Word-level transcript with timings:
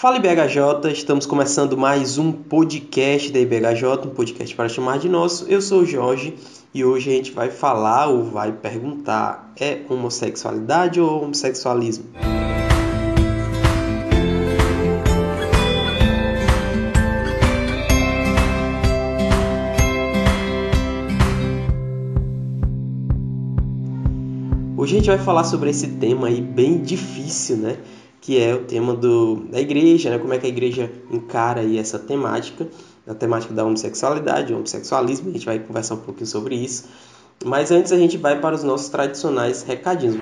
Fala 0.00 0.16
IBHJ, 0.16 0.92
estamos 0.92 1.26
começando 1.26 1.76
mais 1.76 2.18
um 2.18 2.30
podcast 2.30 3.32
da 3.32 3.40
IBHJ, 3.40 4.06
um 4.06 4.10
podcast 4.10 4.54
para 4.54 4.68
chamar 4.68 5.00
de 5.00 5.08
nosso. 5.08 5.44
Eu 5.48 5.60
sou 5.60 5.80
o 5.80 5.84
Jorge 5.84 6.36
e 6.72 6.84
hoje 6.84 7.10
a 7.10 7.14
gente 7.14 7.32
vai 7.32 7.50
falar 7.50 8.06
ou 8.06 8.22
vai 8.22 8.52
perguntar: 8.52 9.52
é 9.58 9.80
homossexualidade 9.90 11.00
ou 11.00 11.24
homossexualismo? 11.24 12.04
Hoje 24.76 24.94
a 24.94 24.98
gente 25.00 25.08
vai 25.08 25.18
falar 25.18 25.42
sobre 25.42 25.70
esse 25.70 25.88
tema 25.88 26.28
aí 26.28 26.40
bem 26.40 26.78
difícil, 26.80 27.56
né? 27.56 27.78
Que 28.20 28.38
é 28.38 28.54
o 28.54 28.64
tema 28.64 28.94
do, 28.94 29.36
da 29.50 29.60
igreja, 29.60 30.10
né? 30.10 30.18
como 30.18 30.32
é 30.32 30.38
que 30.38 30.46
a 30.46 30.48
igreja 30.48 30.90
encara 31.10 31.60
aí 31.60 31.78
essa 31.78 31.98
temática, 31.98 32.68
a 33.06 33.14
temática 33.14 33.54
da 33.54 33.64
homossexualidade, 33.64 34.52
homossexualismo, 34.52 35.30
a 35.30 35.32
gente 35.32 35.46
vai 35.46 35.58
conversar 35.58 35.94
um 35.94 36.00
pouquinho 36.00 36.26
sobre 36.26 36.56
isso. 36.56 36.84
Mas 37.44 37.70
antes 37.70 37.92
a 37.92 37.96
gente 37.96 38.16
vai 38.16 38.40
para 38.40 38.54
os 38.54 38.64
nossos 38.64 38.88
tradicionais 38.88 39.62
recadinhos. 39.62 40.18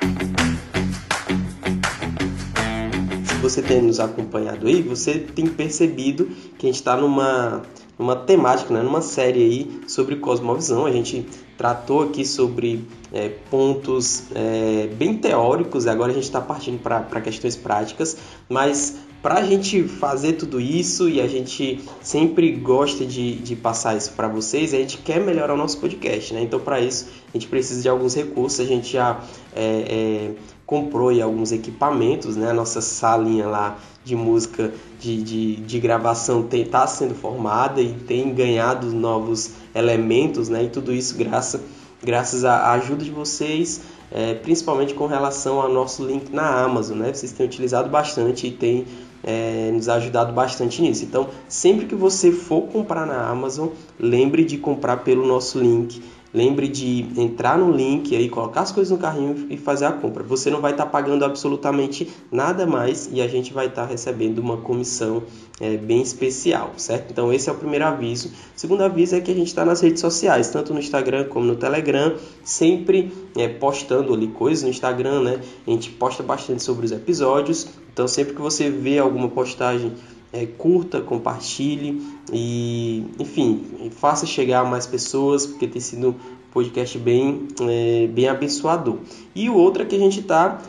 Se 3.24 3.34
você 3.40 3.62
tem 3.62 3.80
nos 3.80 3.98
acompanhado 3.98 4.66
aí, 4.66 4.82
você 4.82 5.14
tem 5.18 5.46
percebido 5.46 6.26
que 6.58 6.66
a 6.66 6.68
gente 6.68 6.76
está 6.76 6.96
numa, 6.96 7.62
numa 7.98 8.16
temática, 8.16 8.72
né? 8.72 8.82
numa 8.82 9.00
série 9.00 9.42
aí 9.42 9.80
sobre 9.88 10.16
cosmovisão. 10.16 10.86
A 10.86 10.92
gente 10.92 11.26
tratou 11.56 12.02
aqui 12.02 12.24
sobre 12.24 12.84
é, 13.12 13.30
pontos 13.50 14.24
é, 14.34 14.88
bem 14.88 15.16
teóricos, 15.16 15.86
agora 15.86 16.12
a 16.12 16.14
gente 16.14 16.24
está 16.24 16.40
partindo 16.40 16.78
para 16.80 17.20
questões 17.20 17.56
práticas, 17.56 18.18
mas 18.48 18.98
para 19.22 19.40
a 19.40 19.42
gente 19.42 19.82
fazer 19.82 20.34
tudo 20.34 20.60
isso 20.60 21.08
e 21.08 21.20
a 21.20 21.26
gente 21.26 21.82
sempre 22.00 22.52
gosta 22.52 23.04
de, 23.04 23.36
de 23.36 23.56
passar 23.56 23.96
isso 23.96 24.12
para 24.12 24.28
vocês, 24.28 24.72
a 24.72 24.76
gente 24.76 24.98
quer 24.98 25.20
melhorar 25.20 25.54
o 25.54 25.56
nosso 25.56 25.80
podcast, 25.80 26.32
né? 26.32 26.42
Então, 26.42 26.60
para 26.60 26.80
isso, 26.80 27.08
a 27.28 27.36
gente 27.36 27.48
precisa 27.48 27.82
de 27.82 27.88
alguns 27.88 28.14
recursos, 28.14 28.60
a 28.60 28.64
gente 28.64 28.92
já 28.92 29.20
é, 29.54 30.30
é 30.34 30.56
comprou 30.64 31.08
aí 31.08 31.22
alguns 31.22 31.52
equipamentos, 31.52 32.36
né? 32.36 32.50
A 32.50 32.54
nossa 32.54 32.80
salinha 32.80 33.46
lá 33.46 33.78
de 34.06 34.14
música 34.14 34.72
de, 35.00 35.20
de, 35.20 35.56
de 35.56 35.80
gravação 35.80 36.46
está 36.52 36.86
sendo 36.86 37.12
formada 37.12 37.82
e 37.82 37.92
tem 37.92 38.32
ganhado 38.32 38.86
novos 38.92 39.50
elementos, 39.74 40.48
né? 40.48 40.62
E 40.62 40.68
tudo 40.68 40.92
isso 40.92 41.16
graças, 41.18 41.60
graças 42.00 42.44
à 42.44 42.70
ajuda 42.74 43.04
de 43.04 43.10
vocês, 43.10 43.82
é, 44.12 44.34
principalmente 44.34 44.94
com 44.94 45.06
relação 45.08 45.60
ao 45.60 45.68
nosso 45.68 46.06
link 46.06 46.32
na 46.32 46.62
Amazon, 46.62 46.98
né? 46.98 47.12
Vocês 47.12 47.32
têm 47.32 47.46
utilizado 47.46 47.90
bastante 47.90 48.46
e 48.46 48.52
têm 48.52 48.86
é, 49.24 49.72
nos 49.72 49.88
ajudado 49.88 50.32
bastante 50.32 50.80
nisso. 50.80 51.04
Então, 51.04 51.28
sempre 51.48 51.86
que 51.86 51.96
você 51.96 52.30
for 52.30 52.62
comprar 52.68 53.06
na 53.06 53.28
Amazon, 53.28 53.70
lembre 53.98 54.44
de 54.44 54.56
comprar 54.56 54.98
pelo 54.98 55.26
nosso 55.26 55.58
link 55.58 56.00
Lembre 56.36 56.68
de 56.68 57.06
entrar 57.16 57.56
no 57.56 57.72
link 57.74 58.14
aí, 58.14 58.28
colocar 58.28 58.60
as 58.60 58.70
coisas 58.70 58.90
no 58.90 58.98
carrinho 58.98 59.46
e 59.48 59.56
fazer 59.56 59.86
a 59.86 59.92
compra. 59.92 60.22
Você 60.22 60.50
não 60.50 60.60
vai 60.60 60.72
estar 60.72 60.84
tá 60.84 60.90
pagando 60.90 61.24
absolutamente 61.24 62.12
nada 62.30 62.66
mais 62.66 63.08
e 63.10 63.22
a 63.22 63.26
gente 63.26 63.54
vai 63.54 63.68
estar 63.68 63.84
tá 63.84 63.88
recebendo 63.88 64.38
uma 64.40 64.58
comissão 64.58 65.22
é, 65.58 65.78
bem 65.78 66.02
especial, 66.02 66.74
certo? 66.76 67.10
Então 67.10 67.32
esse 67.32 67.48
é 67.48 67.52
o 67.52 67.54
primeiro 67.54 67.86
aviso. 67.86 68.28
O 68.28 68.60
segundo 68.60 68.82
aviso 68.82 69.16
é 69.16 69.20
que 69.22 69.30
a 69.30 69.34
gente 69.34 69.46
está 69.46 69.64
nas 69.64 69.80
redes 69.80 70.02
sociais, 70.02 70.50
tanto 70.50 70.74
no 70.74 70.78
Instagram 70.78 71.24
como 71.24 71.46
no 71.46 71.56
Telegram, 71.56 72.14
sempre 72.44 73.10
é, 73.34 73.48
postando 73.48 74.12
ali 74.12 74.28
coisas 74.28 74.62
no 74.62 74.68
Instagram, 74.68 75.22
né? 75.22 75.40
A 75.66 75.70
gente 75.70 75.88
posta 75.88 76.22
bastante 76.22 76.62
sobre 76.62 76.84
os 76.84 76.92
episódios. 76.92 77.66
Então 77.94 78.06
sempre 78.06 78.34
que 78.34 78.42
você 78.42 78.68
vê 78.68 78.98
alguma 78.98 79.30
postagem 79.30 79.94
é, 80.36 80.46
curta, 80.46 81.00
compartilhe 81.00 82.02
e, 82.30 83.06
enfim, 83.18 83.90
faça 83.90 84.26
chegar 84.26 84.64
mais 84.64 84.86
pessoas, 84.86 85.46
porque 85.46 85.66
tem 85.66 85.80
sido 85.80 86.10
um 86.10 86.14
podcast 86.52 86.98
bem, 86.98 87.48
é, 87.60 88.06
bem 88.08 88.28
abençoador. 88.28 88.98
E 89.34 89.48
o 89.48 89.54
outro 89.54 89.82
é 89.82 89.86
que 89.86 89.96
a 89.96 89.98
gente 89.98 90.20
está 90.20 90.60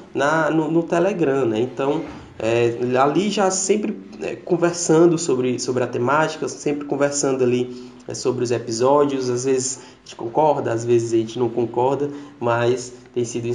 no, 0.53 0.71
no 0.71 0.83
Telegram, 0.83 1.45
né? 1.45 1.59
Então, 1.59 2.01
é, 2.39 2.77
ali 2.97 3.29
já 3.29 3.51
sempre 3.51 3.97
é, 4.21 4.35
conversando 4.35 5.17
sobre, 5.17 5.59
sobre 5.59 5.83
a 5.83 5.87
temática, 5.87 6.47
sempre 6.47 6.85
conversando 6.85 7.43
ali 7.43 7.91
é, 8.07 8.13
sobre 8.13 8.43
os 8.43 8.51
episódios. 8.51 9.29
Às 9.29 9.43
vezes 9.45 9.79
a 9.79 10.05
gente 10.05 10.15
concorda, 10.15 10.71
às 10.71 10.85
vezes 10.85 11.13
a 11.13 11.17
gente 11.17 11.37
não 11.37 11.49
concorda, 11.49 12.09
mas 12.39 12.93
tem 13.13 13.25
sido 13.25 13.47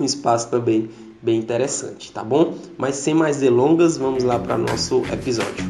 um 0.00 0.04
espaço 0.04 0.50
também 0.50 0.90
bem 1.26 1.40
interessante, 1.40 2.12
tá 2.12 2.22
bom? 2.22 2.56
Mas 2.78 2.94
sem 2.94 3.12
mais 3.12 3.38
delongas, 3.38 3.96
vamos 3.96 4.22
lá 4.22 4.38
para 4.38 4.56
nosso 4.56 5.02
episódio. 5.12 5.66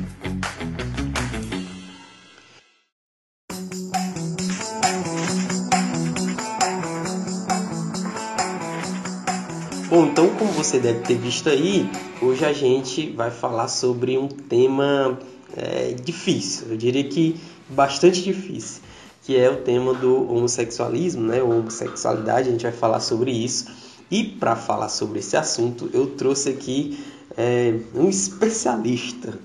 Bom, 9.88 10.04
então 10.04 10.28
como 10.36 10.52
você 10.52 10.78
deve 10.78 11.00
ter 11.00 11.14
visto 11.14 11.48
aí, 11.48 11.88
hoje 12.20 12.44
a 12.44 12.52
gente 12.52 13.08
vai 13.12 13.30
falar 13.30 13.68
sobre 13.68 14.18
um 14.18 14.28
tema 14.28 15.18
é, 15.56 15.94
difícil, 15.94 16.66
eu 16.68 16.76
diria 16.76 17.04
que 17.04 17.34
bastante 17.70 18.22
difícil, 18.22 18.82
que 19.22 19.34
é 19.34 19.48
o 19.48 19.56
tema 19.62 19.94
do 19.94 20.30
homossexualismo, 20.30 21.22
né? 21.22 21.42
Homossexualidade, 21.42 22.50
a 22.50 22.52
gente 22.52 22.62
vai 22.62 22.72
falar 22.72 23.00
sobre 23.00 23.30
isso. 23.30 23.85
E 24.10 24.22
para 24.24 24.54
falar 24.54 24.88
sobre 24.88 25.18
esse 25.18 25.36
assunto, 25.36 25.90
eu 25.92 26.06
trouxe 26.06 26.50
aqui 26.50 26.98
é, 27.36 27.74
um 27.94 28.08
especialista, 28.08 29.38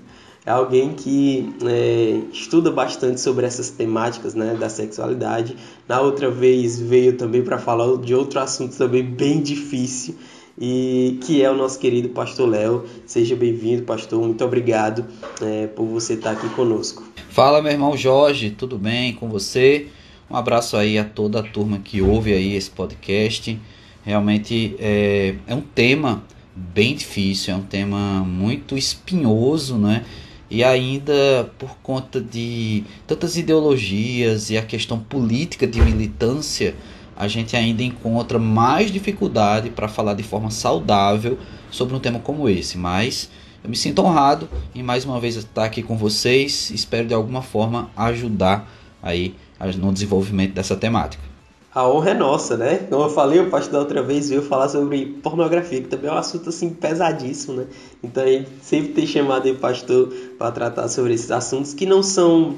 alguém 0.46 0.94
que 0.94 1.52
é, 1.64 2.20
estuda 2.32 2.70
bastante 2.70 3.20
sobre 3.20 3.44
essas 3.44 3.70
temáticas 3.70 4.34
né, 4.34 4.56
da 4.58 4.68
sexualidade. 4.68 5.56
Na 5.88 6.00
outra 6.00 6.30
vez 6.30 6.80
veio 6.80 7.16
também 7.16 7.42
para 7.42 7.58
falar 7.58 7.96
de 7.98 8.14
outro 8.14 8.38
assunto 8.40 8.76
também 8.76 9.02
bem 9.02 9.40
difícil, 9.42 10.14
e 10.58 11.18
que 11.22 11.42
é 11.42 11.50
o 11.50 11.56
nosso 11.56 11.78
querido 11.78 12.10
Pastor 12.10 12.48
Léo. 12.48 12.84
Seja 13.06 13.34
bem-vindo, 13.34 13.82
Pastor. 13.82 14.20
Muito 14.20 14.44
obrigado 14.44 15.04
é, 15.40 15.66
por 15.66 15.86
você 15.86 16.14
estar 16.14 16.32
aqui 16.32 16.48
conosco. 16.50 17.02
Fala, 17.30 17.62
meu 17.62 17.72
irmão 17.72 17.96
Jorge, 17.96 18.50
tudo 18.50 18.76
bem 18.78 19.14
com 19.14 19.28
você? 19.28 19.88
Um 20.30 20.36
abraço 20.36 20.76
aí 20.76 20.98
a 20.98 21.04
toda 21.04 21.40
a 21.40 21.42
turma 21.42 21.78
que 21.78 22.00
ouve 22.00 22.32
aí 22.32 22.54
esse 22.54 22.70
podcast. 22.70 23.58
Realmente 24.04 24.74
é, 24.80 25.36
é 25.46 25.54
um 25.54 25.60
tema 25.60 26.24
bem 26.54 26.94
difícil, 26.94 27.54
é 27.54 27.56
um 27.56 27.62
tema 27.62 28.24
muito 28.24 28.76
espinhoso, 28.76 29.76
né? 29.76 30.04
E 30.50 30.62
ainda 30.62 31.50
por 31.56 31.76
conta 31.82 32.20
de 32.20 32.84
tantas 33.06 33.36
ideologias 33.36 34.50
e 34.50 34.58
a 34.58 34.62
questão 34.62 34.98
política 34.98 35.66
de 35.66 35.80
militância, 35.80 36.74
a 37.16 37.28
gente 37.28 37.56
ainda 37.56 37.82
encontra 37.82 38.38
mais 38.38 38.90
dificuldade 38.90 39.70
para 39.70 39.88
falar 39.88 40.14
de 40.14 40.22
forma 40.22 40.50
saudável 40.50 41.38
sobre 41.70 41.94
um 41.94 42.00
tema 42.00 42.18
como 42.18 42.48
esse. 42.48 42.76
Mas 42.76 43.30
eu 43.62 43.70
me 43.70 43.76
sinto 43.76 44.02
honrado 44.02 44.48
em 44.74 44.82
mais 44.82 45.04
uma 45.04 45.20
vez 45.20 45.36
estar 45.36 45.64
aqui 45.64 45.82
com 45.82 45.96
vocês. 45.96 46.70
Espero 46.70 47.06
de 47.06 47.14
alguma 47.14 47.40
forma 47.40 47.88
ajudar 47.96 48.68
aí 49.00 49.34
no 49.78 49.92
desenvolvimento 49.92 50.52
dessa 50.52 50.76
temática 50.76 51.31
a 51.74 51.88
honra 51.88 52.10
é 52.10 52.14
nossa, 52.14 52.56
né? 52.56 52.86
Como 52.90 53.04
eu 53.04 53.08
falei, 53.08 53.40
o 53.40 53.48
pastor 53.48 53.72
da 53.72 53.78
outra 53.78 54.02
vez 54.02 54.28
veio 54.28 54.42
falar 54.42 54.68
sobre 54.68 55.06
pornografia, 55.22 55.80
que 55.80 55.88
também 55.88 56.10
é 56.10 56.12
um 56.12 56.18
assunto 56.18 56.50
assim 56.50 56.70
pesadíssimo, 56.70 57.56
né? 57.56 57.66
Então 58.02 58.26
gente 58.26 58.50
sempre 58.60 58.92
tem 58.92 59.06
chamado 59.06 59.48
o 59.48 59.56
pastor 59.56 60.12
para 60.38 60.50
tratar 60.52 60.88
sobre 60.88 61.14
esses 61.14 61.30
assuntos 61.30 61.72
que 61.72 61.86
não 61.86 62.02
são 62.02 62.56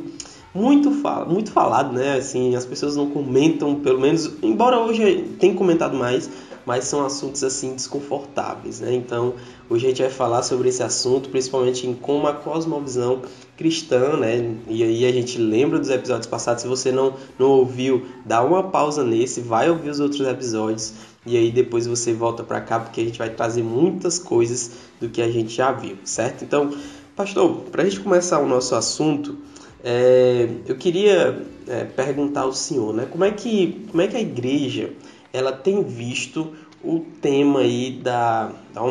muito, 0.53 0.91
fal 0.91 1.29
muito 1.29 1.53
falado, 1.53 1.93
né? 1.93 2.17
Assim, 2.17 2.57
as 2.57 2.67
pessoas 2.67 2.97
não 2.97 3.09
comentam, 3.11 3.77
pelo 3.77 4.01
menos, 4.01 4.33
embora 4.43 4.81
hoje 4.81 5.25
tenha 5.39 5.55
comentado 5.55 5.97
mais, 5.97 6.29
mas 6.67 6.85
são 6.85 7.05
assuntos 7.05 7.45
assim 7.45 7.75
desconfortáveis, 7.75 8.81
né? 8.81 8.95
Então, 8.95 9.35
hoje 9.69 9.87
a 9.87 9.89
gente 9.91 10.03
vai 10.03 10.11
falar 10.11 10.43
sobre 10.43 10.69
esse 10.69 10.83
assunto, 10.83 11.29
principalmente 11.29 11.87
em 11.87 11.95
como 11.95 12.27
a 12.27 12.33
cosmovisão 12.33 13.23
cristã, 13.56 14.17
né? 14.17 14.56
E 14.69 14.83
aí 14.83 15.06
a 15.06 15.12
gente 15.12 15.38
lembra 15.38 15.79
dos 15.79 15.91
episódios 15.91 16.27
passados, 16.27 16.62
se 16.62 16.69
você 16.69 16.91
não, 16.91 17.15
não 17.38 17.50
ouviu, 17.50 18.06
dá 18.25 18.43
uma 18.43 18.62
pausa 18.65 19.05
nesse, 19.05 19.41
vai 19.41 19.71
ouvir 19.71 19.91
os 19.91 20.00
outros 20.00 20.27
episódios 20.27 20.94
e 21.27 21.37
aí 21.37 21.50
depois 21.50 21.87
você 21.87 22.12
volta 22.12 22.43
para 22.43 22.61
cá 22.61 22.79
porque 22.79 23.00
a 23.00 23.05
gente 23.05 23.19
vai 23.19 23.31
trazer 23.31 23.62
muitas 23.62 24.19
coisas 24.19 24.73
do 25.00 25.09
que 25.09 25.23
a 25.23 25.31
gente 25.31 25.55
já 25.55 25.73
viu, 25.73 25.97
certo? 26.05 26.44
Então, 26.44 26.75
pastor, 27.17 27.62
para 27.71 27.83
a 27.83 27.85
gente 27.85 28.00
começar 28.00 28.41
o 28.41 28.47
nosso 28.47 28.75
assunto, 28.75 29.38
é, 29.83 30.49
eu 30.67 30.77
queria 30.77 31.43
é, 31.67 31.85
perguntar 31.85 32.43
ao 32.43 32.53
senhor, 32.53 32.93
né? 32.94 33.06
Como 33.11 33.25
é 33.25 33.31
que, 33.31 33.87
como 33.91 34.03
é 34.03 34.09
que 34.09 34.17
a 34.17 34.21
igreja 34.21 34.91
ela 35.33 35.50
tem 35.50 35.83
visto 35.83 36.53
o 36.85 37.01
tema 37.21 37.61
aí 37.61 37.99
da, 38.03 38.53
da 38.73 38.83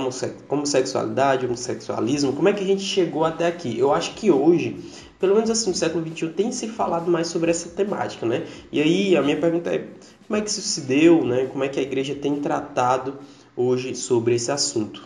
homossexualidade, 0.49 1.45
homossexualismo, 1.45 2.33
como 2.33 2.49
é 2.49 2.53
que 2.53 2.63
a 2.63 2.67
gente 2.67 2.81
chegou 2.81 3.23
até 3.23 3.45
aqui? 3.45 3.77
Eu 3.77 3.93
acho 3.93 4.15
que 4.15 4.31
hoje, 4.31 4.77
pelo 5.19 5.35
menos 5.35 5.49
assim 5.49 5.69
no 5.69 5.75
século 5.75 6.03
XXI, 6.05 6.29
tem 6.29 6.51
se 6.51 6.67
falado 6.67 7.09
mais 7.09 7.27
sobre 7.27 7.51
essa 7.51 7.69
temática, 7.69 8.25
né? 8.25 8.45
E 8.71 8.81
aí 8.81 9.15
a 9.15 9.21
minha 9.21 9.37
pergunta 9.37 9.69
é, 9.69 9.87
como 10.27 10.37
é 10.37 10.41
que 10.41 10.49
isso 10.49 10.61
se 10.61 10.81
deu, 10.81 11.23
né? 11.23 11.45
Como 11.45 11.63
é 11.63 11.69
que 11.69 11.79
a 11.79 11.83
igreja 11.83 12.15
tem 12.15 12.35
tratado 12.37 13.19
hoje 13.55 13.95
sobre 13.95 14.33
esse 14.33 14.51
assunto? 14.51 15.03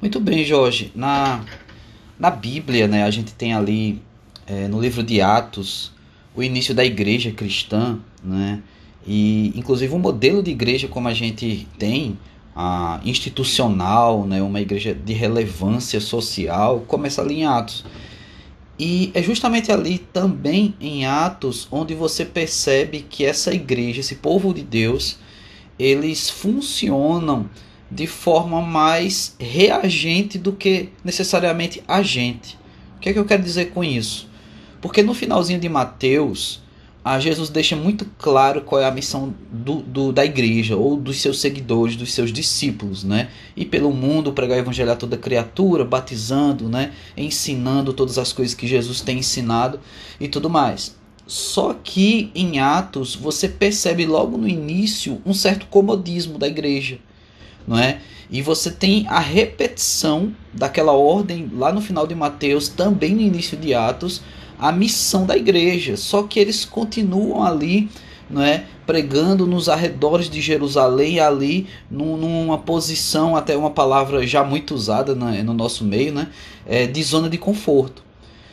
Muito 0.00 0.20
bem, 0.20 0.44
Jorge. 0.44 0.92
Na, 0.94 1.42
na 2.18 2.30
Bíblia, 2.30 2.86
né, 2.86 3.04
a 3.04 3.10
gente 3.10 3.32
tem 3.32 3.54
ali 3.54 4.02
é, 4.46 4.68
no 4.68 4.80
livro 4.80 5.02
de 5.02 5.20
Atos 5.22 5.92
o 6.34 6.42
início 6.42 6.74
da 6.74 6.84
igreja 6.84 7.32
cristã, 7.32 7.98
né, 8.22 8.62
e 9.06 9.52
inclusive 9.54 9.94
um 9.94 9.98
modelo 9.98 10.42
de 10.42 10.50
igreja 10.50 10.88
como 10.88 11.08
a 11.08 11.14
gente 11.14 11.68
tem, 11.78 12.18
institucional, 13.04 14.26
né, 14.26 14.42
uma 14.42 14.60
igreja 14.60 14.94
de 14.94 15.12
relevância 15.12 16.00
social, 16.00 16.80
começa 16.86 17.20
ali 17.20 17.40
em 17.40 17.44
Atos. 17.46 17.84
E 18.78 19.10
é 19.14 19.22
justamente 19.22 19.70
ali 19.70 19.98
também 19.98 20.74
em 20.80 21.06
Atos 21.06 21.68
onde 21.70 21.94
você 21.94 22.24
percebe 22.24 23.04
que 23.08 23.24
essa 23.24 23.52
igreja, 23.52 24.00
esse 24.00 24.16
povo 24.16 24.52
de 24.52 24.62
Deus, 24.62 25.18
eles 25.78 26.30
funcionam 26.30 27.48
de 27.90 28.06
forma 28.06 28.60
mais 28.60 29.36
reagente 29.38 30.38
do 30.38 30.52
que 30.52 30.88
necessariamente 31.04 31.82
agente. 31.86 32.58
O 32.96 33.00
que 33.00 33.10
é 33.10 33.12
que 33.12 33.18
eu 33.18 33.24
quero 33.24 33.42
dizer 33.42 33.66
com 33.66 33.84
isso? 33.84 34.28
Porque 34.80 35.02
no 35.02 35.14
finalzinho 35.14 35.60
de 35.60 35.68
Mateus, 35.68 36.62
a 37.06 37.20
Jesus 37.20 37.48
deixa 37.48 37.76
muito 37.76 38.04
claro 38.18 38.62
qual 38.62 38.80
é 38.80 38.84
a 38.84 38.90
missão 38.90 39.32
do, 39.52 39.76
do, 39.76 40.12
da 40.12 40.24
igreja 40.24 40.76
ou 40.76 40.96
dos 40.96 41.20
seus 41.20 41.40
seguidores, 41.40 41.94
dos 41.94 42.12
seus 42.12 42.32
discípulos, 42.32 43.04
né? 43.04 43.28
E 43.56 43.64
pelo 43.64 43.92
mundo 43.92 44.32
pregar 44.32 44.58
o 44.58 44.60
evangelho 44.60 44.90
a 44.90 44.96
toda 44.96 45.16
criatura, 45.16 45.84
batizando, 45.84 46.68
né? 46.68 46.92
Ensinando 47.16 47.92
todas 47.92 48.18
as 48.18 48.32
coisas 48.32 48.56
que 48.56 48.66
Jesus 48.66 49.02
tem 49.02 49.18
ensinado 49.18 49.78
e 50.18 50.26
tudo 50.26 50.50
mais. 50.50 50.96
Só 51.28 51.74
que 51.74 52.32
em 52.34 52.58
Atos 52.58 53.14
você 53.14 53.48
percebe 53.48 54.04
logo 54.04 54.36
no 54.36 54.48
início 54.48 55.22
um 55.24 55.32
certo 55.32 55.66
comodismo 55.66 56.38
da 56.38 56.48
igreja, 56.48 56.98
não 57.68 57.78
é? 57.78 58.00
E 58.28 58.42
você 58.42 58.68
tem 58.68 59.06
a 59.06 59.20
repetição 59.20 60.34
daquela 60.52 60.90
ordem 60.90 61.48
lá 61.54 61.72
no 61.72 61.80
final 61.80 62.04
de 62.04 62.16
Mateus, 62.16 62.68
também 62.68 63.14
no 63.14 63.20
início 63.20 63.56
de 63.56 63.74
Atos, 63.74 64.20
a 64.58 64.72
missão 64.72 65.26
da 65.26 65.36
igreja. 65.36 65.96
Só 65.96 66.22
que 66.22 66.38
eles 66.38 66.64
continuam 66.64 67.42
ali, 67.42 67.88
não 68.28 68.42
é, 68.42 68.64
pregando 68.86 69.46
nos 69.46 69.68
arredores 69.68 70.30
de 70.30 70.40
Jerusalém, 70.40 71.20
ali 71.20 71.66
numa 71.90 72.58
posição, 72.58 73.36
até 73.36 73.56
uma 73.56 73.70
palavra 73.70 74.26
já 74.26 74.44
muito 74.44 74.74
usada 74.74 75.14
no 75.14 75.54
nosso 75.54 75.84
meio, 75.84 76.12
né, 76.12 76.28
é, 76.66 76.86
de 76.86 77.02
zona 77.02 77.28
de 77.28 77.38
conforto. 77.38 78.06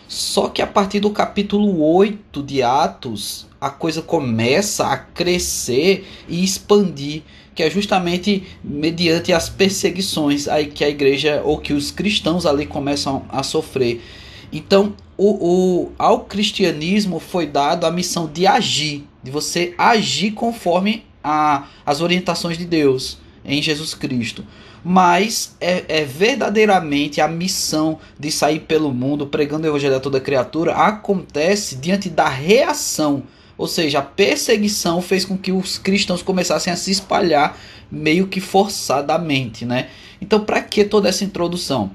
Só 0.07 0.47
que 0.47 0.61
a 0.61 0.67
partir 0.67 1.00
do 1.00 1.09
capítulo 1.09 1.83
8 1.83 2.44
de 2.44 2.61
Atos, 2.61 3.47
a 3.59 3.69
coisa 3.69 4.01
começa 4.01 4.85
a 4.85 4.97
crescer 4.97 6.07
e 6.27 6.44
expandir, 6.44 7.23
que 7.56 7.63
é 7.63 7.69
justamente 7.69 8.44
mediante 8.63 9.31
as 9.31 9.49
perseguições 9.49 10.47
aí 10.47 10.67
que 10.67 10.83
a 10.83 10.89
igreja 10.89 11.41
ou 11.44 11.57
que 11.57 11.73
os 11.73 11.89
cristãos 11.91 12.45
ali 12.45 12.65
começam 12.65 13.25
a 13.29 13.41
sofrer. 13.41 14.03
Então, 14.51 14.94
o, 15.18 15.27
o, 15.27 15.92
ao 15.98 16.21
cristianismo 16.21 17.19
foi 17.19 17.45
dado 17.45 17.86
a 17.86 17.92
missão 17.92 18.27
de 18.27 18.48
agir, 18.48 19.07
de 19.21 19.31
você 19.31 19.74
agir 19.77 20.31
conforme 20.31 21.06
a, 21.24 21.68
as 21.86 22.01
orientações 22.01 22.57
de 22.57 22.65
Deus 22.65 23.18
em 23.45 23.62
Jesus 23.62 23.94
Cristo. 23.94 24.45
Mas 24.83 25.56
é, 25.62 25.83
é, 25.88 26.04
verdadeiramente 26.04 27.21
a 27.21 27.27
missão 27.27 28.00
de 28.19 28.31
sair 28.31 28.62
pelo 28.62 28.94
mundo 28.94 29.27
pregando 29.27 29.65
o 29.65 29.69
evangelho 29.69 29.95
a 29.95 30.00
toda 30.00 30.19
criatura 30.19 30.74
acontece 30.74 31.75
diante 31.75 32.09
da 32.09 32.27
reação. 32.27 33.24
Ou 33.57 33.68
seja, 33.68 34.00
a 34.00 34.01
perseguição 34.01 35.01
fez 35.01 35.24
com 35.24 35.38
que 35.38 35.51
os 35.51 35.77
cristãos 35.77 36.21
começassem 36.21 36.74
a 36.74 36.75
se 36.75 36.92
espalhar 36.92 37.57
meio 37.89 38.27
que 38.27 38.42
forçadamente, 38.42 39.66
né? 39.66 39.89
Então, 40.19 40.44
para 40.44 40.62
que 40.62 40.83
toda 40.83 41.07
essa 41.07 41.24
introdução? 41.24 41.92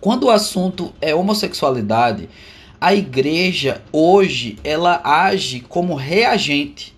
Quando 0.00 0.24
o 0.24 0.30
assunto 0.30 0.94
é 1.00 1.14
homossexualidade, 1.14 2.28
a 2.80 2.94
igreja 2.94 3.82
hoje 3.92 4.58
ela 4.64 5.00
age 5.04 5.60
como 5.68 5.94
reagente. 5.94 6.94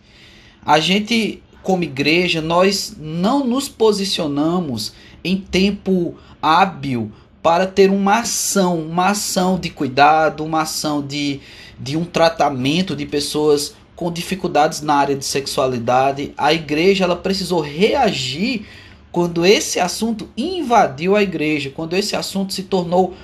A 0.64 0.78
gente, 0.78 1.42
como 1.64 1.82
igreja, 1.82 2.40
nós 2.40 2.94
não 2.96 3.44
nos 3.44 3.68
posicionamos 3.68 4.92
em 5.24 5.36
tempo 5.36 6.14
hábil 6.40 7.10
para 7.42 7.66
ter 7.66 7.90
uma 7.90 8.20
ação, 8.20 8.78
uma 8.78 9.08
ação 9.08 9.58
de 9.58 9.68
cuidado, 9.68 10.44
uma 10.44 10.62
ação 10.62 11.04
de, 11.04 11.40
de 11.80 11.96
um 11.96 12.04
tratamento 12.04 12.94
de 12.94 13.04
pessoas 13.04 13.74
com 13.96 14.12
dificuldades 14.12 14.80
na 14.80 14.94
área 14.94 15.16
de 15.16 15.24
sexualidade. 15.24 16.32
A 16.38 16.52
igreja 16.52 17.02
ela 17.02 17.16
precisou 17.16 17.60
reagir 17.60 18.64
quando 19.12 19.44
esse 19.44 19.78
assunto 19.78 20.28
invadiu 20.36 21.14
a 21.14 21.22
igreja, 21.22 21.70
quando 21.70 21.94
esse 21.94 22.16
assunto 22.16 22.52
se 22.54 22.62
tornou 22.62 23.14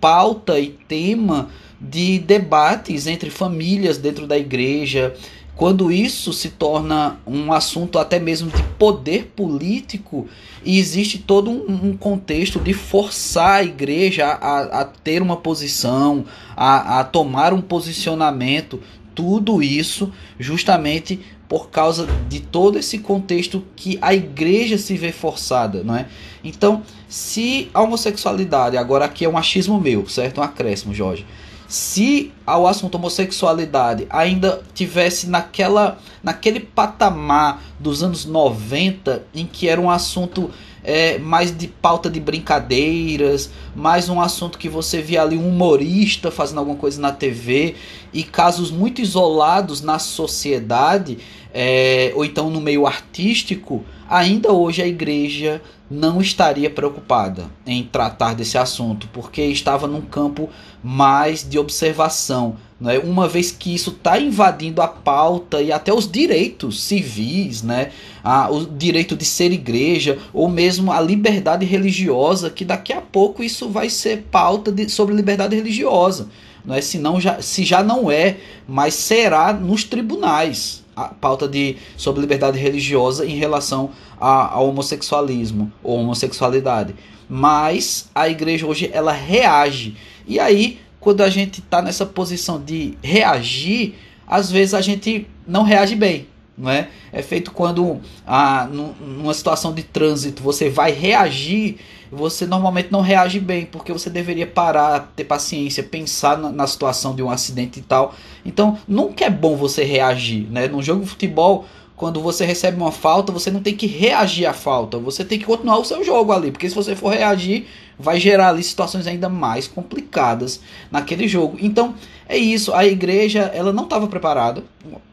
pauta 0.00 0.58
e 0.58 0.68
tema 0.68 1.48
de 1.80 2.20
debates 2.20 3.08
entre 3.08 3.28
famílias 3.28 3.98
dentro 3.98 4.24
da 4.26 4.38
igreja, 4.38 5.14
quando 5.56 5.92
isso 5.92 6.32
se 6.32 6.48
torna 6.48 7.20
um 7.26 7.52
assunto 7.52 7.98
até 7.98 8.18
mesmo 8.18 8.50
de 8.50 8.62
poder 8.78 9.32
político 9.36 10.26
e 10.64 10.78
existe 10.78 11.18
todo 11.18 11.50
um, 11.50 11.96
contexto 11.96 12.58
de 12.58 12.72
forçar 12.72 13.60
a 13.60 13.64
igreja 13.64 14.26
a, 14.26 14.80
a 14.80 14.84
ter 14.84 15.20
uma 15.20 15.36
posição, 15.36 16.24
a, 16.56 17.00
a 17.00 17.04
tomar 17.04 17.52
um 17.52 17.60
posicionamento, 17.60 18.80
tudo 19.14 19.62
isso 19.62 20.12
justamente 20.38 21.20
por 21.52 21.68
causa 21.68 22.08
de 22.30 22.40
todo 22.40 22.78
esse 22.78 22.96
contexto 22.96 23.62
que 23.76 23.98
a 24.00 24.14
igreja 24.14 24.78
se 24.78 24.96
vê 24.96 25.12
forçada, 25.12 25.84
não 25.84 25.94
é? 25.94 26.06
Então, 26.42 26.82
se 27.06 27.70
a 27.74 27.82
homossexualidade, 27.82 28.78
agora 28.78 29.04
aqui 29.04 29.26
é 29.26 29.28
um 29.28 29.36
achismo 29.36 29.78
meu, 29.78 30.08
certo? 30.08 30.40
Um 30.40 30.42
acréscimo, 30.42 30.94
Jorge. 30.94 31.26
Se 31.68 32.32
ao 32.46 32.66
assunto 32.66 32.94
homossexualidade 32.94 34.06
ainda 34.08 34.62
tivesse 34.72 35.28
naquela, 35.28 35.98
naquele 36.22 36.58
patamar 36.58 37.62
dos 37.78 38.02
anos 38.02 38.24
90, 38.24 39.22
em 39.34 39.44
que 39.44 39.68
era 39.68 39.78
um 39.78 39.90
assunto 39.90 40.50
é, 40.84 41.18
mais 41.18 41.56
de 41.56 41.68
pauta 41.68 42.10
de 42.10 42.18
brincadeiras, 42.18 43.50
mais 43.74 44.08
um 44.08 44.20
assunto 44.20 44.58
que 44.58 44.68
você 44.68 45.00
via 45.00 45.22
ali 45.22 45.36
um 45.36 45.48
humorista 45.48 46.30
fazendo 46.30 46.58
alguma 46.58 46.76
coisa 46.76 47.00
na 47.00 47.12
TV 47.12 47.76
e 48.12 48.22
casos 48.22 48.70
muito 48.70 49.00
isolados 49.00 49.80
na 49.80 49.98
sociedade, 49.98 51.18
é, 51.52 52.12
ou 52.14 52.24
então 52.24 52.48
no 52.48 52.60
meio 52.60 52.86
artístico, 52.86 53.84
ainda 54.08 54.52
hoje 54.52 54.82
a 54.82 54.86
igreja 54.86 55.60
não 55.90 56.22
estaria 56.22 56.70
preocupada 56.70 57.44
em 57.66 57.82
tratar 57.82 58.34
desse 58.34 58.56
assunto, 58.56 59.06
porque 59.12 59.42
estava 59.42 59.86
num 59.86 60.00
campo 60.00 60.48
mais 60.82 61.46
de 61.46 61.58
observação. 61.58 62.56
Né? 62.80 62.98
Uma 62.98 63.28
vez 63.28 63.52
que 63.52 63.74
isso 63.74 63.90
está 63.90 64.18
invadindo 64.18 64.80
a 64.80 64.88
pauta 64.88 65.60
e 65.60 65.70
até 65.70 65.92
os 65.92 66.10
direitos 66.10 66.82
civis, 66.82 67.62
né? 67.62 67.90
a, 68.24 68.50
o 68.50 68.64
direito 68.64 69.14
de 69.14 69.24
ser 69.26 69.52
igreja, 69.52 70.18
ou 70.32 70.48
mesmo 70.48 70.90
a 70.90 71.00
liberdade 71.00 71.66
religiosa, 71.66 72.48
que 72.48 72.64
daqui 72.64 72.94
a 72.94 73.02
pouco 73.02 73.42
isso 73.42 73.68
vai 73.68 73.90
ser 73.90 74.22
pauta 74.30 74.72
de, 74.72 74.88
sobre 74.88 75.14
liberdade 75.14 75.54
religiosa. 75.54 76.28
Não 76.64 76.74
é? 76.74 76.80
se, 76.80 76.96
não, 76.96 77.20
já, 77.20 77.42
se 77.42 77.64
já 77.64 77.82
não 77.82 78.10
é, 78.10 78.36
mas 78.66 78.94
será 78.94 79.52
nos 79.52 79.84
tribunais 79.84 80.81
a 80.94 81.08
pauta 81.08 81.48
de, 81.48 81.76
sobre 81.96 82.20
liberdade 82.20 82.58
religiosa 82.58 83.26
em 83.26 83.36
relação 83.36 83.90
ao 84.20 84.68
homossexualismo 84.68 85.72
ou 85.82 85.98
homossexualidade. 85.98 86.94
Mas 87.28 88.10
a 88.14 88.28
igreja 88.28 88.66
hoje 88.66 88.90
ela 88.92 89.12
reage. 89.12 89.96
E 90.26 90.38
aí, 90.38 90.78
quando 91.00 91.22
a 91.22 91.30
gente 91.30 91.60
está 91.60 91.80
nessa 91.80 92.04
posição 92.04 92.62
de 92.62 92.96
reagir, 93.02 93.94
às 94.26 94.50
vezes 94.50 94.74
a 94.74 94.80
gente 94.80 95.26
não 95.46 95.62
reage 95.62 95.94
bem. 95.94 96.28
Não 96.56 96.70
é? 96.70 96.88
é 97.10 97.22
feito 97.22 97.50
quando, 97.50 98.00
ah, 98.26 98.68
numa 98.70 99.32
situação 99.32 99.72
de 99.72 99.82
trânsito, 99.82 100.42
você 100.42 100.68
vai 100.68 100.92
reagir 100.92 101.78
você 102.12 102.46
normalmente 102.46 102.92
não 102.92 103.00
reage 103.00 103.40
bem, 103.40 103.64
porque 103.64 103.90
você 103.90 104.10
deveria 104.10 104.46
parar, 104.46 105.10
ter 105.16 105.24
paciência, 105.24 105.82
pensar 105.82 106.36
na, 106.36 106.52
na 106.52 106.66
situação 106.66 107.14
de 107.14 107.22
um 107.22 107.30
acidente 107.30 107.80
e 107.80 107.82
tal. 107.82 108.14
Então, 108.44 108.78
nunca 108.86 109.24
é 109.24 109.30
bom 109.30 109.56
você 109.56 109.82
reagir, 109.82 110.46
né? 110.50 110.68
Num 110.68 110.82
jogo 110.82 111.04
de 111.04 111.08
futebol, 111.08 111.64
quando 111.96 112.20
você 112.20 112.44
recebe 112.44 112.76
uma 112.76 112.92
falta, 112.92 113.32
você 113.32 113.50
não 113.50 113.62
tem 113.62 113.74
que 113.74 113.86
reagir 113.86 114.44
à 114.44 114.52
falta, 114.52 114.98
você 114.98 115.24
tem 115.24 115.38
que 115.38 115.46
continuar 115.46 115.78
o 115.78 115.84
seu 115.86 116.04
jogo 116.04 116.32
ali, 116.32 116.50
porque 116.50 116.68
se 116.68 116.74
você 116.74 116.94
for 116.94 117.14
reagir, 117.14 117.66
vai 117.98 118.20
gerar 118.20 118.48
ali 118.48 118.62
situações 118.62 119.06
ainda 119.06 119.30
mais 119.30 119.66
complicadas 119.66 120.60
naquele 120.90 121.26
jogo. 121.26 121.56
Então, 121.60 121.94
é 122.28 122.36
isso, 122.36 122.74
a 122.74 122.84
igreja, 122.84 123.50
ela 123.54 123.72
não 123.72 123.84
estava 123.84 124.06
preparada, 124.06 124.62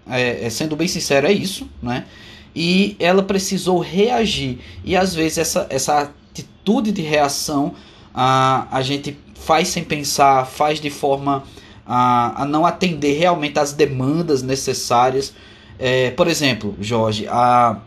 é, 0.10 0.46
é, 0.46 0.50
sendo 0.50 0.75
bem 0.75 0.88
sincero, 0.88 1.27
é 1.27 1.32
isso, 1.32 1.70
né? 1.82 2.06
E 2.53 2.98
ela 3.00 3.24
precisou 3.24 3.79
reagir. 3.79 4.58
E 4.84 4.98
às 4.98 5.13
vezes 5.13 5.38
essa, 5.38 5.68
essa 5.70 6.12
atitude 6.39 6.91
de 6.91 7.01
reação 7.01 7.74
a, 8.13 8.67
a 8.72 8.81
gente 8.81 9.17
faz 9.36 9.69
sem 9.69 9.84
pensar, 9.84 10.46
faz 10.46 10.79
de 10.79 10.89
forma 10.89 11.43
a, 11.86 12.43
a 12.43 12.46
não 12.46 12.65
atender 12.65 13.17
realmente 13.17 13.60
às 13.60 13.74
demandas 13.74 14.41
necessárias. 14.41 15.34
É, 15.77 16.12
por 16.12 16.27
exemplo, 16.27 16.75
Jorge, 16.79 17.27
a, 17.27 17.77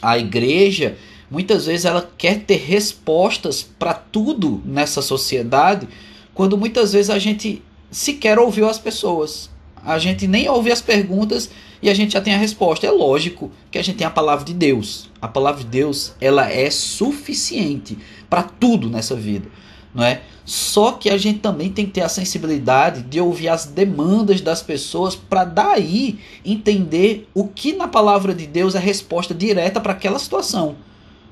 a 0.00 0.18
igreja 0.18 0.96
muitas 1.30 1.66
vezes 1.66 1.84
ela 1.84 2.08
quer 2.16 2.40
ter 2.40 2.56
respostas 2.56 3.62
para 3.62 3.94
tudo 3.94 4.62
nessa 4.64 5.02
sociedade, 5.02 5.88
quando 6.32 6.56
muitas 6.56 6.92
vezes 6.92 7.10
a 7.10 7.18
gente 7.18 7.62
sequer 7.90 8.38
ouviu 8.38 8.68
as 8.68 8.78
pessoas. 8.78 9.50
A 9.84 9.98
gente 9.98 10.26
nem 10.26 10.48
ouve 10.48 10.72
as 10.72 10.80
perguntas 10.80 11.50
e 11.82 11.90
a 11.90 11.94
gente 11.94 12.14
já 12.14 12.20
tem 12.20 12.34
a 12.34 12.38
resposta. 12.38 12.86
É 12.86 12.90
lógico 12.90 13.50
que 13.70 13.78
a 13.78 13.82
gente 13.82 13.96
tem 13.96 14.06
a 14.06 14.10
palavra 14.10 14.44
de 14.44 14.54
Deus. 14.54 15.10
A 15.20 15.28
palavra 15.28 15.62
de 15.62 15.68
Deus, 15.68 16.14
ela 16.20 16.50
é 16.50 16.70
suficiente 16.70 17.98
para 18.30 18.42
tudo 18.42 18.88
nessa 18.88 19.14
vida, 19.14 19.48
não 19.94 20.02
é? 20.02 20.22
Só 20.44 20.92
que 20.92 21.08
a 21.08 21.16
gente 21.16 21.38
também 21.38 21.70
tem 21.70 21.86
que 21.86 21.92
ter 21.92 22.02
a 22.02 22.08
sensibilidade 22.08 23.02
de 23.02 23.20
ouvir 23.20 23.48
as 23.48 23.64
demandas 23.64 24.40
das 24.40 24.62
pessoas 24.62 25.14
para 25.14 25.44
daí 25.44 26.18
entender 26.44 27.28
o 27.32 27.46
que 27.46 27.72
na 27.72 27.88
palavra 27.88 28.34
de 28.34 28.46
Deus 28.46 28.74
é 28.74 28.78
resposta 28.78 29.34
direta 29.34 29.80
para 29.80 29.92
aquela 29.92 30.18
situação, 30.18 30.76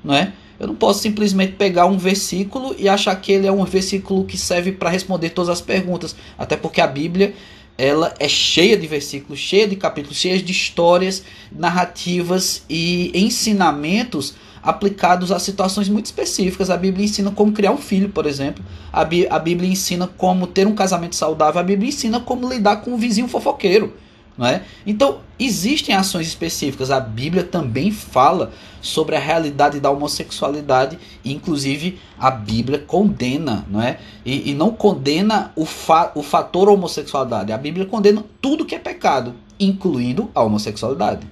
não 0.03 0.15
é? 0.15 0.33
Eu 0.59 0.67
não 0.67 0.75
posso 0.75 1.01
simplesmente 1.01 1.53
pegar 1.53 1.85
um 1.85 1.97
versículo 1.97 2.75
e 2.77 2.87
achar 2.87 3.15
que 3.15 3.31
ele 3.31 3.47
é 3.47 3.51
um 3.51 3.65
versículo 3.65 4.23
que 4.23 4.37
serve 4.37 4.71
para 4.71 4.89
responder 4.89 5.31
todas 5.31 5.49
as 5.49 5.61
perguntas, 5.61 6.15
até 6.37 6.55
porque 6.55 6.79
a 6.79 6.87
Bíblia 6.87 7.33
ela 7.77 8.13
é 8.19 8.27
cheia 8.27 8.77
de 8.77 8.87
versículos, 8.87 9.39
cheia 9.39 9.67
de 9.67 9.75
capítulos, 9.75 10.17
cheia 10.17 10.41
de 10.41 10.51
histórias, 10.51 11.23
narrativas 11.51 12.63
e 12.69 13.11
ensinamentos 13.13 14.35
aplicados 14.61 15.31
a 15.31 15.39
situações 15.39 15.89
muito 15.89 16.05
específicas. 16.05 16.69
A 16.69 16.77
Bíblia 16.77 17.05
ensina 17.05 17.31
como 17.31 17.51
criar 17.51 17.71
um 17.71 17.77
filho, 17.77 18.09
por 18.09 18.25
exemplo. 18.25 18.63
A, 18.91 19.03
Bí 19.03 19.27
a 19.29 19.37
Bíblia 19.37 19.69
ensina 19.69 20.07
como 20.07 20.47
ter 20.47 20.65
um 20.65 20.75
casamento 20.75 21.15
saudável. 21.15 21.59
A 21.59 21.63
Bíblia 21.63 21.89
ensina 21.89 22.19
como 22.19 22.47
lidar 22.47 22.77
com 22.77 22.91
um 22.91 22.97
vizinho 22.97 23.27
fofoqueiro. 23.27 23.93
Não 24.37 24.47
é? 24.47 24.63
Então, 24.85 25.19
existem 25.39 25.95
ações 25.95 26.27
específicas. 26.27 26.89
A 26.89 26.99
Bíblia 26.99 27.43
também 27.43 27.91
fala 27.91 28.51
sobre 28.81 29.15
a 29.15 29.19
realidade 29.19 29.79
da 29.79 29.91
homossexualidade, 29.91 30.97
e 31.23 31.31
inclusive 31.31 31.99
a 32.19 32.31
Bíblia 32.31 32.79
condena, 32.79 33.65
não 33.69 33.81
é? 33.81 33.99
E, 34.25 34.51
e 34.51 34.53
não 34.53 34.71
condena 34.71 35.51
o, 35.55 35.65
fa 35.65 36.11
o 36.15 36.23
fator 36.23 36.67
homossexualidade, 36.67 37.51
a 37.51 37.57
Bíblia 37.57 37.85
condena 37.85 38.23
tudo 38.41 38.65
que 38.65 38.75
é 38.75 38.79
pecado, 38.79 39.35
incluindo 39.59 40.29
a 40.33 40.41
homossexualidade 40.41 41.27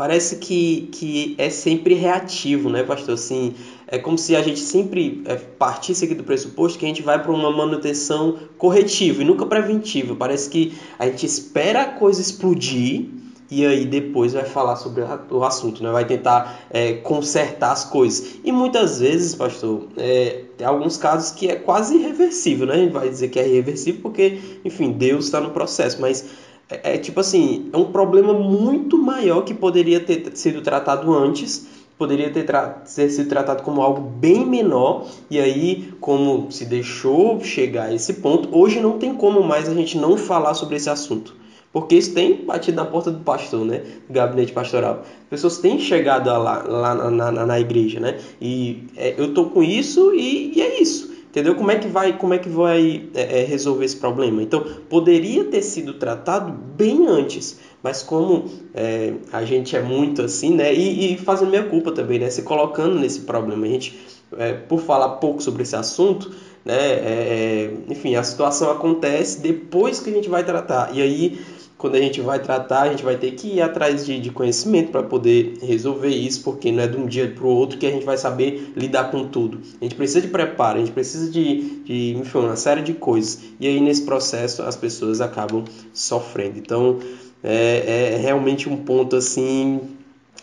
parece 0.00 0.36
que, 0.36 0.88
que 0.92 1.34
é 1.36 1.50
sempre 1.50 1.92
reativo, 1.92 2.70
né, 2.70 2.82
pastor? 2.82 3.16
Assim, 3.16 3.54
é 3.86 3.98
como 3.98 4.16
se 4.16 4.34
a 4.34 4.40
gente 4.40 4.58
sempre 4.58 5.22
é, 5.26 5.34
partisse 5.34 6.06
aqui 6.06 6.14
do 6.14 6.24
pressuposto 6.24 6.78
que 6.78 6.86
a 6.86 6.88
gente 6.88 7.02
vai 7.02 7.22
para 7.22 7.30
uma 7.30 7.50
manutenção 7.50 8.38
corretiva 8.56 9.20
e 9.20 9.26
nunca 9.26 9.44
preventiva. 9.44 10.16
Parece 10.16 10.48
que 10.48 10.72
a 10.98 11.04
gente 11.04 11.26
espera 11.26 11.82
a 11.82 11.84
coisa 11.84 12.18
explodir 12.18 13.10
e 13.50 13.66
aí 13.66 13.84
depois 13.84 14.32
vai 14.32 14.46
falar 14.46 14.76
sobre 14.76 15.04
o 15.30 15.44
assunto, 15.44 15.82
né? 15.82 15.90
vai 15.90 16.06
tentar 16.06 16.64
é, 16.70 16.94
consertar 16.94 17.72
as 17.72 17.84
coisas. 17.84 18.36
E 18.42 18.50
muitas 18.50 19.00
vezes, 19.00 19.34
pastor, 19.34 19.86
é, 19.98 20.44
tem 20.56 20.66
alguns 20.66 20.96
casos 20.96 21.32
que 21.32 21.46
é 21.46 21.56
quase 21.56 21.96
irreversível, 21.96 22.66
né? 22.66 22.72
A 22.72 22.78
gente 22.78 22.92
vai 22.92 23.08
dizer 23.10 23.28
que 23.28 23.38
é 23.38 23.46
irreversível 23.46 24.00
porque, 24.00 24.40
enfim, 24.64 24.92
Deus 24.92 25.26
está 25.26 25.42
no 25.42 25.50
processo, 25.50 26.00
mas 26.00 26.24
é, 26.70 26.94
é, 26.94 26.98
tipo 26.98 27.20
assim, 27.20 27.68
é 27.72 27.76
um 27.76 27.86
problema 27.86 28.32
muito 28.32 28.96
maior 28.96 29.42
que 29.42 29.52
poderia 29.52 30.00
ter 30.00 30.30
sido 30.34 30.62
tratado 30.62 31.12
antes, 31.12 31.66
poderia 31.98 32.30
ter, 32.30 32.44
ter 32.44 33.10
sido 33.10 33.28
tratado 33.28 33.62
como 33.62 33.82
algo 33.82 34.00
bem 34.00 34.46
menor, 34.46 35.06
e 35.30 35.38
aí, 35.38 35.92
como 36.00 36.50
se 36.50 36.64
deixou 36.64 37.40
chegar 37.40 37.86
a 37.86 37.94
esse 37.94 38.14
ponto, 38.14 38.56
hoje 38.56 38.80
não 38.80 38.98
tem 38.98 39.14
como 39.14 39.42
mais 39.42 39.68
a 39.68 39.74
gente 39.74 39.98
não 39.98 40.16
falar 40.16 40.54
sobre 40.54 40.76
esse 40.76 40.88
assunto. 40.88 41.40
Porque 41.72 41.94
isso 41.94 42.12
tem 42.14 42.44
batido 42.44 42.76
na 42.76 42.84
porta 42.84 43.12
do 43.12 43.20
pastor, 43.20 43.64
né? 43.64 43.82
Do 44.08 44.12
gabinete 44.12 44.52
pastoral. 44.52 45.04
Pessoas 45.28 45.58
têm 45.58 45.78
chegado 45.78 46.26
lá, 46.26 46.64
lá 46.66 46.94
na, 47.10 47.30
na, 47.30 47.46
na 47.46 47.60
igreja, 47.60 48.00
né? 48.00 48.18
E 48.40 48.84
é, 48.96 49.14
eu 49.16 49.32
tô 49.32 49.46
com 49.46 49.62
isso 49.62 50.12
e, 50.12 50.52
e 50.56 50.60
é 50.60 50.82
isso. 50.82 51.09
Entendeu? 51.30 51.54
Como 51.54 51.70
é 51.70 51.76
que 51.76 51.86
vai, 51.86 52.18
como 52.18 52.34
é 52.34 52.38
que 52.38 52.48
vai 52.48 53.08
é, 53.14 53.40
é, 53.40 53.44
resolver 53.44 53.84
esse 53.84 53.96
problema? 53.96 54.42
Então, 54.42 54.64
poderia 54.88 55.44
ter 55.44 55.62
sido 55.62 55.94
tratado 55.94 56.52
bem 56.52 57.06
antes, 57.06 57.60
mas 57.80 58.02
como 58.02 58.50
é, 58.74 59.14
a 59.32 59.44
gente 59.44 59.76
é 59.76 59.80
muito 59.80 60.22
assim, 60.22 60.56
né? 60.56 60.74
E, 60.74 61.14
e 61.14 61.18
fazendo 61.18 61.50
minha 61.50 61.62
culpa 61.62 61.92
também, 61.92 62.18
né? 62.18 62.28
Se 62.30 62.42
colocando 62.42 62.98
nesse 62.98 63.20
problema. 63.20 63.64
A 63.64 63.68
gente, 63.68 63.96
é, 64.36 64.54
por 64.54 64.80
falar 64.80 65.08
pouco 65.16 65.40
sobre 65.40 65.62
esse 65.62 65.76
assunto, 65.76 66.32
né? 66.64 66.74
É, 66.74 67.70
é, 67.88 67.92
enfim, 67.92 68.16
a 68.16 68.24
situação 68.24 68.68
acontece 68.68 69.40
depois 69.40 70.00
que 70.00 70.10
a 70.10 70.12
gente 70.12 70.28
vai 70.28 70.42
tratar. 70.42 70.92
E 70.92 71.00
aí 71.00 71.40
quando 71.80 71.94
a 71.94 71.98
gente 71.98 72.20
vai 72.20 72.38
tratar, 72.38 72.82
a 72.82 72.90
gente 72.90 73.02
vai 73.02 73.16
ter 73.16 73.30
que 73.30 73.54
ir 73.54 73.62
atrás 73.62 74.04
de, 74.04 74.20
de 74.20 74.30
conhecimento 74.30 74.90
para 74.92 75.02
poder 75.02 75.54
resolver 75.62 76.10
isso, 76.10 76.42
porque 76.44 76.70
não 76.70 76.82
é 76.82 76.86
de 76.86 76.98
um 76.98 77.06
dia 77.06 77.26
para 77.26 77.46
o 77.46 77.48
outro 77.48 77.78
que 77.78 77.86
a 77.86 77.90
gente 77.90 78.04
vai 78.04 78.18
saber 78.18 78.74
lidar 78.76 79.10
com 79.10 79.26
tudo. 79.26 79.62
A 79.80 79.84
gente 79.84 79.94
precisa 79.94 80.20
de 80.20 80.28
preparo, 80.28 80.76
a 80.76 80.80
gente 80.80 80.92
precisa 80.92 81.30
de, 81.30 81.80
de 81.82 82.16
enfim, 82.18 82.38
uma 82.38 82.54
série 82.54 82.82
de 82.82 82.92
coisas. 82.92 83.40
E 83.58 83.66
aí, 83.66 83.80
nesse 83.80 84.02
processo, 84.02 84.62
as 84.62 84.76
pessoas 84.76 85.22
acabam 85.22 85.64
sofrendo. 85.94 86.58
Então, 86.58 86.98
é, 87.42 88.12
é 88.12 88.16
realmente 88.18 88.68
um 88.68 88.76
ponto 88.76 89.16
assim 89.16 89.80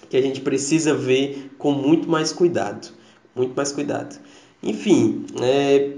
que 0.09 0.17
a 0.17 0.21
gente 0.21 0.41
precisa 0.41 0.95
ver 0.95 1.51
com 1.59 1.71
muito 1.71 2.09
mais 2.09 2.33
cuidado. 2.33 2.89
Muito 3.35 3.53
mais 3.55 3.71
cuidado. 3.71 4.19
Enfim, 4.63 5.23
é, 5.39 5.91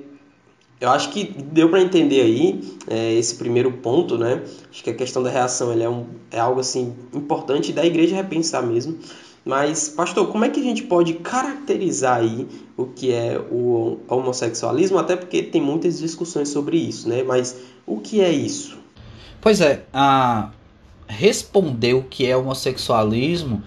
eu 0.79 0.89
acho 0.89 1.09
que 1.09 1.25
deu 1.25 1.69
para 1.69 1.81
entender 1.81 2.21
aí 2.21 2.61
é, 2.87 3.13
esse 3.13 3.35
primeiro 3.35 3.71
ponto, 3.71 4.17
né? 4.17 4.41
Acho 4.71 4.83
que 4.83 4.89
a 4.89 4.93
questão 4.93 5.21
da 5.21 5.29
reação 5.29 5.71
é, 5.71 5.89
um, 5.89 6.05
é 6.31 6.39
algo 6.39 6.61
assim 6.61 6.95
importante 7.13 7.73
da 7.73 7.85
igreja 7.85 8.15
repensar 8.15 8.63
mesmo. 8.63 8.97
Mas, 9.43 9.89
pastor, 9.89 10.27
como 10.27 10.45
é 10.45 10.49
que 10.49 10.59
a 10.59 10.63
gente 10.63 10.83
pode 10.83 11.13
caracterizar 11.15 12.19
aí 12.19 12.47
o 12.77 12.85
que 12.85 13.11
é 13.11 13.39
o 13.51 13.97
homossexualismo? 14.07 14.97
Até 14.97 15.15
porque 15.15 15.43
tem 15.43 15.61
muitas 15.61 15.99
discussões 15.99 16.49
sobre 16.49 16.77
isso, 16.77 17.09
né? 17.09 17.23
Mas 17.23 17.57
o 17.85 17.97
que 17.99 18.21
é 18.21 18.31
isso? 18.31 18.77
Pois 19.41 19.59
é, 19.59 19.83
a 19.93 20.51
responder 21.07 21.93
o 21.93 22.03
que 22.03 22.25
é 22.25 22.37
homossexualismo, 22.37 23.63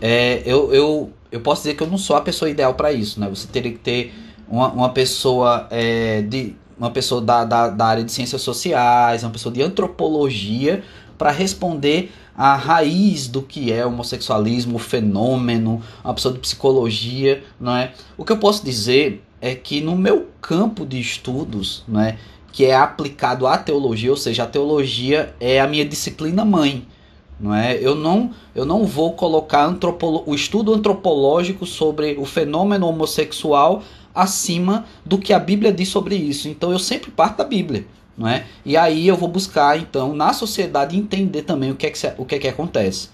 é, 0.00 0.42
eu, 0.46 0.72
eu, 0.72 1.10
eu 1.30 1.40
posso 1.40 1.62
dizer 1.62 1.76
que 1.76 1.82
eu 1.82 1.86
não 1.86 1.98
sou 1.98 2.16
a 2.16 2.20
pessoa 2.20 2.48
ideal 2.48 2.74
para 2.74 2.92
isso, 2.92 3.20
né? 3.20 3.28
Você 3.28 3.46
teria 3.46 3.72
que 3.72 3.78
ter 3.78 4.14
uma, 4.48 4.68
uma 4.68 4.88
pessoa 4.90 5.66
é, 5.70 6.22
de 6.22 6.54
uma 6.78 6.90
pessoa 6.90 7.20
da, 7.20 7.44
da, 7.44 7.68
da 7.68 7.86
área 7.86 8.04
de 8.04 8.12
ciências 8.12 8.42
sociais, 8.42 9.22
uma 9.22 9.30
pessoa 9.30 9.52
de 9.52 9.62
antropologia 9.62 10.82
para 11.16 11.30
responder 11.30 12.12
a 12.36 12.54
raiz 12.54 13.26
do 13.26 13.40
que 13.40 13.72
é 13.72 13.84
homossexualismo, 13.86 14.76
o 14.76 14.78
fenômeno, 14.78 15.80
uma 16.04 16.12
pessoa 16.12 16.34
de 16.34 16.40
psicologia, 16.40 17.42
não 17.58 17.74
é? 17.74 17.92
O 18.18 18.24
que 18.24 18.32
eu 18.32 18.36
posso 18.36 18.62
dizer 18.62 19.24
é 19.40 19.54
que 19.54 19.80
no 19.80 19.96
meu 19.96 20.28
campo 20.40 20.84
de 20.84 21.00
estudos, 21.00 21.82
não 21.88 22.00
é, 22.00 22.18
que 22.52 22.66
é 22.66 22.74
aplicado 22.74 23.46
à 23.46 23.56
teologia, 23.56 24.10
ou 24.10 24.16
seja, 24.16 24.42
a 24.42 24.46
teologia 24.46 25.34
é 25.40 25.60
a 25.60 25.66
minha 25.66 25.84
disciplina 25.84 26.44
mãe, 26.44 26.86
não 27.40 27.54
é? 27.54 27.78
Eu 27.80 27.94
não 27.94 28.30
eu 28.54 28.64
não 28.64 28.84
vou 28.84 29.12
colocar 29.12 29.74
o 30.26 30.34
estudo 30.34 30.72
antropológico 30.72 31.66
sobre 31.66 32.16
o 32.18 32.24
fenômeno 32.24 32.86
homossexual 32.86 33.82
acima 34.16 34.86
do 35.04 35.18
que 35.18 35.32
a 35.32 35.38
Bíblia 35.38 35.72
diz 35.72 35.88
sobre 35.88 36.16
isso. 36.16 36.48
Então 36.48 36.72
eu 36.72 36.78
sempre 36.78 37.10
parto 37.10 37.38
da 37.38 37.44
Bíblia, 37.44 37.86
não 38.16 38.26
é? 38.26 38.46
E 38.64 38.76
aí 38.76 39.06
eu 39.06 39.16
vou 39.16 39.28
buscar 39.28 39.78
então 39.78 40.14
na 40.14 40.32
sociedade 40.32 40.96
entender 40.96 41.42
também 41.42 41.70
o 41.70 41.76
que 41.76 41.86
é 41.86 41.90
que, 41.90 42.12
o 42.16 42.24
que, 42.24 42.34
é 42.34 42.38
que 42.38 42.48
acontece. 42.48 43.10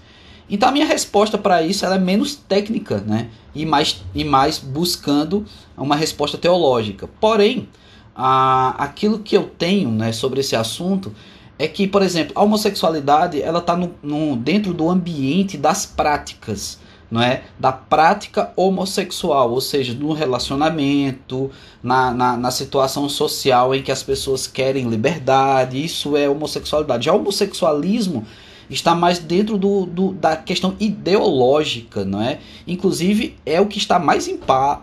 Então 0.49 0.69
a 0.69 0.71
minha 0.71 0.85
resposta 0.85 1.37
para 1.37 1.61
isso 1.61 1.85
é 1.85 1.99
menos 1.99 2.35
técnica, 2.35 3.03
né? 3.05 3.29
E 3.53 3.65
mais, 3.65 4.01
e 4.15 4.23
mais 4.23 4.57
buscando 4.57 5.45
uma 5.77 5.95
resposta 5.95 6.37
teológica. 6.37 7.07
Porém, 7.19 7.67
a, 8.15 8.75
aquilo 8.83 9.19
que 9.19 9.35
eu 9.35 9.43
tenho 9.43 9.89
né, 9.89 10.11
sobre 10.11 10.39
esse 10.39 10.55
assunto 10.55 11.13
é 11.57 11.67
que, 11.67 11.87
por 11.87 12.01
exemplo, 12.01 12.33
a 12.35 12.43
homossexualidade 12.43 13.41
ela 13.41 13.59
está 13.59 13.75
no, 13.75 13.93
no, 14.01 14.35
dentro 14.35 14.73
do 14.73 14.89
ambiente 14.89 15.57
das 15.57 15.85
práticas 15.85 16.79
não 17.13 17.21
é? 17.21 17.43
da 17.59 17.71
prática 17.71 18.51
homossexual, 18.55 19.51
ou 19.51 19.61
seja, 19.61 19.93
no 19.93 20.13
relacionamento, 20.13 21.51
na, 21.83 22.11
na, 22.11 22.35
na, 22.35 22.49
situação 22.49 23.07
social 23.07 23.75
em 23.75 23.83
que 23.83 23.91
as 23.91 24.01
pessoas 24.01 24.47
querem 24.47 24.89
liberdade, 24.89 25.83
isso 25.83 26.17
é 26.17 26.27
homossexualidade. 26.27 27.05
Já 27.05 27.13
o 27.13 27.17
homossexualismo 27.17 28.25
está 28.67 28.95
mais 28.95 29.19
dentro 29.19 29.59
do, 29.59 29.85
do, 29.85 30.11
da 30.13 30.35
questão 30.35 30.75
ideológica, 30.79 32.03
não 32.03 32.19
é? 32.19 32.39
Inclusive 32.65 33.35
é 33.45 33.61
o 33.61 33.67
que 33.67 33.77
está 33.77 33.99
mais 33.99 34.27
em 34.27 34.39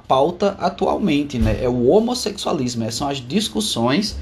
pauta 0.06 0.56
atualmente, 0.60 1.36
né? 1.36 1.58
É 1.60 1.68
o 1.68 1.88
homossexualismo, 1.88 2.92
são 2.92 3.08
as 3.08 3.18
discussões 3.18 4.16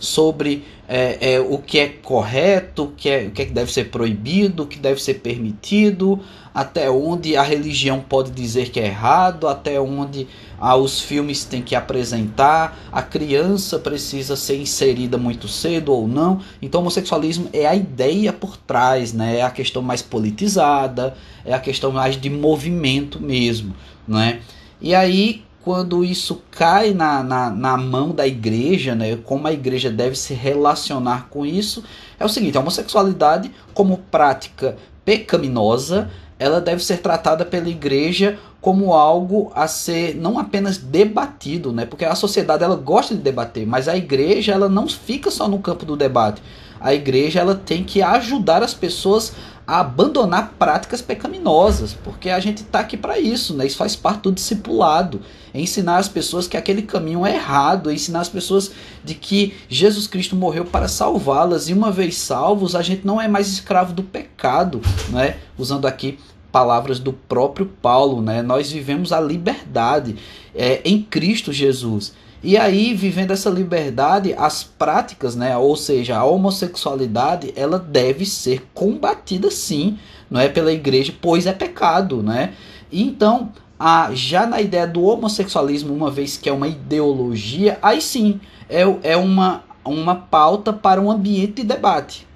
sobre 0.00 0.64
é, 0.88 1.34
é, 1.34 1.40
o 1.40 1.58
que 1.58 1.78
é 1.78 1.88
correto, 1.88 2.84
o 2.84 2.88
que, 2.88 3.08
é, 3.08 3.26
o 3.26 3.30
que, 3.30 3.42
é 3.42 3.44
que 3.44 3.52
deve 3.52 3.70
ser 3.72 3.90
proibido, 3.90 4.64
o 4.64 4.66
que 4.66 4.78
deve 4.78 5.00
ser 5.00 5.14
permitido, 5.14 6.18
até 6.52 6.90
onde 6.90 7.36
a 7.36 7.42
religião 7.42 8.00
pode 8.00 8.32
dizer 8.32 8.70
que 8.70 8.80
é 8.80 8.86
errado, 8.86 9.46
até 9.46 9.80
onde 9.80 10.26
ah, 10.58 10.74
os 10.74 11.00
filmes 11.00 11.44
têm 11.44 11.62
que 11.62 11.76
apresentar, 11.76 12.76
a 12.90 13.02
criança 13.02 13.78
precisa 13.78 14.34
ser 14.34 14.56
inserida 14.56 15.16
muito 15.16 15.46
cedo 15.46 15.92
ou 15.92 16.08
não. 16.08 16.40
Então, 16.60 16.80
o 16.80 16.82
homossexualismo 16.82 17.48
é 17.52 17.66
a 17.66 17.76
ideia 17.76 18.32
por 18.32 18.56
trás, 18.56 19.12
né? 19.12 19.38
é 19.38 19.42
a 19.42 19.50
questão 19.50 19.82
mais 19.82 20.02
politizada, 20.02 21.14
é 21.44 21.52
a 21.54 21.60
questão 21.60 21.92
mais 21.92 22.20
de 22.20 22.28
movimento 22.28 23.22
mesmo. 23.22 23.76
Não 24.08 24.18
é? 24.18 24.40
E 24.80 24.94
aí, 24.94 25.44
quando 25.70 26.04
isso 26.04 26.42
cai 26.50 26.92
na, 26.92 27.22
na, 27.22 27.48
na, 27.48 27.76
mão 27.76 28.10
da 28.10 28.26
igreja, 28.26 28.92
né, 28.92 29.16
como 29.24 29.46
a 29.46 29.52
igreja 29.52 29.88
deve 29.88 30.16
se 30.16 30.34
relacionar 30.34 31.28
com 31.30 31.46
isso, 31.46 31.84
é 32.18 32.24
o 32.24 32.28
seguinte: 32.28 32.58
a 32.58 32.60
homossexualidade, 32.60 33.52
como 33.72 33.98
prática 34.10 34.76
pecaminosa, 35.04 36.10
ela 36.40 36.60
deve 36.60 36.84
ser 36.84 36.98
tratada 36.98 37.44
pela 37.44 37.68
igreja 37.68 38.36
como 38.60 38.92
algo 38.92 39.52
a 39.54 39.68
ser 39.68 40.16
não 40.16 40.40
apenas 40.40 40.76
debatido, 40.76 41.72
né? 41.72 41.86
Porque 41.86 42.04
a 42.04 42.16
sociedade 42.16 42.64
ela 42.64 42.74
gosta 42.74 43.14
de 43.14 43.20
debater, 43.20 43.64
mas 43.64 43.86
a 43.86 43.96
igreja 43.96 44.50
ela 44.50 44.68
não 44.68 44.88
fica 44.88 45.30
só 45.30 45.46
no 45.46 45.60
campo 45.60 45.86
do 45.86 45.96
debate. 45.96 46.42
A 46.80 46.94
igreja 46.94 47.40
ela 47.40 47.54
tem 47.54 47.84
que 47.84 48.00
ajudar 48.00 48.62
as 48.62 48.72
pessoas 48.72 49.32
a 49.66 49.80
abandonar 49.80 50.54
práticas 50.58 51.00
pecaminosas, 51.00 51.92
porque 51.92 52.28
a 52.28 52.40
gente 52.40 52.62
está 52.62 52.80
aqui 52.80 52.96
para 52.96 53.20
isso, 53.20 53.54
né? 53.54 53.66
Isso 53.66 53.76
faz 53.76 53.94
parte 53.94 54.22
do 54.22 54.32
discipulado, 54.32 55.20
é 55.54 55.60
ensinar 55.60 55.98
as 55.98 56.08
pessoas 56.08 56.48
que 56.48 56.56
aquele 56.56 56.82
caminho 56.82 57.24
é 57.24 57.34
errado, 57.34 57.88
é 57.88 57.94
ensinar 57.94 58.20
as 58.20 58.28
pessoas 58.28 58.72
de 59.04 59.14
que 59.14 59.54
Jesus 59.68 60.08
Cristo 60.08 60.34
morreu 60.34 60.64
para 60.64 60.88
salvá-las 60.88 61.68
e 61.68 61.72
uma 61.72 61.92
vez 61.92 62.16
salvos, 62.16 62.74
a 62.74 62.82
gente 62.82 63.06
não 63.06 63.20
é 63.20 63.28
mais 63.28 63.46
escravo 63.46 63.92
do 63.92 64.02
pecado, 64.02 64.80
né? 65.10 65.36
Usando 65.56 65.86
aqui 65.86 66.18
palavras 66.50 66.98
do 66.98 67.12
próprio 67.12 67.66
Paulo, 67.80 68.20
né? 68.20 68.42
Nós 68.42 68.72
vivemos 68.72 69.12
a 69.12 69.20
liberdade 69.20 70.16
é, 70.52 70.80
em 70.84 71.00
Cristo 71.00 71.52
Jesus. 71.52 72.12
E 72.42 72.56
aí, 72.56 72.94
vivendo 72.94 73.32
essa 73.32 73.50
liberdade, 73.50 74.34
as 74.34 74.64
práticas, 74.64 75.36
né, 75.36 75.56
ou 75.56 75.76
seja, 75.76 76.16
a 76.16 76.24
homossexualidade, 76.24 77.52
ela 77.54 77.78
deve 77.78 78.24
ser 78.24 78.66
combatida 78.72 79.50
sim, 79.50 79.98
não 80.30 80.40
é 80.40 80.48
pela 80.48 80.72
igreja, 80.72 81.12
pois 81.20 81.46
é 81.46 81.52
pecado, 81.52 82.22
né? 82.22 82.54
E 82.90 83.02
então, 83.02 83.52
a, 83.78 84.10
já 84.14 84.46
na 84.46 84.60
ideia 84.60 84.86
do 84.86 85.02
homossexualismo, 85.02 85.94
uma 85.94 86.10
vez 86.10 86.36
que 86.38 86.48
é 86.48 86.52
uma 86.52 86.68
ideologia, 86.68 87.78
aí 87.82 88.00
sim 88.00 88.40
é, 88.68 88.82
é 89.02 89.16
uma, 89.16 89.62
uma 89.84 90.14
pauta 90.14 90.72
para 90.72 91.00
um 91.00 91.10
ambiente 91.10 91.56
de 91.56 91.64
debate. 91.64 92.26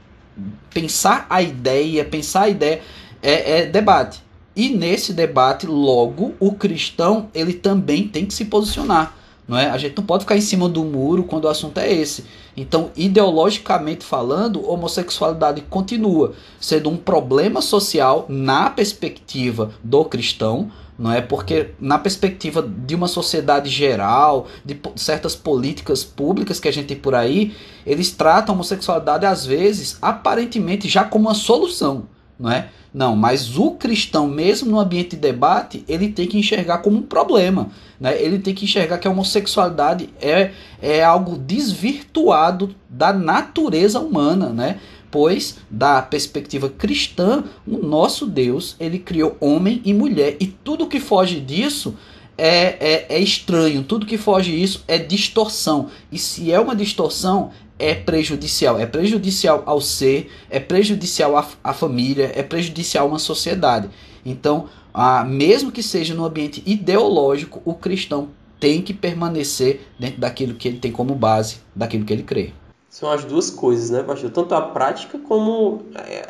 Pensar 0.73 1.27
a 1.31 1.41
ideia, 1.41 2.05
pensar 2.05 2.43
a 2.43 2.49
ideia 2.49 2.83
é, 3.23 3.61
é 3.61 3.67
debate. 3.67 4.23
E 4.55 4.69
nesse 4.69 5.13
debate, 5.13 5.67
logo, 5.67 6.35
o 6.39 6.53
cristão 6.53 7.29
ele 7.35 7.55
também 7.55 8.07
tem 8.07 8.27
que 8.27 8.35
se 8.35 8.45
posicionar. 8.45 9.17
Não 9.47 9.59
é? 9.59 9.69
A 9.69 9.77
gente 9.77 9.97
não 9.97 10.05
pode 10.05 10.25
ficar 10.25 10.37
em 10.37 10.41
cima 10.41 10.69
do 10.69 10.83
muro 10.85 11.25
quando 11.25 11.45
o 11.45 11.49
assunto 11.49 11.79
é 11.79 11.93
esse. 11.93 12.25
Então, 12.57 12.91
ideologicamente 12.97 14.05
falando, 14.05 14.67
homossexualidade 14.69 15.61
continua 15.63 16.33
sendo 16.59 16.89
um 16.89 16.97
problema 16.97 17.61
social 17.61 18.25
na 18.29 18.71
perspectiva 18.71 19.73
do 19.83 20.05
cristão, 20.07 20.71
não 20.99 21.13
é? 21.13 21.21
Porque 21.21 21.71
na 21.79 21.99
perspectiva 21.99 22.63
de 22.63 22.95
uma 22.95 23.09
sociedade 23.09 23.69
geral, 23.69 24.47
de 24.65 24.81
certas 24.97 25.37
políticas 25.37 26.05
públicas 26.05 26.59
que 26.59 26.69
a 26.69 26.73
gente 26.73 26.87
tem 26.87 26.97
por 26.97 27.15
aí, 27.15 27.55
eles 27.85 28.13
tratam 28.13 28.55
a 28.55 28.57
homossexualidade 28.57 29.27
às 29.27 29.45
vezes 29.45 29.99
aparentemente 30.01 30.89
já 30.89 31.05
como 31.05 31.29
uma 31.29 31.35
solução, 31.35 32.05
não 32.39 32.51
é? 32.51 32.69
Não, 32.95 33.17
mas 33.17 33.59
o 33.59 33.73
cristão, 33.73 34.29
mesmo 34.29 34.71
no 34.71 34.79
ambiente 34.79 35.11
de 35.11 35.17
debate, 35.17 35.85
ele 35.89 36.11
tem 36.11 36.29
que 36.29 36.39
enxergar 36.39 36.79
como 36.79 36.99
um 36.99 37.03
problema. 37.03 37.71
Né? 38.05 38.21
Ele 38.21 38.39
tem 38.39 38.55
que 38.55 38.67
enxergar 38.67 38.99
que 38.99 39.09
a 39.09 39.11
homossexualidade 39.11 40.11
é, 40.21 40.51
é 40.83 41.03
algo 41.03 41.39
desvirtuado 41.39 42.75
da 42.87 43.15
natureza 43.15 43.99
humana, 43.99 44.51
né? 44.51 44.79
Pois, 45.11 45.57
da 45.71 46.03
perspectiva 46.03 46.69
cristã, 46.69 47.45
o 47.67 47.79
nosso 47.79 48.27
Deus, 48.27 48.77
ele 48.79 48.99
criou 48.99 49.39
homem 49.41 49.81
e 49.87 49.95
mulher, 49.95 50.37
e 50.39 50.47
tudo 50.47 50.87
que 50.87 51.01
foge 51.01 51.41
disso 51.41 51.97
é, 52.37 52.77
é, 52.79 53.07
é 53.09 53.19
estranho, 53.19 53.83
tudo 53.83 54.05
que 54.05 54.19
foge 54.19 54.51
disso 54.51 54.85
é 54.87 54.99
distorção. 54.99 55.89
E 56.13 56.19
se 56.19 56.53
é 56.53 56.61
uma 56.61 56.77
distorção, 56.77 57.53
é 57.79 57.95
prejudicial. 57.95 58.79
É 58.79 58.85
prejudicial 58.85 59.63
ao 59.65 59.81
ser, 59.81 60.31
é 60.51 60.61
prejudicial 60.61 61.39
à, 61.39 61.47
à 61.63 61.73
família, 61.73 62.31
é 62.35 62.43
prejudicial 62.43 63.07
a 63.07 63.09
uma 63.09 63.19
sociedade. 63.19 63.89
Então, 64.27 64.69
ah, 64.95 65.25
mesmo 65.25 65.73
que 65.73 65.83
seja 65.83 66.15
no 66.15 66.25
ambiente 66.25 66.63
ideológico, 66.65 67.61
o 67.65 67.75
cristão 67.75 68.29
tem 68.61 68.81
que 68.81 68.95
permanecer 68.95 69.81
dentro 69.99 70.21
daquilo 70.21 70.55
que 70.55 70.69
ele 70.69 70.79
tem 70.79 70.93
como 70.93 71.17
base, 71.17 71.57
daquilo 71.75 72.05
que 72.05 72.13
ele 72.13 72.23
crê. 72.23 72.53
São 72.89 73.11
as 73.11 73.25
duas 73.25 73.51
coisas, 73.51 73.91
né, 73.91 74.05
pastor? 74.05 74.31
Tanto 74.31 74.55
a 74.55 74.63
prática 74.63 75.19
como 75.19 75.83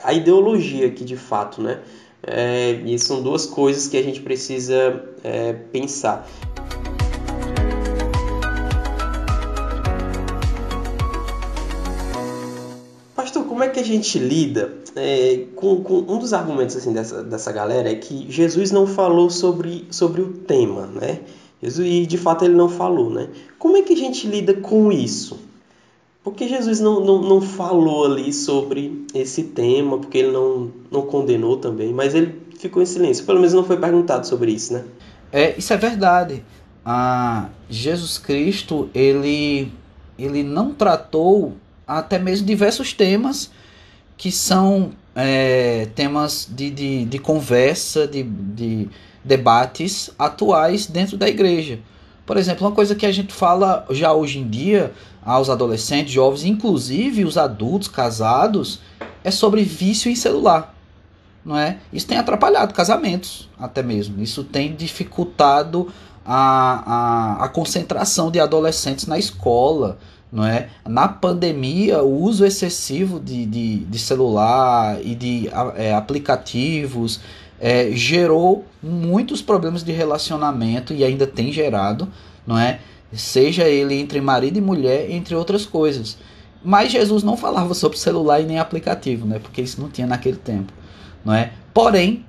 a 0.03 0.15
ideologia 0.15 0.87
aqui 0.87 1.05
de 1.05 1.17
fato, 1.17 1.61
né? 1.61 1.81
É, 2.27 2.81
e 2.87 2.99
são 2.99 3.23
duas 3.23 3.45
coisas 3.45 3.87
que 3.87 3.99
a 3.99 4.03
gente 4.03 4.23
precisa 4.23 5.05
é, 5.23 5.53
pensar. 5.53 6.27
como 13.55 13.63
é 13.63 13.69
que 13.69 13.79
a 13.79 13.85
gente 13.85 14.19
lida 14.19 14.75
é, 14.97 15.47
com, 15.57 15.83
com, 15.83 15.99
um 15.99 16.19
dos 16.19 16.33
argumentos 16.33 16.77
assim 16.77 16.93
dessa, 16.93 17.23
dessa 17.23 17.51
galera 17.53 17.91
é 17.91 17.95
que 17.95 18.31
Jesus 18.31 18.71
não 18.71 18.87
falou 18.87 19.29
sobre, 19.31 19.87
sobre 19.91 20.23
o 20.23 20.33
tema, 20.33 20.87
né? 20.87 21.21
Jesus, 21.63 21.87
e 21.89 22.07
de 22.07 22.19
fato 22.19 22.45
ele 22.45 22.55
não 22.55 22.69
falou, 22.69 23.11
né? 23.11 23.29
Como 23.59 23.77
é 23.77 23.83
que 23.83 23.95
a 23.95 23.97
gente 23.97 24.27
lida 24.27 24.55
com 24.55 24.93
isso? 24.93 25.41
Porque 26.23 26.49
Jesus 26.49 26.81
não, 26.81 27.01
não, 27.01 27.21
não 27.21 27.41
falou 27.41 28.07
ali 28.07 28.33
sobre 28.33 29.05
esse 29.15 29.45
tema, 29.45 29.99
porque 29.99 30.19
ele 30.19 30.33
não, 30.33 30.71
não 30.91 31.03
condenou 31.03 31.57
também, 31.59 31.93
mas 31.93 32.15
ele 32.15 32.41
ficou 32.59 32.83
em 32.83 32.87
silêncio. 32.87 33.25
Pelo 33.25 33.39
menos 33.39 33.53
não 33.53 33.65
foi 33.65 33.77
perguntado 33.77 34.27
sobre 34.27 34.53
isso, 34.53 34.73
né? 34.73 34.85
É, 35.33 35.55
isso 35.59 35.73
é 35.73 35.77
verdade. 35.77 36.43
Ah, 36.85 37.49
Jesus 37.69 38.19
Cristo, 38.19 38.89
ele, 38.95 39.71
ele 40.19 40.43
não 40.43 40.73
tratou 40.73 41.55
até 41.87 42.19
mesmo 42.19 42.47
diversos 42.47 42.93
temas 42.93 43.51
que 44.17 44.31
são 44.31 44.93
é, 45.15 45.89
temas 45.95 46.49
de, 46.51 46.71
de, 46.71 47.05
de 47.05 47.19
conversa, 47.19 48.07
de, 48.07 48.23
de 48.23 48.89
debates 49.25 50.11
atuais 50.19 50.87
dentro 50.87 51.17
da 51.17 51.29
igreja. 51.29 51.79
Por 52.27 52.37
exemplo, 52.37 52.67
uma 52.67 52.75
coisa 52.75 52.95
que 52.95 53.07
a 53.07 53.13
gente 53.13 53.33
fala 53.33 53.87
já 53.91 54.13
hoje 54.13 54.39
em 54.39 54.49
dia 54.49 54.93
aos 55.25 55.49
adolescentes, 55.51 56.13
jovens, 56.13 56.45
inclusive 56.45 57.25
os 57.25 57.37
adultos 57.37 57.89
casados, 57.89 58.81
é 59.23 59.31
sobre 59.31 59.63
vício 59.63 60.11
em 60.11 60.17
celular. 60.17 60.75
Não 61.45 61.59
é? 61.59 61.79
Isso 61.93 62.07
tem 62.07 62.17
atrapalhado 62.17 62.73
casamentos, 62.73 63.51
até 63.59 63.83
mesmo. 63.83 64.23
Isso 64.23 64.43
tem 64.45 64.75
dificultado 64.75 65.93
a, 66.25 67.41
a, 67.41 67.45
a 67.45 67.49
concentração 67.49 68.31
de 68.31 68.41
adolescentes 68.41 69.07
na 69.07 69.19
escola 69.19 69.99
não 70.35 70.45
é? 70.45 70.69
Na 70.85 71.07
pandemia, 71.07 72.03
o 72.03 72.23
uso 72.23 72.45
excessivo 72.45 73.21
de, 73.21 73.47
de, 73.47 73.77
de 73.85 73.99
celular 74.01 74.99
e 75.01 75.15
de 75.15 75.49
é, 75.77 75.95
aplicativos 75.95 77.21
é, 77.61 77.93
gerou 77.93 78.65
muitos 78.83 79.41
problemas 79.41 79.85
de 79.85 79.93
relacionamento 79.93 80.93
e 80.93 81.05
ainda 81.05 81.25
tem 81.25 81.53
gerado, 81.53 82.09
não 82.45 82.59
é? 82.59 82.81
Seja 83.13 83.69
ele 83.69 83.95
entre 83.95 84.21
marido 84.21 84.57
e 84.57 84.61
mulher, 84.61 85.09
entre 85.09 85.37
outras 85.37 85.65
coisas. 85.65 86.19
Mas 86.65 86.91
Jesus 86.91 87.23
não 87.23 87.37
falava 87.37 87.73
sobre 87.73 87.97
celular 87.97 88.41
e 88.41 88.45
nem 88.45 88.59
aplicativo, 88.59 89.25
né? 89.25 89.39
Porque 89.39 89.63
isso 89.63 89.81
não 89.81 89.89
tinha 89.89 90.07
naquele 90.07 90.39
tempo, 90.39 90.73
não 91.25 91.33
é? 91.33 91.53
Porém, 91.73 92.25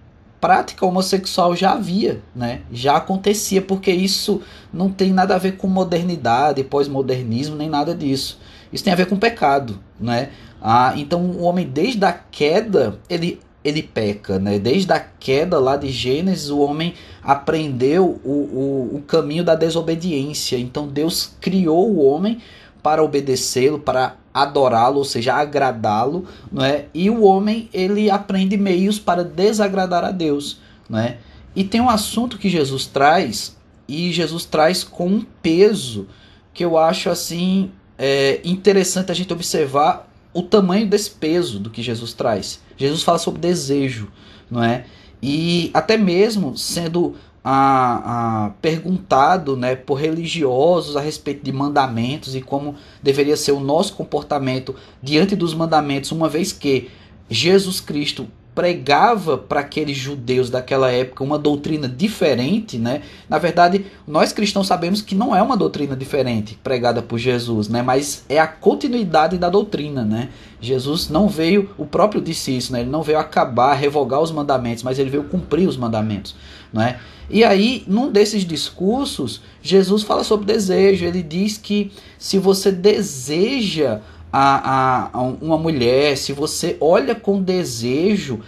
prática 0.46 0.86
homossexual 0.86 1.56
já 1.56 1.72
havia, 1.72 2.22
né? 2.36 2.62
já 2.72 2.98
acontecia, 2.98 3.64
porque 3.64 3.90
isso 3.90 4.44
não 4.72 4.92
tem 4.92 5.12
nada 5.12 5.34
a 5.34 5.40
ver 5.40 5.54
com 5.54 5.66
modernidade, 5.66 6.64
pós-modernismo, 6.64 7.56
nem 7.56 7.68
nada 7.68 7.96
disso. 7.96 8.40
Isso 8.72 8.84
tem 8.84 8.94
a 8.94 8.96
ver 8.96 9.08
com 9.08 9.18
pecado. 9.18 9.80
Né? 10.00 10.30
Ah, 10.62 10.94
então 10.98 11.20
o 11.20 11.42
homem, 11.42 11.68
desde 11.68 12.06
a 12.06 12.14
queda, 12.14 13.00
ele, 13.10 13.40
ele 13.64 13.82
peca. 13.82 14.38
Né? 14.38 14.60
Desde 14.60 14.94
a 14.94 15.00
queda 15.00 15.58
lá 15.58 15.78
de 15.78 15.90
Gênesis, 15.90 16.52
o 16.52 16.60
homem 16.60 16.94
aprendeu 17.24 18.22
o, 18.24 18.30
o, 18.30 18.96
o 18.98 19.02
caminho 19.02 19.44
da 19.44 19.56
desobediência. 19.56 20.60
Então 20.60 20.88
Deus 20.88 21.34
criou 21.42 21.90
o 21.90 22.06
homem 22.06 22.40
para 22.84 23.04
obedecê-lo, 23.04 23.80
para 23.80 24.16
adorá-lo, 24.36 24.98
ou 24.98 25.06
seja, 25.06 25.34
agradá-lo, 25.34 26.28
não 26.52 26.66
é? 26.66 26.88
E 26.94 27.10
o 27.10 27.24
homem 27.24 27.70
ele 27.74 28.12
aprende 28.12 28.58
meios 28.58 29.00
para 29.00 29.24
desagradar 29.24 30.04
a 30.04 30.12
Deus, 30.12 30.60
não 30.90 31.00
é? 31.00 31.20
E 31.56 31.64
tem 31.64 31.80
um 31.80 31.90
assunto 31.90 32.38
que 32.38 32.50
Jesus 32.50 32.86
traz 32.86 33.56
e 33.88 34.12
Jesus 34.12 34.44
traz 34.44 34.84
com 34.84 35.08
um 35.08 35.26
peso 35.42 36.06
que 36.54 36.66
eu 36.66 36.78
acho 36.78 37.10
assim 37.10 37.72
é, 37.98 38.42
interessante 38.44 39.10
a 39.10 39.16
gente 39.16 39.32
observar 39.32 40.12
o 40.34 40.44
tamanho 40.44 40.86
desse 40.86 41.12
peso 41.12 41.58
do 41.58 41.70
que 41.70 41.82
Jesus 41.82 42.12
traz. 42.12 42.60
Jesus 42.76 43.04
fala 43.04 43.18
sobre 43.18 43.40
desejo, 43.40 44.12
não 44.52 44.62
é? 44.62 44.84
E 45.24 45.72
até 45.74 45.96
mesmo 45.96 46.58
sendo 46.58 47.16
a, 47.48 48.46
a, 48.46 48.50
perguntado 48.60 49.56
né, 49.56 49.76
por 49.76 50.00
religiosos 50.00 50.98
a 50.98 51.00
respeito 51.00 51.46
de 51.46 51.52
mandamentos 51.52 52.36
e 52.36 52.42
como 52.42 52.74
deveria 53.04 53.38
ser 53.38 53.52
o 53.52 53.60
nosso 53.60 53.94
comportamento 53.94 54.76
diante 55.00 55.36
dos 55.36 55.54
mandamentos, 55.54 56.12
uma 56.12 56.28
vez 56.28 56.52
que 56.52 56.90
Jesus 57.30 57.80
Cristo 57.80 58.28
pregava 58.56 59.38
para 59.38 59.60
aqueles 59.60 59.96
judeus 59.96 60.50
daquela 60.50 60.90
época 60.90 61.24
uma 61.24 61.38
doutrina 61.38 61.90
diferente, 61.90 62.78
né? 62.78 63.02
Na 63.30 63.38
verdade, 63.38 63.86
nós 64.08 64.32
cristãos 64.32 64.66
sabemos 64.66 65.02
que 65.02 65.14
não 65.14 65.36
é 65.36 65.42
uma 65.42 65.58
doutrina 65.58 65.96
diferente 65.96 66.58
pregada 66.64 67.02
por 67.02 67.20
Jesus, 67.20 67.68
né? 67.68 67.82
Mas 67.82 68.24
é 68.30 68.40
a 68.40 68.48
continuidade 68.48 69.38
da 69.38 69.50
doutrina, 69.50 70.04
né? 70.04 70.30
Jesus 70.62 71.10
não 71.10 71.28
veio, 71.28 71.70
o 71.78 71.86
próprio 71.86 72.22
disse 72.22 72.56
isso, 72.56 72.72
né? 72.72 72.80
Ele 72.80 72.90
não 72.90 73.04
veio 73.04 73.20
acabar, 73.20 73.74
revogar 73.74 74.22
os 74.22 74.32
mandamentos, 74.32 74.84
mas 74.84 74.98
ele 74.98 75.10
veio 75.10 75.26
cumprir 75.26 75.68
os 75.68 75.76
mandamentos, 75.76 76.34
não 76.72 76.82
é? 76.82 76.98
E 77.30 77.44
aí, 77.44 77.84
num 77.88 78.12
desses 78.12 78.46
discursos, 78.46 79.42
Jesus 79.62 80.04
fala 80.04 80.24
sobre 80.24 80.46
desejo. 80.46 81.06
Ele 81.06 81.24
diz 81.24 81.58
que 81.58 81.92
se 82.18 82.38
você 82.38 82.72
deseja 82.72 84.02
a, 84.32 85.10
a, 85.10 85.10
a 85.14 85.22
uma 85.22 85.58
mulher, 85.58 86.18
se 86.18 86.34
você 86.34 86.78
olha 86.80 87.16
com 87.16 87.42
desejo, 87.42 88.42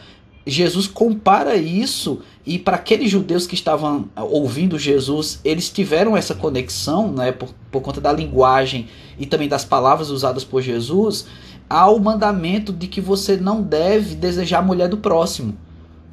Jesus 0.46 0.88
compara 0.88 1.58
isso 1.58 2.22
e 2.46 2.58
para 2.58 2.78
aqueles 2.78 3.12
judeus 3.12 3.46
que 3.46 3.56
estavam 3.56 4.10
ouvindo 4.16 4.80
Jesus, 4.80 5.42
eles 5.44 5.70
tiveram 5.70 6.16
essa 6.16 6.34
conexão, 6.34 7.12
né, 7.12 7.34
por, 7.34 7.50
por 7.70 7.82
conta 7.82 8.00
da 8.00 8.13
linguagem 8.13 8.88
e 9.20 9.26
também 9.26 9.50
das 9.50 9.66
palavras 9.66 10.10
usadas 10.10 10.46
por 10.46 10.62
Jesus, 10.62 11.26
ao 11.70 12.00
mandamento 12.00 12.72
de 12.72 12.88
que 12.88 13.02
você 13.02 13.36
não 13.36 13.62
deve 13.62 14.16
desejar 14.16 14.60
a 14.60 14.62
mulher 14.62 14.88
do 14.88 14.98
próximo, 14.98 15.58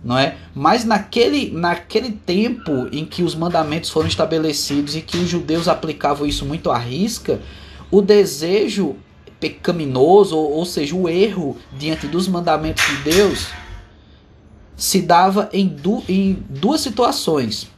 não 0.04 0.18
é? 0.18 0.36
Mas 0.54 0.84
naquele, 0.84 1.50
naquele 1.50 2.12
tempo 2.12 2.88
em 2.92 3.06
que 3.06 3.22
os 3.22 3.34
mandamentos 3.34 3.88
foram 3.88 4.06
estabelecidos 4.06 4.94
e 4.94 5.00
que 5.00 5.16
os 5.16 5.28
judeus 5.28 5.66
aplicavam 5.66 6.26
isso 6.26 6.44
muito 6.44 6.70
à 6.70 6.76
risca, 6.76 7.40
o 7.90 8.02
desejo 8.02 8.96
pecaminoso, 9.40 10.36
ou, 10.36 10.52
ou 10.52 10.66
seja, 10.66 10.94
o 10.94 11.08
erro 11.08 11.56
diante 11.72 12.06
dos 12.06 12.28
mandamentos 12.28 12.84
de 12.86 12.96
Deus, 13.12 13.48
se 14.76 15.00
dava 15.00 15.48
em, 15.52 15.66
du 15.66 16.02
em 16.08 16.42
duas 16.50 16.82
situações. 16.82 17.70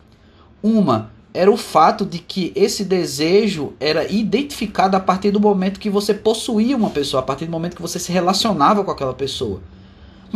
Uma 0.62 1.10
era 1.32 1.50
o 1.50 1.56
fato 1.56 2.06
de 2.06 2.18
que 2.18 2.50
esse 2.56 2.82
desejo 2.82 3.74
era 3.78 4.10
identificado 4.10 4.96
a 4.96 5.00
partir 5.00 5.30
do 5.30 5.38
momento 5.38 5.78
que 5.78 5.90
você 5.90 6.14
possuía 6.14 6.74
uma 6.74 6.88
pessoa, 6.88 7.20
a 7.20 7.24
partir 7.24 7.44
do 7.44 7.52
momento 7.52 7.76
que 7.76 7.82
você 7.82 7.98
se 7.98 8.10
relacionava 8.10 8.82
com 8.82 8.90
aquela 8.90 9.12
pessoa. 9.12 9.60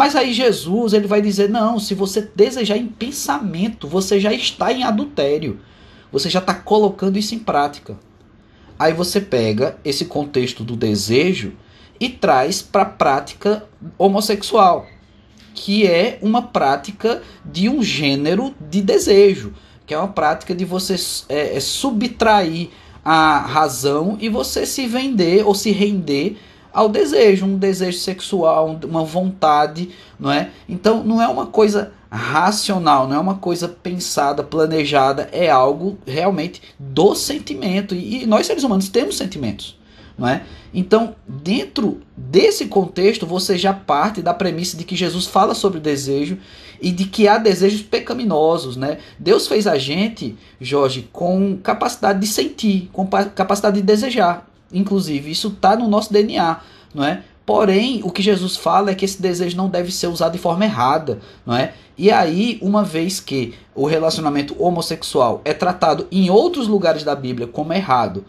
Mas 0.00 0.16
aí 0.16 0.32
Jesus 0.32 0.94
ele 0.94 1.06
vai 1.06 1.20
dizer: 1.20 1.50
não, 1.50 1.78
se 1.78 1.94
você 1.94 2.22
desejar 2.34 2.78
em 2.78 2.86
pensamento, 2.86 3.86
você 3.86 4.18
já 4.18 4.32
está 4.32 4.72
em 4.72 4.82
adultério. 4.82 5.60
Você 6.10 6.30
já 6.30 6.38
está 6.38 6.54
colocando 6.54 7.18
isso 7.18 7.34
em 7.34 7.38
prática. 7.38 7.98
Aí 8.78 8.94
você 8.94 9.20
pega 9.20 9.76
esse 9.84 10.06
contexto 10.06 10.64
do 10.64 10.74
desejo 10.74 11.52
e 12.00 12.08
traz 12.08 12.62
para 12.62 12.80
a 12.80 12.86
prática 12.86 13.66
homossexual, 13.98 14.86
que 15.54 15.86
é 15.86 16.18
uma 16.22 16.40
prática 16.40 17.22
de 17.44 17.68
um 17.68 17.82
gênero 17.82 18.54
de 18.58 18.80
desejo, 18.80 19.52
que 19.86 19.92
é 19.92 19.98
uma 19.98 20.08
prática 20.08 20.54
de 20.54 20.64
você 20.64 20.96
é, 21.28 21.58
é 21.58 21.60
subtrair 21.60 22.70
a 23.04 23.40
razão 23.40 24.16
e 24.18 24.30
você 24.30 24.64
se 24.64 24.86
vender 24.86 25.46
ou 25.46 25.54
se 25.54 25.70
render 25.72 26.38
ao 26.72 26.88
desejo, 26.88 27.46
um 27.46 27.58
desejo 27.58 27.98
sexual, 27.98 28.78
uma 28.84 29.04
vontade, 29.04 29.90
não 30.18 30.30
é? 30.30 30.50
Então 30.68 31.02
não 31.04 31.20
é 31.20 31.28
uma 31.28 31.46
coisa 31.46 31.92
racional, 32.10 33.06
não 33.06 33.16
é 33.16 33.18
uma 33.18 33.36
coisa 33.36 33.68
pensada, 33.68 34.42
planejada, 34.42 35.28
é 35.32 35.48
algo 35.48 35.96
realmente 36.06 36.60
do 36.78 37.14
sentimento. 37.14 37.94
E, 37.94 38.26
nós 38.26 38.46
seres 38.46 38.64
humanos 38.64 38.88
temos 38.88 39.16
sentimentos, 39.16 39.78
não 40.18 40.26
é? 40.26 40.42
Então, 40.72 41.14
dentro 41.26 42.00
desse 42.16 42.66
contexto, 42.66 43.26
você 43.26 43.56
já 43.56 43.72
parte 43.72 44.22
da 44.22 44.34
premissa 44.34 44.76
de 44.76 44.84
que 44.84 44.96
Jesus 44.96 45.26
fala 45.26 45.54
sobre 45.54 45.80
desejo 45.80 46.38
e 46.80 46.90
de 46.90 47.04
que 47.04 47.28
há 47.28 47.38
desejos 47.38 47.82
pecaminosos, 47.82 48.76
né? 48.76 48.98
Deus 49.18 49.46
fez 49.46 49.66
a 49.66 49.78
gente, 49.78 50.36
Jorge, 50.60 51.08
com 51.12 51.58
capacidade 51.62 52.20
de 52.20 52.26
sentir, 52.26 52.88
com 52.92 53.06
capacidade 53.06 53.76
de 53.76 53.82
desejar. 53.82 54.49
Inclusive, 54.72 55.30
isso 55.30 55.48
está 55.48 55.76
no 55.76 55.88
nosso 55.88 56.12
DNA, 56.12 56.60
não 56.94 57.04
é? 57.04 57.22
Porém, 57.44 58.00
o 58.04 58.10
que 58.10 58.22
Jesus 58.22 58.56
fala 58.56 58.90
é 58.90 58.94
que 58.94 59.04
esse 59.04 59.20
desejo 59.20 59.56
não 59.56 59.68
deve 59.68 59.90
ser 59.90 60.06
usado 60.06 60.32
de 60.32 60.38
forma 60.38 60.64
errada, 60.64 61.18
não 61.44 61.56
é? 61.56 61.74
E 61.98 62.10
aí, 62.10 62.58
uma 62.62 62.84
vez 62.84 63.18
que 63.18 63.54
o 63.74 63.86
relacionamento 63.86 64.54
homossexual 64.62 65.40
é 65.44 65.52
tratado 65.52 66.06
em 66.12 66.30
outros 66.30 66.68
lugares 66.68 67.02
da 67.02 67.14
Bíblia 67.16 67.48
como 67.48 67.72
errado, 67.72 68.24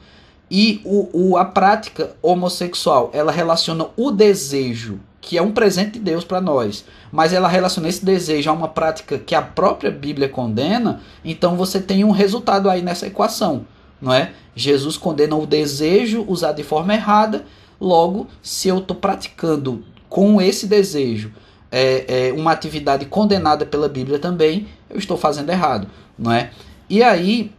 e 0.49 0.81
o, 0.83 1.09
o, 1.13 1.37
a 1.37 1.45
prática 1.45 2.15
homossexual 2.21 3.09
ela 3.13 3.31
relaciona 3.31 3.87
o 3.95 4.11
desejo, 4.11 4.99
que 5.21 5.37
é 5.37 5.41
um 5.41 5.51
presente 5.51 5.93
de 5.93 5.99
Deus 5.99 6.25
para 6.25 6.41
nós, 6.41 6.83
mas 7.11 7.31
ela 7.31 7.47
relaciona 7.47 7.87
esse 7.87 8.03
desejo 8.03 8.49
a 8.49 8.53
uma 8.53 8.67
prática 8.67 9.17
que 9.17 9.35
a 9.35 9.41
própria 9.41 9.91
Bíblia 9.91 10.27
condena, 10.27 10.99
então 11.23 11.55
você 11.55 11.79
tem 11.79 12.03
um 12.03 12.11
resultado 12.11 12.69
aí 12.69 12.81
nessa 12.81 13.07
equação, 13.07 13.65
não 14.01 14.13
é? 14.13 14.33
Jesus 14.55 14.97
condena 14.97 15.35
o 15.35 15.45
desejo 15.45 16.25
usado 16.27 16.57
de 16.57 16.63
forma 16.63 16.93
errada 16.93 17.45
Logo, 17.81 18.27
se 18.43 18.67
eu 18.67 18.77
estou 18.77 18.95
praticando 18.95 19.83
com 20.07 20.39
esse 20.39 20.67
desejo 20.67 21.33
é, 21.71 22.27
é, 22.27 22.33
uma 22.33 22.51
atividade 22.51 23.07
condenada 23.07 23.65
pela 23.65 23.89
Bíblia 23.89 24.19
também, 24.19 24.67
eu 24.87 24.99
estou 24.99 25.17
fazendo 25.17 25.49
errado, 25.49 25.87
não 26.15 26.31
é? 26.31 26.51
E 26.87 27.01
aí, 27.01 27.51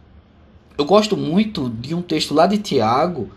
eu 0.77 0.85
gosto 0.85 1.17
muito 1.17 1.69
de 1.69 1.93
um 1.93 2.01
texto 2.01 2.33
lá 2.33 2.47
de 2.47 2.57
Tiago, 2.57 3.29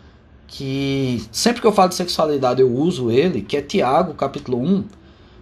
que 0.47 1.27
sempre 1.33 1.61
que 1.61 1.67
eu 1.67 1.73
falo 1.73 1.89
de 1.89 1.97
sexualidade 1.97 2.61
eu 2.61 2.73
uso 2.73 3.11
ele, 3.11 3.43
que 3.43 3.57
é 3.57 3.63
Tiago, 3.63 4.15
capítulo 4.15 4.63
1, 4.63 4.85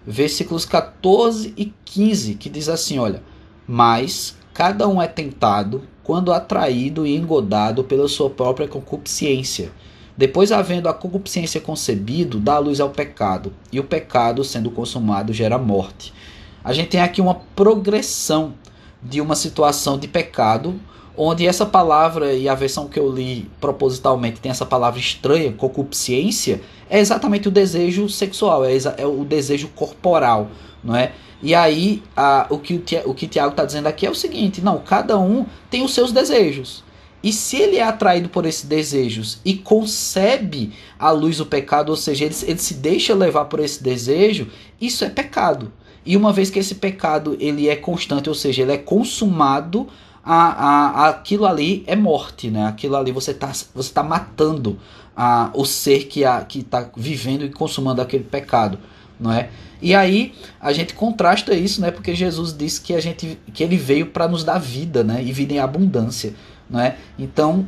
versículos 0.06 0.64
14 0.64 1.52
e 1.58 1.74
15, 1.84 2.36
que 2.36 2.48
diz 2.48 2.70
assim, 2.70 2.98
olha, 2.98 3.22
mas 3.68 4.34
cada 4.54 4.88
um 4.88 5.02
é 5.02 5.06
tentado 5.06 5.82
quando 6.04 6.32
atraído 6.32 7.04
e 7.06 7.16
engodado 7.16 7.82
pela 7.82 8.06
sua 8.06 8.30
própria 8.30 8.68
concupiscência 8.68 9.72
depois, 10.16 10.52
havendo 10.52 10.88
a 10.88 10.94
concupiscência 10.94 11.60
concebido, 11.60 12.38
dá 12.38 12.58
luz 12.58 12.78
ao 12.78 12.90
pecado, 12.90 13.52
e 13.72 13.80
o 13.80 13.84
pecado, 13.84 14.44
sendo 14.44 14.70
consumado, 14.70 15.32
gera 15.32 15.58
morte. 15.58 16.14
A 16.62 16.72
gente 16.72 16.90
tem 16.90 17.00
aqui 17.00 17.20
uma 17.20 17.34
progressão 17.34 18.54
de 19.02 19.20
uma 19.20 19.34
situação 19.34 19.98
de 19.98 20.06
pecado, 20.06 20.78
onde 21.16 21.46
essa 21.46 21.66
palavra 21.66 22.32
e 22.32 22.48
a 22.48 22.54
versão 22.54 22.88
que 22.88 22.98
eu 22.98 23.10
li 23.10 23.50
propositalmente 23.60 24.40
tem 24.40 24.50
essa 24.50 24.64
palavra 24.64 25.00
estranha, 25.00 25.52
concupiscência, 25.52 26.60
é 26.88 27.00
exatamente 27.00 27.48
o 27.48 27.50
desejo 27.50 28.08
sexual, 28.08 28.64
é, 28.64 28.76
é 28.96 29.06
o 29.06 29.24
desejo 29.24 29.68
corporal, 29.74 30.48
não 30.84 30.94
é? 30.94 31.12
E 31.42 31.54
aí, 31.54 32.02
a, 32.16 32.46
o, 32.50 32.58
que 32.58 32.82
o, 33.04 33.14
que 33.14 33.26
Tiago 33.26 33.50
está 33.50 33.64
dizendo 33.64 33.86
aqui 33.86 34.06
é 34.06 34.10
o 34.10 34.14
seguinte: 34.14 34.60
não, 34.60 34.78
cada 34.78 35.18
um 35.18 35.46
tem 35.70 35.82
os 35.82 35.94
seus 35.94 36.12
desejos. 36.12 36.84
E 37.22 37.32
se 37.32 37.56
ele 37.56 37.78
é 37.78 37.82
atraído 37.82 38.28
por 38.28 38.44
esses 38.44 38.64
desejos 38.64 39.40
e 39.44 39.54
concebe 39.54 40.74
à 40.98 41.10
luz 41.10 41.40
o 41.40 41.46
pecado, 41.46 41.88
ou 41.88 41.96
seja, 41.96 42.26
ele, 42.26 42.34
ele 42.42 42.58
se 42.58 42.74
deixa 42.74 43.14
levar 43.14 43.46
por 43.46 43.60
esse 43.60 43.82
desejo, 43.82 44.48
isso 44.78 45.04
é 45.04 45.08
pecado. 45.08 45.72
E 46.04 46.18
uma 46.18 46.34
vez 46.34 46.50
que 46.50 46.58
esse 46.58 46.74
pecado 46.74 47.34
ele 47.40 47.68
é 47.68 47.76
constante, 47.76 48.28
ou 48.28 48.34
seja, 48.34 48.60
ele 48.60 48.72
é 48.72 48.76
consumado, 48.76 49.88
a, 50.22 51.06
a, 51.06 51.08
aquilo 51.08 51.46
ali 51.46 51.82
é 51.86 51.96
morte, 51.96 52.50
né? 52.50 52.66
Aquilo 52.66 52.96
ali 52.96 53.10
você 53.10 53.30
está 53.30 53.52
você 53.74 53.92
tá 53.92 54.02
matando 54.02 54.78
a, 55.16 55.50
o 55.54 55.64
ser 55.64 56.04
que 56.06 56.24
está 56.58 56.90
vivendo 56.96 57.44
e 57.44 57.50
consumando 57.50 58.02
aquele 58.02 58.24
pecado, 58.24 58.78
não 59.24 59.32
é? 59.32 59.48
E 59.82 59.94
aí 59.94 60.34
a 60.60 60.72
gente 60.72 60.94
contrasta 60.94 61.52
isso, 61.54 61.80
né? 61.80 61.90
Porque 61.90 62.14
Jesus 62.14 62.56
disse 62.56 62.80
que 62.80 62.94
a 62.94 63.00
gente 63.00 63.38
que 63.52 63.62
ele 63.62 63.76
veio 63.76 64.06
para 64.06 64.28
nos 64.28 64.44
dar 64.44 64.58
vida, 64.58 65.02
né? 65.02 65.22
E 65.22 65.32
vida 65.32 65.52
em 65.54 65.58
abundância 65.58 66.34
não 66.68 66.80
é? 66.80 66.96
Então, 67.18 67.66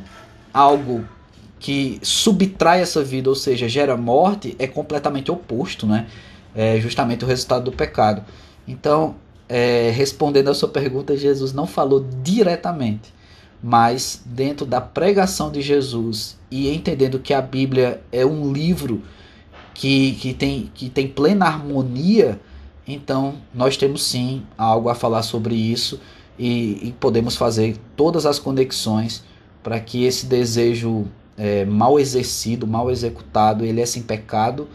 algo 0.53 1.05
que 1.59 1.99
subtrai 2.03 2.81
essa 2.81 3.03
vida, 3.03 3.29
ou 3.29 3.35
seja, 3.35 3.67
gera 3.67 3.97
morte, 3.97 4.55
é 4.59 4.67
completamente 4.67 5.31
oposto, 5.31 5.85
né? 5.85 6.07
É 6.55 6.79
justamente 6.79 7.23
o 7.23 7.27
resultado 7.27 7.65
do 7.65 7.71
pecado. 7.71 8.23
Então, 8.67 9.15
é, 9.47 9.91
respondendo 9.91 10.49
a 10.49 10.53
sua 10.53 10.69
pergunta, 10.69 11.15
Jesus 11.15 11.53
não 11.53 11.65
falou 11.65 12.05
diretamente, 12.21 13.13
mas 13.61 14.21
dentro 14.25 14.65
da 14.65 14.81
pregação 14.81 15.51
de 15.51 15.61
Jesus 15.61 16.37
e 16.51 16.69
entendendo 16.69 17.19
que 17.19 17.33
a 17.33 17.41
Bíblia 17.41 18.01
é 18.11 18.25
um 18.25 18.51
livro 18.51 19.01
que, 19.77 20.13
que, 20.13 20.33
tem, 20.33 20.71
que 20.73 20.89
tem 20.89 21.07
plena 21.07 21.45
harmonia, 21.45 22.39
então 22.87 23.35
nós 23.53 23.77
temos 23.77 24.03
sim 24.03 24.41
algo 24.57 24.89
a 24.89 24.95
falar 24.95 25.21
sobre 25.21 25.53
isso 25.53 26.01
e, 26.37 26.87
e 26.87 26.95
podemos 26.99 27.35
fazer 27.35 27.77
todas 27.95 28.25
as 28.25 28.39
conexões 28.39 29.23
para 29.61 29.79
que 29.79 30.03
esse 30.03 30.25
desejo 30.25 31.05
é, 31.37 31.63
mal 31.63 31.99
exercido, 31.99 32.65
mal 32.65 32.89
executado, 32.89 33.63
ele 33.63 33.79
é 33.79 33.85
sem 33.85 34.01
pecado 34.01 34.67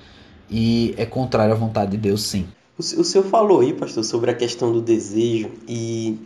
e 0.48 0.94
é 0.96 1.04
contrário 1.04 1.52
à 1.52 1.56
vontade 1.56 1.90
de 1.90 1.96
Deus, 1.96 2.22
sim. 2.22 2.46
O, 2.78 2.82
senhor 2.82 3.24
falou 3.24 3.60
aí, 3.60 3.72
pastor, 3.72 4.04
sobre 4.04 4.30
a 4.30 4.34
questão 4.34 4.72
do 4.72 4.80
desejo 4.80 5.50
e 5.66 6.16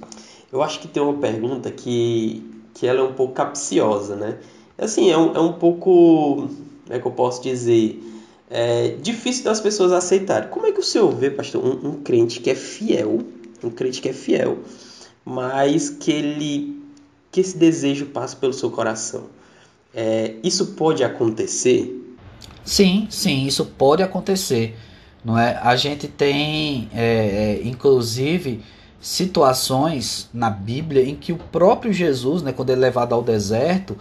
eu 0.52 0.62
acho 0.62 0.80
que 0.80 0.88
tem 0.88 1.02
uma 1.02 1.14
pergunta 1.14 1.70
que, 1.70 2.44
que 2.74 2.86
ela 2.86 3.00
é 3.00 3.02
um 3.02 3.14
pouco 3.14 3.32
capciosa, 3.32 4.16
né? 4.16 4.38
Assim, 4.76 5.10
é 5.10 5.16
um, 5.16 5.34
é 5.34 5.40
um 5.40 5.54
pouco, 5.54 6.48
como 6.84 6.90
é 6.90 6.98
que 6.98 7.06
eu 7.06 7.12
posso 7.12 7.42
dizer, 7.42 7.98
é 8.50 8.96
difícil 9.00 9.44
das 9.44 9.61
pessoas 9.61 9.92
aceitarem. 9.92 10.48
Como 10.48 10.66
é 10.66 10.72
que 10.72 10.80
o 10.80 10.82
senhor 10.82 11.11
vê, 11.12 11.30
pastor, 11.30 11.64
um, 11.64 11.90
um 11.90 12.02
crente 12.02 12.40
que 12.40 12.50
é 12.50 12.54
fiel, 12.54 13.20
um 13.62 13.70
crente 13.70 14.00
que 14.00 14.09
é 14.09 14.12
fiel, 14.12 14.59
mas 15.24 15.90
que 15.90 16.12
ele 16.12 16.76
que 17.30 17.40
esse 17.40 17.59
desejo 17.59 18.06
passa 18.06 18.37
pelo 18.37 18.52
seu 18.52 18.70
coração? 18.70 19.24
É, 19.94 20.35
isso 20.42 20.68
pode 20.68 21.02
acontecer? 21.02 22.02
Sim, 22.64 23.06
sim, 23.11 23.46
isso 23.46 23.64
pode 23.64 24.02
acontecer. 24.02 24.76
Não 25.24 25.38
é? 25.38 25.59
A 25.62 25.74
gente 25.74 26.06
tem, 26.06 26.88
é, 26.94 27.61
é, 27.62 27.66
inclusive, 27.66 28.62
situações 29.00 30.28
na 30.32 30.50
Bíblia 30.50 31.02
em 31.02 31.14
que 31.14 31.32
o 31.32 31.37
próprio 31.37 31.92
Jesus, 31.92 32.42
né, 32.42 32.52
quando 32.52 32.70
ele 32.70 32.80
é 32.80 32.82
levado 32.82 33.14
ao 33.14 33.22
deserto, 33.22 33.96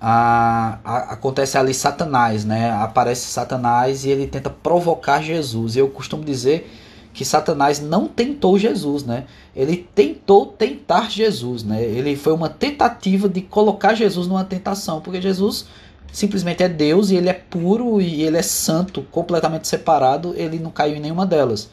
a, 0.00 0.78
a, 0.82 0.96
acontece 1.12 1.58
ali 1.58 1.74
Satanás, 1.74 2.44
né? 2.44 2.70
Aparece 2.72 3.26
Satanás 3.26 4.04
e 4.04 4.10
ele 4.10 4.26
tenta 4.26 4.48
provocar 4.48 5.20
Jesus. 5.20 5.76
Eu 5.76 5.88
costumo 5.88 6.24
dizer 6.24 6.70
que 7.12 7.24
Satanás 7.24 7.80
não 7.80 8.06
tentou 8.08 8.58
Jesus, 8.58 9.04
né? 9.04 9.24
Ele 9.54 9.76
tentou 9.94 10.46
tentar 10.46 11.10
Jesus, 11.10 11.62
né? 11.62 11.82
Ele 11.82 12.16
foi 12.16 12.32
uma 12.32 12.48
tentativa 12.48 13.28
de 13.28 13.42
colocar 13.42 13.94
Jesus 13.94 14.26
numa 14.26 14.44
tentação, 14.44 15.00
porque 15.00 15.20
Jesus 15.20 15.66
simplesmente 16.12 16.62
é 16.62 16.68
Deus 16.68 17.10
e 17.10 17.16
ele 17.16 17.28
é 17.28 17.34
puro 17.34 18.00
e 18.00 18.22
ele 18.22 18.36
é 18.36 18.42
santo, 18.42 19.02
completamente 19.10 19.68
separado, 19.68 20.34
ele 20.36 20.58
não 20.58 20.70
caiu 20.70 20.96
em 20.96 21.00
nenhuma 21.00 21.26
delas. 21.26 21.68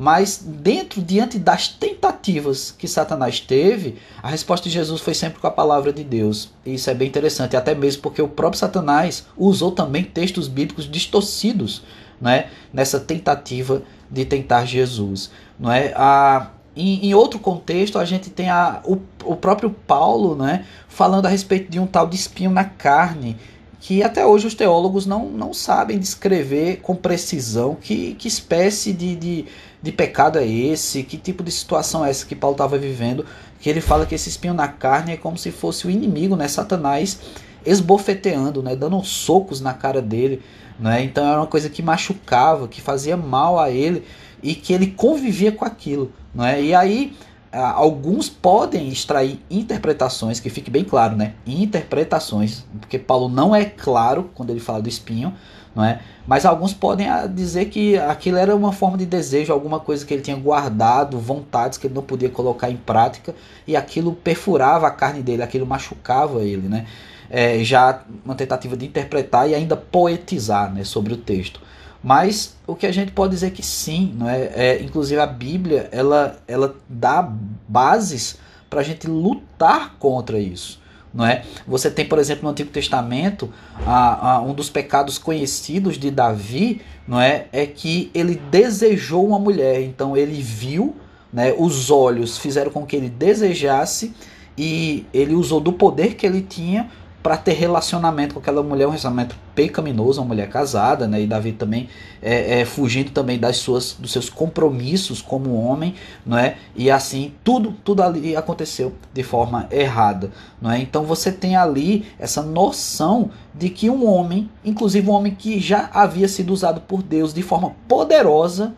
Mas 0.00 0.40
dentro, 0.46 1.02
diante 1.02 1.40
das 1.40 1.66
tentativas 1.66 2.70
que 2.70 2.86
Satanás 2.86 3.40
teve, 3.40 3.96
a 4.22 4.28
resposta 4.28 4.68
de 4.68 4.72
Jesus 4.72 5.00
foi 5.00 5.12
sempre 5.12 5.40
com 5.40 5.46
a 5.48 5.50
palavra 5.50 5.92
de 5.92 6.04
Deus. 6.04 6.50
E 6.64 6.74
isso 6.74 6.88
é 6.88 6.94
bem 6.94 7.08
interessante, 7.08 7.56
até 7.56 7.74
mesmo 7.74 8.02
porque 8.02 8.22
o 8.22 8.28
próprio 8.28 8.60
Satanás 8.60 9.26
usou 9.36 9.72
também 9.72 10.04
textos 10.04 10.46
bíblicos 10.46 10.88
distorcidos 10.88 11.82
né, 12.20 12.48
nessa 12.72 13.00
tentativa 13.00 13.82
de 14.08 14.24
tentar 14.24 14.66
Jesus. 14.66 15.32
Não 15.58 15.72
é? 15.72 15.92
A, 15.96 16.52
em, 16.76 17.06
em, 17.08 17.14
outro 17.14 17.40
contexto, 17.40 17.98
a 17.98 18.04
gente 18.04 18.30
tem 18.30 18.48
a, 18.48 18.80
o, 18.84 19.00
o 19.24 19.34
próprio 19.34 19.70
Paulo 19.70 20.36
né, 20.36 20.64
falando 20.86 21.26
a 21.26 21.28
respeito 21.28 21.72
de 21.72 21.80
um 21.80 21.88
tal 21.88 22.06
de 22.06 22.14
espinho 22.14 22.52
na 22.52 22.64
carne, 22.64 23.36
que 23.80 24.02
até 24.02 24.26
hoje 24.26 24.46
os 24.46 24.54
teólogos 24.54 25.06
não, 25.06 25.26
não 25.26 25.54
sabem 25.54 25.98
descrever 25.98 26.80
com 26.82 26.96
precisão 26.96 27.76
que, 27.80 28.14
que 28.14 28.26
espécie 28.26 28.92
de, 28.92 29.14
de, 29.14 29.44
de 29.80 29.92
pecado 29.92 30.38
é 30.38 30.46
esse, 30.46 31.04
que 31.04 31.16
tipo 31.16 31.42
de 31.42 31.50
situação 31.50 32.04
é 32.04 32.10
essa 32.10 32.26
que 32.26 32.34
Paulo 32.34 32.54
estava 32.54 32.76
vivendo, 32.76 33.24
que 33.60 33.70
ele 33.70 33.80
fala 33.80 34.04
que 34.04 34.14
esse 34.14 34.28
espinho 34.28 34.54
na 34.54 34.68
carne 34.68 35.12
é 35.12 35.16
como 35.16 35.38
se 35.38 35.50
fosse 35.52 35.86
o 35.86 35.90
inimigo, 35.90 36.34
né, 36.34 36.48
Satanás, 36.48 37.20
esbofeteando, 37.64 38.62
né, 38.62 38.74
dando 38.74 39.02
socos 39.04 39.60
na 39.60 39.74
cara 39.74 40.02
dele, 40.02 40.42
né, 40.78 41.02
então 41.02 41.26
era 41.26 41.38
uma 41.38 41.46
coisa 41.46 41.68
que 41.70 41.82
machucava, 41.82 42.66
que 42.66 42.80
fazia 42.80 43.16
mal 43.16 43.58
a 43.60 43.70
ele 43.70 44.04
e 44.42 44.54
que 44.54 44.72
ele 44.72 44.88
convivia 44.88 45.52
com 45.52 45.64
aquilo, 45.64 46.12
né, 46.34 46.60
e 46.60 46.74
aí 46.74 47.16
alguns 47.52 48.28
podem 48.28 48.88
extrair 48.88 49.40
interpretações, 49.50 50.38
que 50.40 50.50
fique 50.50 50.70
bem 50.70 50.84
claro, 50.84 51.16
né? 51.16 51.34
Interpretações, 51.46 52.64
porque 52.80 52.98
Paulo 52.98 53.28
não 53.28 53.54
é 53.54 53.64
claro 53.64 54.30
quando 54.34 54.50
ele 54.50 54.60
fala 54.60 54.82
do 54.82 54.88
espinho, 54.88 55.34
não 55.74 55.84
é? 55.84 56.00
Mas 56.26 56.44
alguns 56.44 56.74
podem 56.74 57.08
ah, 57.08 57.26
dizer 57.26 57.66
que 57.66 57.96
aquilo 57.96 58.36
era 58.36 58.54
uma 58.54 58.72
forma 58.72 58.98
de 58.98 59.06
desejo, 59.06 59.52
alguma 59.52 59.80
coisa 59.80 60.04
que 60.04 60.12
ele 60.12 60.22
tinha 60.22 60.36
guardado, 60.36 61.18
vontades 61.18 61.78
que 61.78 61.86
ele 61.86 61.94
não 61.94 62.02
podia 62.02 62.28
colocar 62.28 62.70
em 62.70 62.76
prática, 62.76 63.34
e 63.66 63.76
aquilo 63.76 64.12
perfurava 64.12 64.86
a 64.86 64.90
carne 64.90 65.22
dele, 65.22 65.42
aquilo 65.42 65.66
machucava 65.66 66.42
ele, 66.42 66.68
né? 66.68 66.86
É, 67.30 67.62
já 67.62 68.02
uma 68.24 68.34
tentativa 68.34 68.76
de 68.76 68.86
interpretar 68.86 69.48
e 69.48 69.54
ainda 69.54 69.76
poetizar 69.76 70.72
né, 70.72 70.82
sobre 70.82 71.12
o 71.12 71.16
texto. 71.16 71.60
Mas 72.02 72.56
o 72.66 72.74
que 72.74 72.86
a 72.86 72.92
gente 72.92 73.12
pode 73.12 73.34
dizer 73.34 73.50
que 73.50 73.62
sim, 73.62 74.14
não 74.16 74.28
é? 74.28 74.50
é 74.54 74.82
inclusive 74.82 75.20
a 75.20 75.26
Bíblia 75.26 75.88
ela, 75.90 76.38
ela 76.46 76.76
dá 76.88 77.22
bases 77.68 78.38
para 78.70 78.80
a 78.80 78.84
gente 78.84 79.06
lutar 79.06 79.96
contra 79.98 80.38
isso. 80.38 80.80
Não 81.12 81.24
é? 81.24 81.42
Você 81.66 81.90
tem, 81.90 82.04
por 82.06 82.18
exemplo, 82.18 82.44
no 82.44 82.50
Antigo 82.50 82.70
Testamento, 82.70 83.52
a, 83.86 84.32
a, 84.32 84.40
um 84.40 84.52
dos 84.52 84.68
pecados 84.68 85.18
conhecidos 85.18 85.98
de 85.98 86.10
Davi 86.10 86.82
não 87.06 87.20
é? 87.20 87.46
é 87.50 87.66
que 87.66 88.10
ele 88.14 88.40
desejou 88.50 89.26
uma 89.26 89.38
mulher. 89.38 89.80
Então 89.82 90.16
ele 90.16 90.40
viu, 90.40 90.94
né, 91.32 91.54
os 91.56 91.90
olhos 91.90 92.36
fizeram 92.36 92.70
com 92.70 92.84
que 92.84 92.94
ele 92.94 93.08
desejasse 93.08 94.14
e 94.56 95.06
ele 95.12 95.34
usou 95.34 95.60
do 95.60 95.72
poder 95.72 96.14
que 96.14 96.26
ele 96.26 96.42
tinha 96.42 96.90
para 97.22 97.36
ter 97.36 97.52
relacionamento 97.52 98.34
com 98.34 98.40
aquela 98.40 98.62
mulher, 98.62 98.86
um 98.86 98.90
relacionamento 98.90 99.36
pecaminoso, 99.54 100.20
uma 100.20 100.28
mulher 100.28 100.48
casada, 100.48 101.08
né? 101.08 101.20
E 101.20 101.26
Davi 101.26 101.52
também 101.52 101.88
é, 102.22 102.60
é, 102.60 102.64
fugindo 102.64 103.10
também 103.10 103.38
das 103.38 103.56
suas, 103.56 103.92
dos 103.98 104.12
seus 104.12 104.30
compromissos 104.30 105.20
como 105.20 105.54
homem, 105.54 105.94
não 106.24 106.38
é? 106.38 106.56
E 106.76 106.90
assim 106.90 107.32
tudo, 107.42 107.74
tudo 107.84 108.02
ali 108.02 108.36
aconteceu 108.36 108.94
de 109.12 109.22
forma 109.22 109.66
errada, 109.70 110.30
não 110.62 110.70
é? 110.70 110.78
Então 110.78 111.04
você 111.04 111.32
tem 111.32 111.56
ali 111.56 112.06
essa 112.18 112.40
noção 112.40 113.30
de 113.52 113.68
que 113.68 113.90
um 113.90 114.06
homem, 114.06 114.48
inclusive 114.64 115.08
um 115.08 115.12
homem 115.12 115.34
que 115.34 115.58
já 115.58 115.90
havia 115.92 116.28
sido 116.28 116.52
usado 116.52 116.80
por 116.82 117.02
Deus 117.02 117.34
de 117.34 117.42
forma 117.42 117.74
poderosa, 117.88 118.74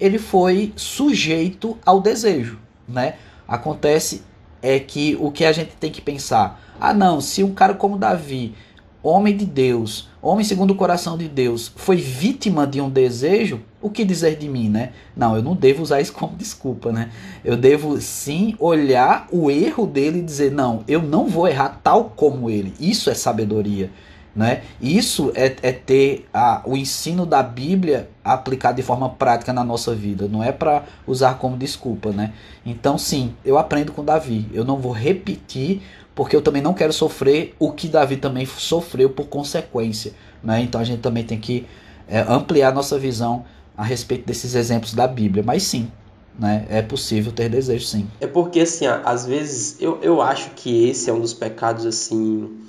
ele 0.00 0.18
foi 0.18 0.72
sujeito 0.74 1.78
ao 1.86 2.00
desejo, 2.00 2.58
né? 2.88 3.14
Acontece 3.46 4.22
é 4.60 4.80
que 4.80 5.16
o 5.20 5.30
que 5.30 5.44
a 5.44 5.52
gente 5.52 5.76
tem 5.76 5.92
que 5.92 6.00
pensar 6.00 6.60
ah, 6.80 6.94
não, 6.94 7.20
se 7.20 7.42
um 7.42 7.54
cara 7.54 7.74
como 7.74 7.98
Davi, 7.98 8.54
homem 9.02 9.36
de 9.36 9.46
Deus, 9.46 10.08
homem 10.20 10.44
segundo 10.44 10.72
o 10.72 10.76
coração 10.76 11.16
de 11.16 11.28
Deus, 11.28 11.72
foi 11.76 11.96
vítima 11.96 12.66
de 12.66 12.80
um 12.80 12.90
desejo, 12.90 13.60
o 13.80 13.88
que 13.88 14.04
dizer 14.04 14.36
de 14.36 14.48
mim, 14.48 14.68
né? 14.68 14.92
Não, 15.16 15.36
eu 15.36 15.42
não 15.42 15.54
devo 15.54 15.82
usar 15.82 16.00
isso 16.00 16.12
como 16.12 16.36
desculpa, 16.36 16.90
né? 16.90 17.10
Eu 17.44 17.56
devo 17.56 18.00
sim 18.00 18.56
olhar 18.58 19.28
o 19.30 19.50
erro 19.50 19.86
dele 19.86 20.18
e 20.18 20.22
dizer, 20.22 20.50
não, 20.50 20.82
eu 20.88 21.00
não 21.00 21.28
vou 21.28 21.46
errar 21.46 21.80
tal 21.82 22.12
como 22.16 22.50
ele. 22.50 22.74
Isso 22.80 23.08
é 23.08 23.14
sabedoria. 23.14 23.90
Né? 24.34 24.64
Isso 24.78 25.32
é, 25.34 25.56
é 25.62 25.72
ter 25.72 26.28
a, 26.34 26.60
o 26.66 26.76
ensino 26.76 27.24
da 27.24 27.42
Bíblia 27.42 28.10
aplicado 28.22 28.76
de 28.76 28.82
forma 28.82 29.08
prática 29.08 29.50
na 29.50 29.64
nossa 29.64 29.94
vida, 29.94 30.28
não 30.28 30.44
é 30.44 30.52
para 30.52 30.84
usar 31.06 31.38
como 31.38 31.56
desculpa. 31.56 32.10
Né? 32.10 32.34
Então, 32.64 32.98
sim, 32.98 33.32
eu 33.42 33.56
aprendo 33.56 33.92
com 33.92 34.04
Davi. 34.04 34.46
Eu 34.52 34.62
não 34.62 34.76
vou 34.76 34.92
repetir 34.92 35.80
porque 36.16 36.34
eu 36.34 36.40
também 36.40 36.62
não 36.62 36.72
quero 36.72 36.94
sofrer 36.94 37.54
o 37.58 37.70
que 37.70 37.86
Davi 37.86 38.16
também 38.16 38.46
sofreu 38.46 39.10
por 39.10 39.26
consequência. 39.26 40.14
Né? 40.42 40.62
Então 40.62 40.80
a 40.80 40.84
gente 40.84 41.00
também 41.00 41.22
tem 41.22 41.38
que 41.38 41.66
é, 42.08 42.20
ampliar 42.20 42.72
nossa 42.72 42.98
visão 42.98 43.44
a 43.76 43.84
respeito 43.84 44.26
desses 44.26 44.54
exemplos 44.54 44.94
da 44.94 45.06
Bíblia. 45.06 45.44
Mas 45.46 45.62
sim, 45.64 45.92
né? 46.38 46.66
é 46.70 46.80
possível 46.80 47.32
ter 47.32 47.50
desejo, 47.50 47.84
sim. 47.84 48.08
É 48.18 48.26
porque, 48.26 48.60
assim, 48.60 48.86
às 48.86 49.26
vezes 49.26 49.76
eu, 49.78 49.98
eu 50.00 50.22
acho 50.22 50.50
que 50.56 50.88
esse 50.88 51.10
é 51.10 51.12
um 51.12 51.20
dos 51.20 51.34
pecados, 51.34 51.84
assim, 51.84 52.60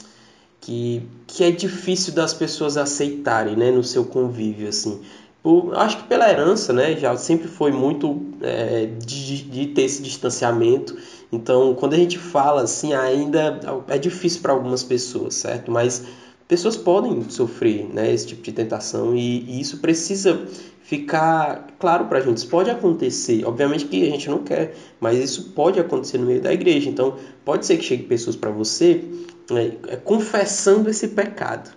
que, 0.59 1.07
que 1.25 1.45
é 1.45 1.49
difícil 1.49 2.13
das 2.13 2.33
pessoas 2.33 2.75
aceitarem 2.75 3.55
né, 3.55 3.71
no 3.71 3.81
seu 3.81 4.03
convívio, 4.03 4.67
assim. 4.67 4.99
Por, 5.47 5.77
acho 5.77 5.97
que 5.99 6.03
pela 6.03 6.29
herança, 6.29 6.73
né, 6.73 6.97
já 6.97 7.15
sempre 7.15 7.47
foi 7.47 7.71
muito 7.71 8.21
é, 8.41 8.85
de, 8.85 9.43
de 9.43 9.67
ter 9.67 9.83
esse 9.83 10.01
distanciamento 10.01 10.97
então, 11.31 11.75
quando 11.75 11.93
a 11.93 11.97
gente 11.97 12.17
fala 12.17 12.61
assim, 12.61 12.93
ainda 12.93 13.59
é 13.87 13.97
difícil 13.97 14.41
para 14.41 14.53
algumas 14.53 14.83
pessoas, 14.83 15.35
certo? 15.35 15.71
Mas 15.71 16.03
pessoas 16.47 16.77
podem 16.77 17.29
sofrer 17.29 17.85
né, 17.93 18.13
esse 18.13 18.27
tipo 18.27 18.41
de 18.41 18.51
tentação 18.53 19.15
e, 19.15 19.41
e 19.41 19.59
isso 19.59 19.79
precisa 19.79 20.45
ficar 20.81 21.67
claro 21.77 22.05
para 22.05 22.19
a 22.19 22.21
gente. 22.21 22.37
Isso 22.37 22.47
pode 22.47 22.69
acontecer, 22.69 23.43
obviamente 23.45 23.85
que 23.85 24.07
a 24.07 24.09
gente 24.09 24.29
não 24.29 24.41
quer, 24.41 24.73
mas 25.01 25.17
isso 25.17 25.51
pode 25.51 25.79
acontecer 25.79 26.17
no 26.17 26.25
meio 26.25 26.41
da 26.41 26.53
igreja. 26.53 26.89
Então, 26.89 27.17
pode 27.43 27.65
ser 27.65 27.77
que 27.77 27.83
chegue 27.83 28.03
pessoas 28.03 28.37
para 28.37 28.49
você 28.49 29.03
né, 29.51 29.73
confessando 30.05 30.89
esse 30.89 31.09
pecado. 31.09 31.69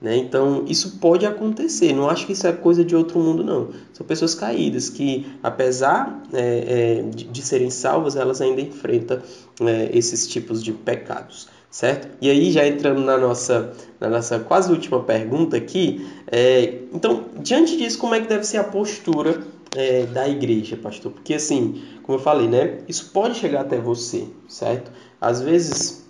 Né? 0.00 0.16
Então, 0.16 0.64
isso 0.68 0.98
pode 0.98 1.26
acontecer. 1.26 1.92
Não 1.92 2.08
acho 2.08 2.26
que 2.26 2.32
isso 2.32 2.46
é 2.46 2.52
coisa 2.52 2.84
de 2.84 2.94
outro 2.94 3.18
mundo, 3.18 3.42
não. 3.42 3.70
São 3.92 4.06
pessoas 4.06 4.34
caídas 4.34 4.88
que, 4.88 5.26
apesar 5.42 6.22
é, 6.32 7.00
é, 7.00 7.02
de, 7.02 7.24
de, 7.24 7.42
serem 7.42 7.68
salvas, 7.68 8.14
elas 8.14 8.40
ainda 8.40 8.60
enfrentam 8.60 9.20
é, 9.60 9.90
esses 9.92 10.28
tipos 10.28 10.62
de 10.62 10.72
pecados, 10.72 11.48
certo? 11.68 12.08
E 12.20 12.30
aí, 12.30 12.52
já 12.52 12.64
entrando 12.64 13.00
na 13.00 13.18
nossa, 13.18 13.72
na 13.98 14.08
nossa 14.08 14.38
quase 14.38 14.70
última 14.70 15.02
pergunta 15.02 15.56
aqui, 15.56 16.06
é, 16.28 16.82
então, 16.92 17.24
diante 17.40 17.76
disso, 17.76 17.98
como 17.98 18.14
é 18.14 18.20
que 18.20 18.28
deve 18.28 18.44
ser 18.44 18.58
a 18.58 18.64
postura 18.64 19.42
é, 19.74 20.06
da 20.06 20.28
igreja, 20.28 20.76
pastor? 20.76 21.10
Porque, 21.10 21.34
assim, 21.34 21.82
como 22.04 22.18
eu 22.18 22.22
falei, 22.22 22.46
né? 22.46 22.78
Isso 22.86 23.10
pode 23.12 23.36
chegar 23.36 23.62
até 23.62 23.78
você, 23.78 24.28
certo? 24.46 24.92
Às 25.20 25.42
vezes 25.42 26.07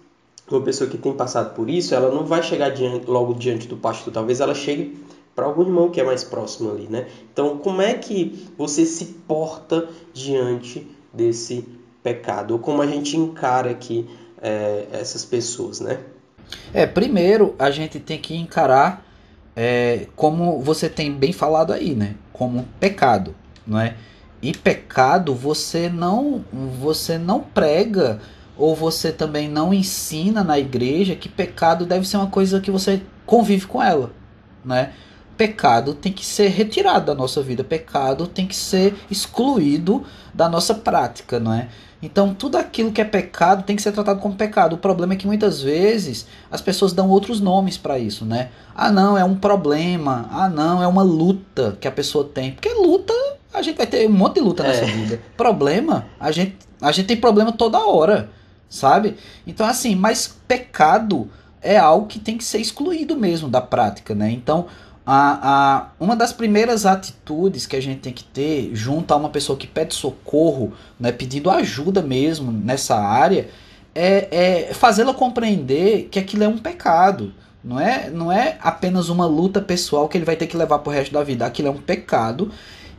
uma 0.57 0.65
pessoa 0.65 0.89
que 0.89 0.97
tem 0.97 1.13
passado 1.13 1.55
por 1.55 1.69
isso, 1.69 1.95
ela 1.95 2.13
não 2.13 2.25
vai 2.25 2.43
chegar 2.43 2.71
diante, 2.71 3.07
logo 3.07 3.35
diante 3.35 3.67
do 3.69 3.77
pastor, 3.77 4.13
talvez 4.13 4.41
ela 4.41 4.55
chegue 4.55 4.99
para 5.35 5.47
algum 5.47 5.63
irmão 5.63 5.91
que 5.91 6.01
é 6.01 6.05
mais 6.05 6.25
próximo 6.25 6.71
ali, 6.71 6.89
né? 6.89 7.07
Então, 7.33 7.59
como 7.59 7.81
é 7.81 7.95
que 7.95 8.49
você 8.57 8.85
se 8.85 9.05
porta 9.27 9.89
diante 10.13 10.87
desse 11.13 11.65
pecado? 12.03 12.53
Ou 12.53 12.59
como 12.59 12.83
a 12.83 12.87
gente 12.87 13.17
encara 13.17 13.71
aqui 13.71 14.09
é, 14.43 14.87
essas 14.93 15.25
pessoas, 15.25 15.81
né? 15.81 16.01
É, 16.73 16.87
primeiro 16.87 17.55
a 17.59 17.71
gente 17.71 18.01
tem 18.01 18.19
que 18.19 18.35
encarar 18.35 19.07
é, 19.55 20.07
como 20.17 20.61
você 20.61 20.89
tem 20.89 21.13
bem 21.13 21.33
falado 21.33 21.73
aí, 21.73 21.95
né? 21.95 22.15
Como 22.33 22.67
pecado, 22.81 23.35
não 23.67 23.81
é? 23.81 23.97
E 24.41 24.53
pecado 24.53 25.35
você 25.35 25.89
não 25.89 26.45
você 26.81 27.19
não 27.19 27.41
prega 27.41 28.21
ou 28.59 28.75
você 28.75 29.13
também 29.13 29.49
não 29.49 29.73
ensina 29.73 30.43
na 30.43 30.59
igreja 30.59 31.15
que 31.15 31.29
pecado 31.29 31.87
deve 31.87 32.07
ser 32.07 32.17
uma 32.17 32.27
coisa 32.27 32.61
que 32.61 32.71
você 32.71 33.01
convive 33.25 33.67
com 33.67 33.83
ela, 33.83 34.11
né? 34.65 34.93
Pecado 35.37 35.95
tem 35.95 36.13
que 36.13 36.27
ser 36.27 36.49
retirado 36.49 37.07
da 37.07 37.15
nossa 37.15 37.41
vida, 37.41 37.63
pecado 37.63 38.27
tem 38.27 38.47
que 38.47 38.57
ser 38.57 38.97
excluído 39.09 40.05
da 40.35 40.49
nossa 40.49 40.75
prática, 40.75 41.39
não 41.39 41.55
é? 41.55 41.69
Então, 42.01 42.33
tudo 42.33 42.57
aquilo 42.57 42.93
que 42.93 43.01
é 43.01 43.05
pecado 43.05 43.65
tem 43.65 43.75
que 43.75 43.83
ser 43.83 43.91
tratado 43.93 44.21
como 44.21 44.37
pecado. 44.37 44.75
O 44.75 44.79
problema 44.79 45.15
é 45.15 45.17
que 45.17 45.27
muitas 45.27 45.61
vezes 45.61 46.27
as 46.51 46.61
pessoas 46.61 46.93
dão 46.93 47.09
outros 47.09 47.41
nomes 47.41 47.77
para 47.77 47.99
isso, 47.99 48.25
né? 48.25 48.51
Ah, 48.75 48.91
não, 48.91 49.19
é 49.19 49.25
um 49.25 49.35
problema. 49.35 50.29
Ah, 50.31 50.49
não, 50.49 50.81
é 50.81 50.87
uma 50.87 51.03
luta 51.03 51.77
que 51.81 51.89
a 51.89 51.91
pessoa 51.91 52.25
tem. 52.25 52.53
Porque 52.53 52.69
luta, 52.73 53.13
a 53.53 53.63
gente 53.63 53.77
vai 53.77 53.87
ter 53.87 54.09
um 54.09 54.13
monte 54.13 54.35
de 54.35 54.41
luta 54.41 54.63
nessa 54.63 54.85
é. 54.85 54.87
vida. 54.87 55.21
Problema, 55.37 56.07
a 56.21 56.31
gente, 56.31 56.57
a 56.81 56.93
gente 56.93 57.07
tem 57.07 57.17
problema 57.17 57.51
toda 57.51 57.85
hora, 57.85 58.31
sabe? 58.69 59.17
Então, 59.47 59.67
assim, 59.67 59.95
mas 59.95 60.37
pecado 60.47 61.29
é 61.61 61.77
algo 61.77 62.07
que 62.07 62.19
tem 62.19 62.37
que 62.37 62.45
ser 62.45 62.59
excluído 62.59 63.17
mesmo 63.17 63.49
da 63.49 63.61
prática, 63.61 64.15
né? 64.15 64.31
Então, 64.31 64.67
a, 65.11 65.39
a, 65.43 65.87
uma 65.99 66.15
das 66.15 66.33
primeiras 66.35 66.85
atitudes 66.85 67.67
que 67.67 67.75
a 67.75 67.81
gente 67.81 68.01
tem 68.01 68.13
que 68.13 68.25
ter 68.25 68.71
junto 68.75 69.13
a 69.13 69.17
uma 69.17 69.31
pessoa 69.31 69.59
que 69.59 69.67
pede 69.67 69.95
socorro, 69.95 70.75
né, 71.01 71.11
pedindo 71.11 71.51
ajuda 71.51 72.03
mesmo 72.03 72.53
nessa 72.53 72.97
área, 72.97 73.49
é, 73.95 74.69
é 74.69 74.75
fazê-la 74.75 75.15
compreender 75.15 76.09
que 76.11 76.19
aquilo 76.19 76.45
é 76.45 76.49
um 76.49 76.59
pecado. 76.59 77.33
Não 77.65 77.81
é, 77.81 78.11
não 78.11 78.31
é 78.31 78.59
apenas 78.61 79.09
uma 79.09 79.27
luta 79.27 79.61
pessoal 79.61 80.09
que 80.09 80.17
ele 80.17 80.25
vai 80.25 80.37
ter 80.37 80.47
que 80.47 80.57
levar 80.57 80.79
para 80.79 80.91
o 80.91 80.93
resto 80.93 81.13
da 81.13 81.25
vida. 81.25 81.45
Aquilo 81.47 81.69
é 81.69 81.71
um 81.71 81.79
pecado 81.81 82.53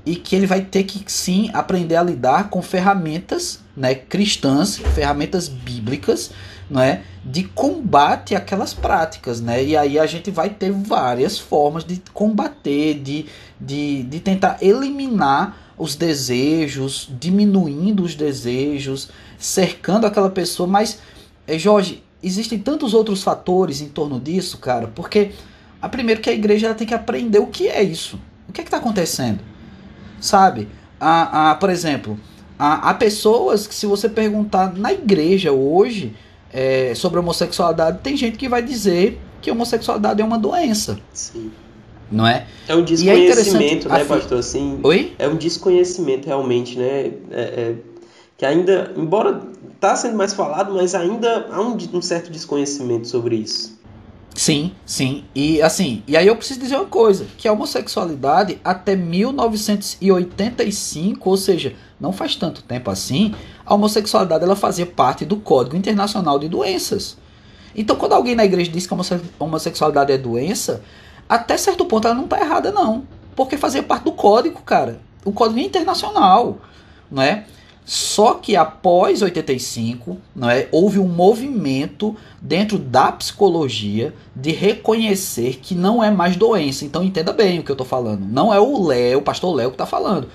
e 0.09 0.15
que 0.15 0.35
ele 0.35 0.47
vai 0.47 0.61
ter 0.61 0.85
que 0.85 1.03
sim 1.05 1.51
aprender 1.53 1.95
a 1.95 2.01
lidar 2.01 2.49
com 2.49 2.63
ferramentas 2.63 3.59
né, 3.77 3.93
cristãs, 3.93 4.75
ferramentas 4.75 5.47
bíblicas, 5.47 6.31
não 6.67 6.81
é, 6.81 7.03
de 7.23 7.43
combate 7.43 8.33
àquelas 8.33 8.73
práticas, 8.73 9.39
né? 9.39 9.63
E 9.63 9.77
aí 9.77 9.99
a 9.99 10.07
gente 10.07 10.31
vai 10.31 10.49
ter 10.49 10.71
várias 10.71 11.37
formas 11.37 11.85
de 11.85 12.01
combater, 12.11 12.95
de, 12.95 13.27
de, 13.61 14.01
de 14.01 14.19
tentar 14.19 14.57
eliminar 14.63 15.75
os 15.77 15.95
desejos, 15.95 17.07
diminuindo 17.19 18.01
os 18.01 18.15
desejos, 18.15 19.09
cercando 19.37 20.07
aquela 20.07 20.31
pessoa, 20.31 20.65
mas 20.65 20.99
eh, 21.45 21.59
Jorge, 21.59 22.03
existem 22.23 22.57
tantos 22.57 22.95
outros 22.95 23.21
fatores 23.21 23.79
em 23.79 23.89
torno 23.89 24.19
disso, 24.19 24.57
cara, 24.57 24.87
porque 24.87 25.33
a 25.79 25.87
primeiro 25.87 26.19
que 26.19 26.31
a 26.31 26.33
igreja 26.33 26.65
ela 26.65 26.75
tem 26.75 26.87
que 26.87 26.95
aprender 26.95 27.37
o 27.37 27.45
que 27.45 27.67
é 27.67 27.83
isso. 27.83 28.19
O 28.47 28.51
que 28.51 28.61
é 28.61 28.63
que 28.63 28.67
está 28.69 28.77
acontecendo? 28.77 29.39
Sabe? 30.19 30.67
A, 30.99 31.51
a, 31.51 31.55
por 31.55 31.69
exemplo, 31.69 32.19
há, 32.57 32.93
pessoas 32.93 33.65
que 33.65 33.73
se 33.73 33.85
você 33.85 34.09
perguntar 34.09 34.73
na 34.75 34.91
igreja 34.91 35.51
hoje, 35.51 36.15
é, 36.51 36.93
sobre 36.95 37.19
homossexualidade, 37.19 37.99
tem 38.03 38.17
gente 38.17 38.37
que 38.37 38.49
vai 38.49 38.61
dizer 38.61 39.19
que 39.41 39.49
homossexualidade 39.49 40.21
é 40.21 40.25
uma 40.25 40.37
doença. 40.37 40.99
Sim. 41.13 41.51
Não 42.11 42.27
é? 42.27 42.47
É 42.67 42.75
um 42.75 42.79
é 42.79 42.83
desconhecimento, 42.83 43.87
é 43.87 43.91
né, 43.91 44.03
pastor? 44.03 44.39
Assim, 44.39 44.79
Oi? 44.83 45.13
É 45.19 45.27
um 45.27 45.37
desconhecimento 45.37 46.25
realmente, 46.25 46.77
né? 46.77 47.11
É, 47.31 47.41
é, 47.41 47.75
que 48.35 48.45
ainda, 48.45 48.91
embora 48.97 49.41
está 49.75 49.95
sendo 49.95 50.17
mais 50.17 50.33
falado, 50.33 50.73
mas 50.73 50.95
ainda 50.95 51.47
há 51.51 51.61
um, 51.61 51.77
um 51.93 52.01
certo 52.01 52.31
desconhecimento 52.31 53.07
sobre 53.07 53.35
isso. 53.35 53.78
Sim, 54.39 54.71
sim. 54.85 55.25
E 55.35 55.61
assim, 55.61 56.01
e 56.07 56.15
aí 56.15 56.25
eu 56.25 56.37
preciso 56.37 56.61
dizer 56.61 56.77
uma 56.77 56.85
coisa, 56.85 57.27
que 57.37 57.45
a 57.45 57.51
homossexualidade 57.51 58.57
até 58.63 58.95
1985, 58.95 61.29
ou 61.29 61.35
seja, 61.35 61.75
não 61.99 62.13
faz 62.13 62.37
tanto 62.37 62.63
tempo 62.63 62.89
assim, 62.89 63.35
a 63.65 63.75
homossexualidade 63.75 64.45
ela 64.45 64.55
fazia 64.55 64.85
parte 64.85 65.25
do 65.25 65.35
Código 65.35 65.75
Internacional 65.75 66.39
de 66.39 66.47
Doenças. 66.47 67.17
Então, 67.75 67.97
quando 67.97 68.13
alguém 68.13 68.33
na 68.33 68.45
igreja 68.45 68.71
diz 68.71 68.87
que 68.87 68.93
a 68.93 68.97
homossexualidade 69.37 70.13
é 70.13 70.17
doença, 70.17 70.81
até 71.27 71.57
certo 71.57 71.83
ponto 71.83 72.07
ela 72.07 72.15
não 72.15 72.23
está 72.23 72.39
errada 72.39 72.71
não, 72.71 73.05
porque 73.35 73.57
fazia 73.57 73.83
parte 73.83 74.05
do 74.05 74.13
código, 74.13 74.61
cara, 74.61 75.01
o 75.25 75.33
Código 75.33 75.59
Internacional, 75.59 76.59
não 77.11 77.21
é? 77.21 77.45
Só 77.89 78.35
que 78.35 78.55
após 78.55 79.23
85, 79.23 80.19
não 80.35 80.47
é, 80.47 80.67
houve 80.71 80.99
um 80.99 81.07
movimento 81.07 82.15
dentro 82.39 82.77
da 82.77 83.11
psicologia 83.11 84.13
de 84.35 84.51
reconhecer 84.51 85.55
que 85.55 85.73
não 85.73 86.03
é 86.03 86.11
mais 86.11 86.35
doença. 86.35 86.85
Então 86.85 87.03
entenda 87.03 87.33
bem 87.33 87.57
o 87.57 87.63
que 87.63 87.71
eu 87.71 87.73
estou 87.73 87.87
falando. 87.87 88.23
Não 88.27 88.53
é 88.53 88.59
o 88.59 88.85
Léo, 88.85 89.17
o 89.17 89.21
pastor 89.23 89.55
Léo 89.55 89.71
que 89.71 89.73
está 89.73 89.87
falando. 89.87 90.27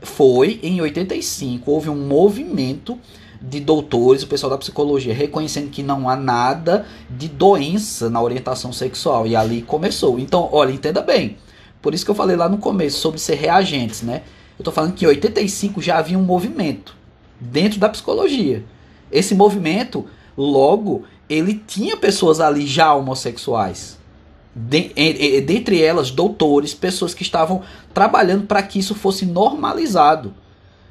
Foi 0.00 0.60
em 0.62 0.80
85, 0.80 1.68
houve 1.68 1.90
um 1.90 2.06
movimento 2.06 2.96
de 3.40 3.58
doutores, 3.58 4.22
o 4.22 4.28
pessoal 4.28 4.50
da 4.50 4.58
psicologia, 4.58 5.12
reconhecendo 5.12 5.70
que 5.70 5.82
não 5.82 6.08
há 6.08 6.14
nada 6.14 6.86
de 7.10 7.26
doença 7.26 8.08
na 8.08 8.22
orientação 8.22 8.72
sexual. 8.72 9.26
E 9.26 9.34
ali 9.34 9.62
começou. 9.62 10.20
Então, 10.20 10.48
olha, 10.52 10.70
entenda 10.70 11.02
bem. 11.02 11.36
Por 11.80 11.94
isso 11.94 12.04
que 12.04 12.12
eu 12.12 12.14
falei 12.14 12.36
lá 12.36 12.48
no 12.48 12.58
começo 12.58 13.00
sobre 13.00 13.18
ser 13.18 13.34
reagentes, 13.34 14.02
né? 14.02 14.22
Eu 14.58 14.62
estou 14.62 14.72
falando 14.72 14.94
que 14.94 15.04
em 15.04 15.08
85 15.08 15.80
já 15.80 15.98
havia 15.98 16.18
um 16.18 16.22
movimento 16.22 16.96
dentro 17.40 17.78
da 17.78 17.88
psicologia. 17.88 18.64
Esse 19.10 19.34
movimento, 19.34 20.06
logo, 20.36 21.04
ele 21.28 21.62
tinha 21.66 21.96
pessoas 21.96 22.40
ali 22.40 22.66
já 22.66 22.94
homossexuais. 22.94 23.98
De, 24.54 24.92
dentre 25.40 25.80
elas, 25.82 26.10
doutores, 26.10 26.74
pessoas 26.74 27.14
que 27.14 27.22
estavam 27.22 27.62
trabalhando 27.94 28.46
para 28.46 28.62
que 28.62 28.78
isso 28.78 28.94
fosse 28.94 29.24
normalizado. 29.24 30.34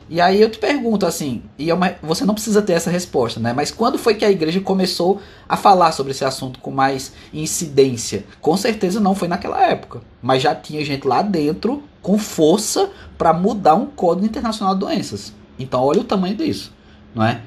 E 0.10 0.20
aí 0.20 0.42
eu 0.42 0.50
te 0.50 0.58
pergunto 0.58 1.06
assim, 1.06 1.44
e 1.58 1.70
é 1.70 1.74
uma, 1.74 1.96
você 2.02 2.26
não 2.26 2.34
precisa 2.34 2.62
ter 2.62 2.74
essa 2.74 2.90
resposta, 2.90 3.40
né? 3.40 3.54
Mas 3.54 3.72
quando 3.72 3.98
foi 3.98 4.16
que 4.16 4.26
a 4.26 4.32
igreja 4.32 4.60
começou 4.60 5.22
a 5.48 5.56
falar 5.56 5.94
sobre 5.94 6.12
esse 6.12 6.26
assunto 6.26 6.60
com 6.60 6.70
mais 6.70 7.14
incidência? 7.34 8.26
Com 8.42 8.58
certeza 8.58 9.00
não 9.00 9.16
foi 9.16 9.30
naquela 9.30 9.66
época, 9.66 10.02
mas 10.22 10.42
já 10.42 10.54
tinha 10.54 10.84
gente 10.84 11.08
lá 11.08 11.22
dentro 11.22 11.82
com 12.02 12.18
força 12.18 12.90
para 13.18 13.34
mudar 13.34 13.76
um 13.76 13.86
código 13.86 14.26
internacional 14.26 14.74
de 14.74 14.80
doenças. 14.82 15.34
Então 15.58 15.82
olha 15.84 16.02
o 16.02 16.06
tamanho 16.06 16.36
disso, 16.36 16.74
não 17.14 17.24
é? 17.24 17.42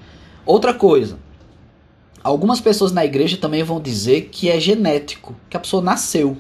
Outra 0.47 0.73
coisa, 0.73 1.19
algumas 2.23 2.61
pessoas 2.61 2.93
na 2.93 3.05
igreja 3.05 3.37
também 3.37 3.63
vão 3.63 3.81
dizer 3.81 4.29
que 4.31 4.49
é 4.49 4.61
genético, 4.61 5.35
que 5.49 5.57
a 5.57 5.61
pessoa 5.61 5.83
nasceu. 5.83 6.37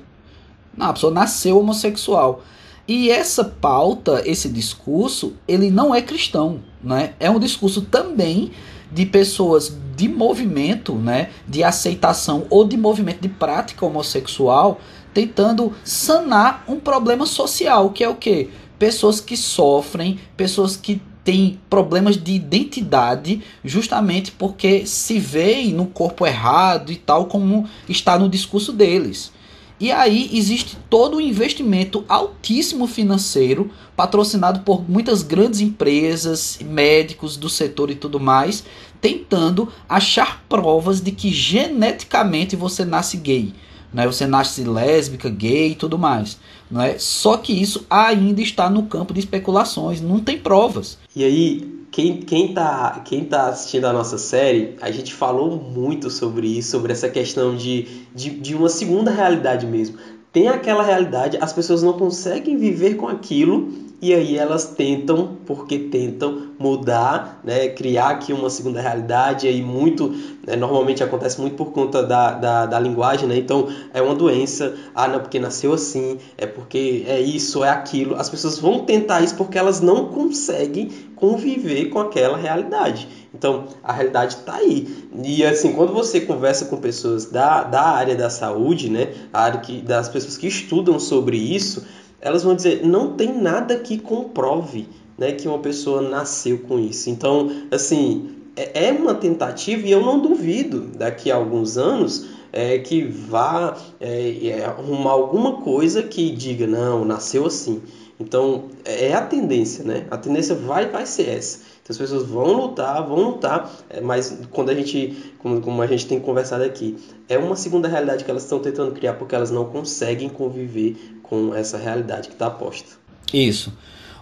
Não, 0.76 0.86
a 0.86 0.92
pessoa 0.92 1.12
nasceu 1.12 1.58
homossexual. 1.58 2.42
E 2.86 3.10
essa 3.10 3.44
pauta, 3.44 4.22
esse 4.26 4.48
discurso, 4.48 5.34
ele 5.48 5.70
não 5.70 5.94
é 5.94 6.02
cristão, 6.02 6.60
né? 6.82 7.14
É 7.18 7.30
um 7.30 7.38
discurso 7.38 7.82
também 7.82 8.50
de 8.92 9.06
pessoas 9.06 9.74
de 9.96 10.08
movimento, 10.08 10.94
né, 10.94 11.30
de 11.46 11.62
aceitação 11.62 12.46
ou 12.50 12.64
de 12.64 12.76
movimento 12.76 13.20
de 13.20 13.28
prática 13.28 13.86
homossexual, 13.86 14.80
tentando 15.14 15.72
sanar 15.84 16.64
um 16.68 16.78
problema 16.80 17.24
social, 17.24 17.90
que 17.90 18.02
é 18.02 18.08
o 18.08 18.16
quê? 18.16 18.50
Pessoas 18.78 19.20
que 19.20 19.36
sofrem, 19.36 20.18
pessoas 20.36 20.76
que 20.76 21.00
têm 21.22 21.58
problemas 21.70 22.22
de 22.22 22.32
identidade, 22.32 23.42
justamente 23.64 24.32
porque 24.32 24.84
se 24.84 25.18
veem 25.18 25.72
no 25.72 25.86
corpo 25.86 26.26
errado 26.26 26.92
e 26.92 26.96
tal, 26.96 27.26
como 27.26 27.66
está 27.88 28.18
no 28.18 28.28
discurso 28.28 28.72
deles. 28.72 29.32
E 29.80 29.90
aí 29.90 30.30
existe 30.32 30.76
todo 30.88 31.16
um 31.16 31.20
investimento 31.20 32.04
altíssimo 32.08 32.86
financeiro, 32.86 33.70
patrocinado 33.96 34.60
por 34.60 34.88
muitas 34.88 35.22
grandes 35.22 35.60
empresas, 35.60 36.58
médicos 36.62 37.36
do 37.36 37.48
setor 37.48 37.90
e 37.90 37.94
tudo 37.94 38.20
mais, 38.20 38.64
tentando 39.00 39.72
achar 39.88 40.44
provas 40.48 41.00
de 41.00 41.10
que 41.10 41.30
geneticamente 41.30 42.54
você 42.54 42.84
nasce 42.84 43.16
gay. 43.16 43.52
Né? 43.94 44.04
Você 44.06 44.26
nasce 44.26 44.64
lésbica, 44.64 45.30
gay 45.30 45.70
e 45.70 45.74
tudo 45.76 45.96
mais. 45.96 46.36
Não 46.68 46.82
é? 46.82 46.98
Só 46.98 47.36
que 47.36 47.52
isso 47.52 47.86
ainda 47.88 48.42
está 48.42 48.68
no 48.68 48.82
campo 48.82 49.14
de 49.14 49.20
especulações, 49.20 50.00
não 50.00 50.18
tem 50.18 50.36
provas. 50.36 50.98
E 51.14 51.24
aí, 51.24 51.86
quem, 51.92 52.16
quem, 52.16 52.52
tá, 52.52 53.02
quem 53.04 53.24
tá 53.24 53.46
assistindo 53.46 53.84
a 53.84 53.92
nossa 53.92 54.18
série, 54.18 54.74
a 54.80 54.90
gente 54.90 55.14
falou 55.14 55.56
muito 55.56 56.10
sobre 56.10 56.48
isso, 56.48 56.72
sobre 56.72 56.92
essa 56.92 57.08
questão 57.08 57.54
de, 57.54 57.86
de, 58.12 58.30
de 58.30 58.54
uma 58.56 58.68
segunda 58.68 59.12
realidade 59.12 59.64
mesmo. 59.64 59.96
Tem 60.32 60.48
aquela 60.48 60.82
realidade, 60.82 61.38
as 61.40 61.52
pessoas 61.52 61.84
não 61.84 61.92
conseguem 61.92 62.56
viver 62.56 62.96
com 62.96 63.06
aquilo 63.06 63.72
e 64.04 64.12
aí 64.12 64.36
elas 64.36 64.66
tentam, 64.66 65.38
porque 65.46 65.78
tentam 65.78 66.48
mudar, 66.58 67.40
né, 67.42 67.68
criar 67.68 68.10
aqui 68.10 68.34
uma 68.34 68.50
segunda 68.50 68.78
realidade, 68.78 69.46
e 69.46 69.48
aí 69.48 69.62
muito, 69.62 70.10
né, 70.46 70.54
normalmente 70.56 71.02
acontece 71.02 71.40
muito 71.40 71.56
por 71.56 71.72
conta 71.72 72.02
da, 72.02 72.32
da, 72.32 72.66
da, 72.66 72.78
linguagem, 72.78 73.26
né, 73.26 73.38
então 73.38 73.66
é 73.94 74.02
uma 74.02 74.14
doença, 74.14 74.74
ah 74.94 75.08
não, 75.08 75.20
porque 75.20 75.38
nasceu 75.38 75.72
assim, 75.72 76.18
é 76.36 76.44
porque 76.44 77.06
é 77.08 77.18
isso, 77.18 77.64
é 77.64 77.70
aquilo, 77.70 78.14
as 78.16 78.28
pessoas 78.28 78.58
vão 78.58 78.80
tentar 78.80 79.22
isso 79.22 79.36
porque 79.36 79.56
elas 79.56 79.80
não 79.80 80.08
conseguem 80.08 80.90
conviver 81.16 81.86
com 81.86 81.98
aquela 81.98 82.36
realidade. 82.36 83.08
Então, 83.32 83.64
a 83.82 83.92
realidade 83.92 84.34
está 84.34 84.56
aí. 84.56 84.86
E 85.24 85.44
assim, 85.44 85.72
quando 85.72 85.92
você 85.92 86.20
conversa 86.20 86.66
com 86.66 86.76
pessoas 86.76 87.26
da, 87.26 87.64
da 87.64 87.82
área 87.82 88.14
da 88.14 88.28
saúde, 88.28 88.90
né, 88.90 89.12
a 89.32 89.42
área 89.42 89.60
que, 89.60 89.80
das 89.80 90.08
pessoas 90.08 90.36
que 90.36 90.46
estudam 90.46 91.00
sobre 91.00 91.36
isso, 91.36 91.84
elas 92.24 92.42
vão 92.42 92.56
dizer, 92.56 92.84
não 92.84 93.12
tem 93.12 93.38
nada 93.38 93.76
que 93.76 93.98
comprove 93.98 94.88
né, 95.18 95.32
que 95.32 95.46
uma 95.46 95.58
pessoa 95.58 96.00
nasceu 96.00 96.58
com 96.60 96.78
isso. 96.78 97.10
Então, 97.10 97.50
assim, 97.70 98.30
é, 98.56 98.86
é 98.88 98.92
uma 98.92 99.14
tentativa 99.14 99.86
e 99.86 99.92
eu 99.92 100.00
não 100.00 100.18
duvido 100.18 100.88
daqui 100.96 101.30
a 101.30 101.36
alguns 101.36 101.76
anos 101.76 102.26
é, 102.50 102.78
que 102.78 103.02
vá 103.02 103.76
é, 104.00 104.46
é, 104.48 104.64
arrumar 104.64 105.10
alguma 105.10 105.60
coisa 105.60 106.02
que 106.02 106.30
diga, 106.30 106.66
não, 106.66 107.04
nasceu 107.04 107.44
assim. 107.44 107.82
Então, 108.18 108.66
é 108.84 109.12
a 109.12 109.20
tendência, 109.20 109.84
né? 109.84 110.06
A 110.08 110.16
tendência 110.16 110.54
vai, 110.54 110.88
vai 110.88 111.04
ser 111.04 111.28
essa. 111.28 111.58
Então, 111.82 111.92
as 111.92 111.98
pessoas 111.98 112.22
vão 112.22 112.52
lutar, 112.52 113.06
vão 113.06 113.18
lutar, 113.18 113.70
é, 113.90 114.00
mas 114.00 114.38
quando 114.50 114.70
a 114.70 114.74
gente, 114.74 115.34
como, 115.38 115.60
como 115.60 115.82
a 115.82 115.86
gente 115.86 116.06
tem 116.06 116.20
conversado 116.20 116.62
aqui, 116.62 116.96
é 117.28 117.36
uma 117.36 117.56
segunda 117.56 117.88
realidade 117.88 118.24
que 118.24 118.30
elas 118.30 118.44
estão 118.44 118.60
tentando 118.60 118.92
criar 118.92 119.14
porque 119.14 119.34
elas 119.34 119.50
não 119.50 119.64
conseguem 119.66 120.28
conviver 120.28 120.96
com 121.24 121.54
essa 121.54 121.76
realidade 121.76 122.28
que 122.28 122.34
está 122.34 122.48
posta. 122.48 122.90
Isso. 123.32 123.72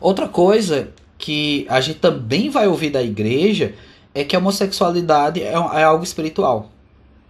Outra 0.01 0.27
coisa 0.27 0.91
que 1.19 1.67
a 1.69 1.81
gente 1.81 1.99
também 1.99 2.51
vai 2.51 2.67
ouvir 2.67 2.91
da 2.91 3.03
igreja 3.03 3.75
é 4.15 4.25
que 4.25 4.35
a 4.35 4.39
homossexualidade 4.39 5.43
é, 5.43 5.53
é 5.53 5.83
algo 5.85 6.03
espiritual. 6.03 6.71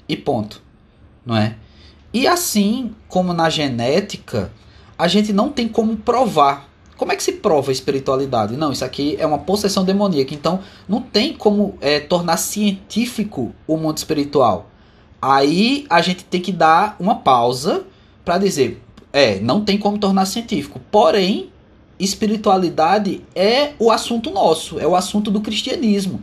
E 0.08 0.16
ponto. 0.16 0.62
Não 1.24 1.36
é? 1.36 1.56
E 2.12 2.26
assim 2.26 2.94
como 3.08 3.32
na 3.32 3.48
genética, 3.48 4.52
a 4.98 5.08
gente 5.08 5.32
não 5.32 5.50
tem 5.50 5.68
como 5.68 5.96
provar. 5.96 6.68
Como 6.96 7.10
é 7.10 7.16
que 7.16 7.22
se 7.22 7.32
prova 7.32 7.70
a 7.70 7.72
espiritualidade? 7.72 8.56
Não, 8.56 8.70
isso 8.70 8.84
aqui 8.84 9.16
é 9.18 9.26
uma 9.26 9.38
possessão 9.38 9.84
demoníaca. 9.84 10.34
Então, 10.34 10.60
não 10.88 11.00
tem 11.00 11.34
como 11.34 11.76
é, 11.80 12.00
tornar 12.00 12.36
científico 12.36 13.52
o 13.66 13.76
mundo 13.76 13.96
espiritual. 13.98 14.70
Aí 15.20 15.86
a 15.88 16.02
gente 16.02 16.24
tem 16.24 16.40
que 16.40 16.52
dar 16.52 16.96
uma 16.98 17.16
pausa 17.16 17.84
para 18.24 18.38
dizer: 18.38 18.82
é, 19.12 19.38
não 19.40 19.64
tem 19.64 19.76
como 19.76 19.98
tornar 19.98 20.26
científico. 20.26 20.80
Porém, 20.90 21.50
espiritualidade 21.98 23.20
é 23.34 23.72
o 23.78 23.90
assunto 23.90 24.30
nosso, 24.30 24.78
é 24.78 24.86
o 24.86 24.96
assunto 24.96 25.30
do 25.30 25.40
cristianismo. 25.40 26.22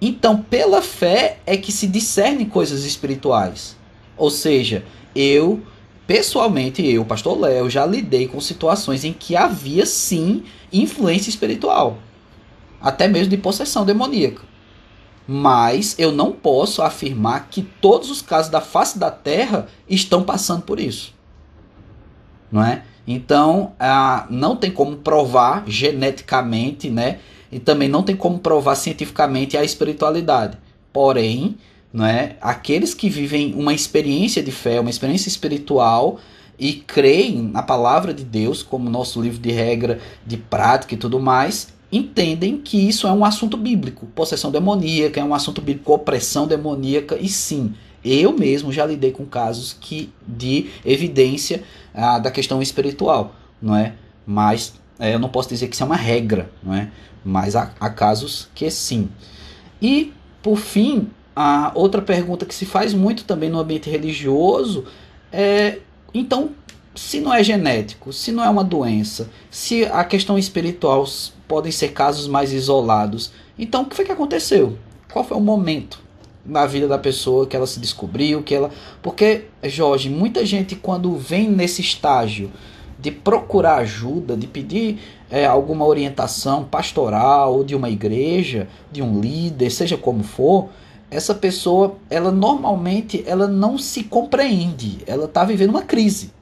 Então, 0.00 0.42
pela 0.42 0.82
fé 0.82 1.38
é 1.46 1.56
que 1.56 1.72
se 1.72 1.86
discernem 1.86 2.46
coisas 2.46 2.84
espirituais. 2.84 3.76
Ou 4.16 4.30
seja, 4.30 4.84
eu 5.14 5.62
pessoalmente, 6.06 6.84
eu, 6.84 7.04
pastor 7.04 7.38
Léo, 7.38 7.70
já 7.70 7.86
lidei 7.86 8.26
com 8.26 8.40
situações 8.40 9.04
em 9.04 9.12
que 9.12 9.36
havia 9.36 9.86
sim 9.86 10.44
influência 10.72 11.30
espiritual, 11.30 11.98
até 12.80 13.08
mesmo 13.08 13.30
de 13.30 13.36
possessão 13.36 13.84
demoníaca. 13.84 14.42
Mas 15.26 15.94
eu 15.98 16.10
não 16.10 16.32
posso 16.32 16.82
afirmar 16.82 17.48
que 17.48 17.62
todos 17.62 18.10
os 18.10 18.20
casos 18.20 18.50
da 18.50 18.60
face 18.60 18.98
da 18.98 19.10
terra 19.10 19.68
estão 19.88 20.24
passando 20.24 20.62
por 20.62 20.80
isso. 20.80 21.14
Não 22.52 22.62
é? 22.62 22.82
Então, 23.06 23.72
não 24.30 24.54
tem 24.54 24.70
como 24.70 24.96
provar 24.96 25.64
geneticamente, 25.66 26.90
né? 26.90 27.18
E 27.50 27.58
também 27.58 27.88
não 27.88 28.02
tem 28.02 28.14
como 28.14 28.38
provar 28.38 28.76
cientificamente 28.76 29.56
a 29.56 29.64
espiritualidade. 29.64 30.58
Porém, 30.92 31.56
não 31.92 32.06
é? 32.06 32.36
Aqueles 32.40 32.94
que 32.94 33.08
vivem 33.08 33.54
uma 33.54 33.74
experiência 33.74 34.42
de 34.42 34.52
fé, 34.52 34.78
uma 34.78 34.90
experiência 34.90 35.28
espiritual 35.28 36.20
e 36.58 36.74
creem 36.74 37.42
na 37.42 37.62
palavra 37.62 38.14
de 38.14 38.22
Deus 38.22 38.62
como 38.62 38.88
nosso 38.88 39.20
livro 39.20 39.40
de 39.40 39.50
regra, 39.50 39.98
de 40.24 40.36
prática 40.36 40.94
e 40.94 40.98
tudo 40.98 41.18
mais, 41.18 41.72
entendem 41.90 42.58
que 42.58 42.76
isso 42.88 43.06
é 43.06 43.12
um 43.12 43.24
assunto 43.24 43.56
bíblico. 43.56 44.06
Possessão 44.14 44.50
demoníaca 44.50 45.20
é 45.20 45.24
um 45.24 45.34
assunto 45.34 45.60
bíblico, 45.60 45.92
opressão 45.92 46.46
demoníaca 46.46 47.18
e 47.20 47.28
sim, 47.28 47.74
eu 48.04 48.32
mesmo 48.32 48.72
já 48.72 48.84
lidei 48.84 49.12
com 49.12 49.24
casos 49.24 49.76
que 49.78 50.12
de 50.26 50.70
evidência 50.84 51.62
ah, 51.94 52.18
da 52.18 52.30
questão 52.30 52.60
espiritual, 52.60 53.34
não 53.60 53.76
é? 53.76 53.94
Mas 54.26 54.74
é, 54.98 55.14
eu 55.14 55.18
não 55.18 55.28
posso 55.28 55.48
dizer 55.48 55.68
que 55.68 55.74
isso 55.74 55.82
é 55.82 55.86
uma 55.86 55.96
regra, 55.96 56.50
não 56.62 56.74
é? 56.74 56.90
Mas 57.24 57.54
há, 57.54 57.72
há 57.78 57.90
casos 57.90 58.48
que 58.54 58.68
sim. 58.70 59.08
E 59.80 60.12
por 60.42 60.56
fim, 60.56 61.08
a 61.34 61.70
outra 61.74 62.02
pergunta 62.02 62.44
que 62.44 62.54
se 62.54 62.66
faz 62.66 62.92
muito 62.92 63.24
também 63.24 63.48
no 63.48 63.58
ambiente 63.58 63.88
religioso 63.88 64.84
é: 65.32 65.78
então, 66.12 66.50
se 66.94 67.20
não 67.20 67.32
é 67.32 67.42
genético, 67.42 68.12
se 68.12 68.32
não 68.32 68.44
é 68.44 68.48
uma 68.48 68.64
doença, 68.64 69.30
se 69.50 69.84
a 69.86 70.04
questão 70.04 70.38
espiritual 70.38 71.04
podem 71.46 71.72
ser 71.72 71.92
casos 71.92 72.26
mais 72.26 72.52
isolados, 72.52 73.32
então 73.58 73.82
o 73.82 73.86
que 73.86 73.96
foi 73.96 74.04
que 74.04 74.12
aconteceu? 74.12 74.76
Qual 75.12 75.24
foi 75.24 75.36
o 75.36 75.40
momento 75.40 76.00
na 76.44 76.66
vida 76.66 76.88
da 76.88 76.98
pessoa 76.98 77.46
que 77.46 77.56
ela 77.56 77.66
se 77.66 77.78
descobriu, 77.78 78.42
que 78.42 78.54
ela, 78.54 78.70
porque 79.00 79.46
Jorge, 79.64 80.10
muita 80.10 80.44
gente 80.44 80.74
quando 80.74 81.16
vem 81.16 81.48
nesse 81.48 81.80
estágio 81.80 82.50
de 82.98 83.10
procurar 83.10 83.76
ajuda, 83.76 84.36
de 84.36 84.46
pedir 84.46 84.98
é, 85.30 85.44
alguma 85.44 85.84
orientação 85.84 86.64
pastoral 86.64 87.64
de 87.64 87.74
uma 87.74 87.90
igreja, 87.90 88.68
de 88.90 89.02
um 89.02 89.20
líder, 89.20 89.70
seja 89.70 89.96
como 89.96 90.22
for, 90.22 90.68
essa 91.10 91.34
pessoa, 91.34 91.96
ela 92.08 92.30
normalmente 92.30 93.22
ela 93.26 93.46
não 93.46 93.76
se 93.76 94.04
compreende, 94.04 94.98
ela 95.06 95.26
está 95.26 95.44
vivendo 95.44 95.70
uma 95.70 95.82
crise, 95.82 96.32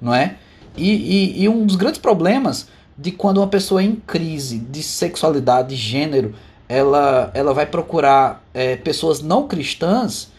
não 0.00 0.12
é? 0.12 0.36
E, 0.76 0.90
e, 0.90 1.42
e, 1.42 1.48
um 1.48 1.64
dos 1.64 1.76
grandes 1.76 1.98
problemas 2.00 2.68
de 2.98 3.10
quando 3.10 3.38
uma 3.38 3.46
pessoa 3.46 3.80
é 3.80 3.84
em 3.84 3.94
crise 3.94 4.58
de 4.58 4.82
sexualidade, 4.82 5.68
de 5.68 5.76
gênero, 5.76 6.34
ela, 6.68 7.30
ela 7.34 7.54
vai 7.54 7.66
procurar 7.66 8.44
é, 8.52 8.76
pessoas 8.76 9.22
não 9.22 9.46
cristãs, 9.46 10.30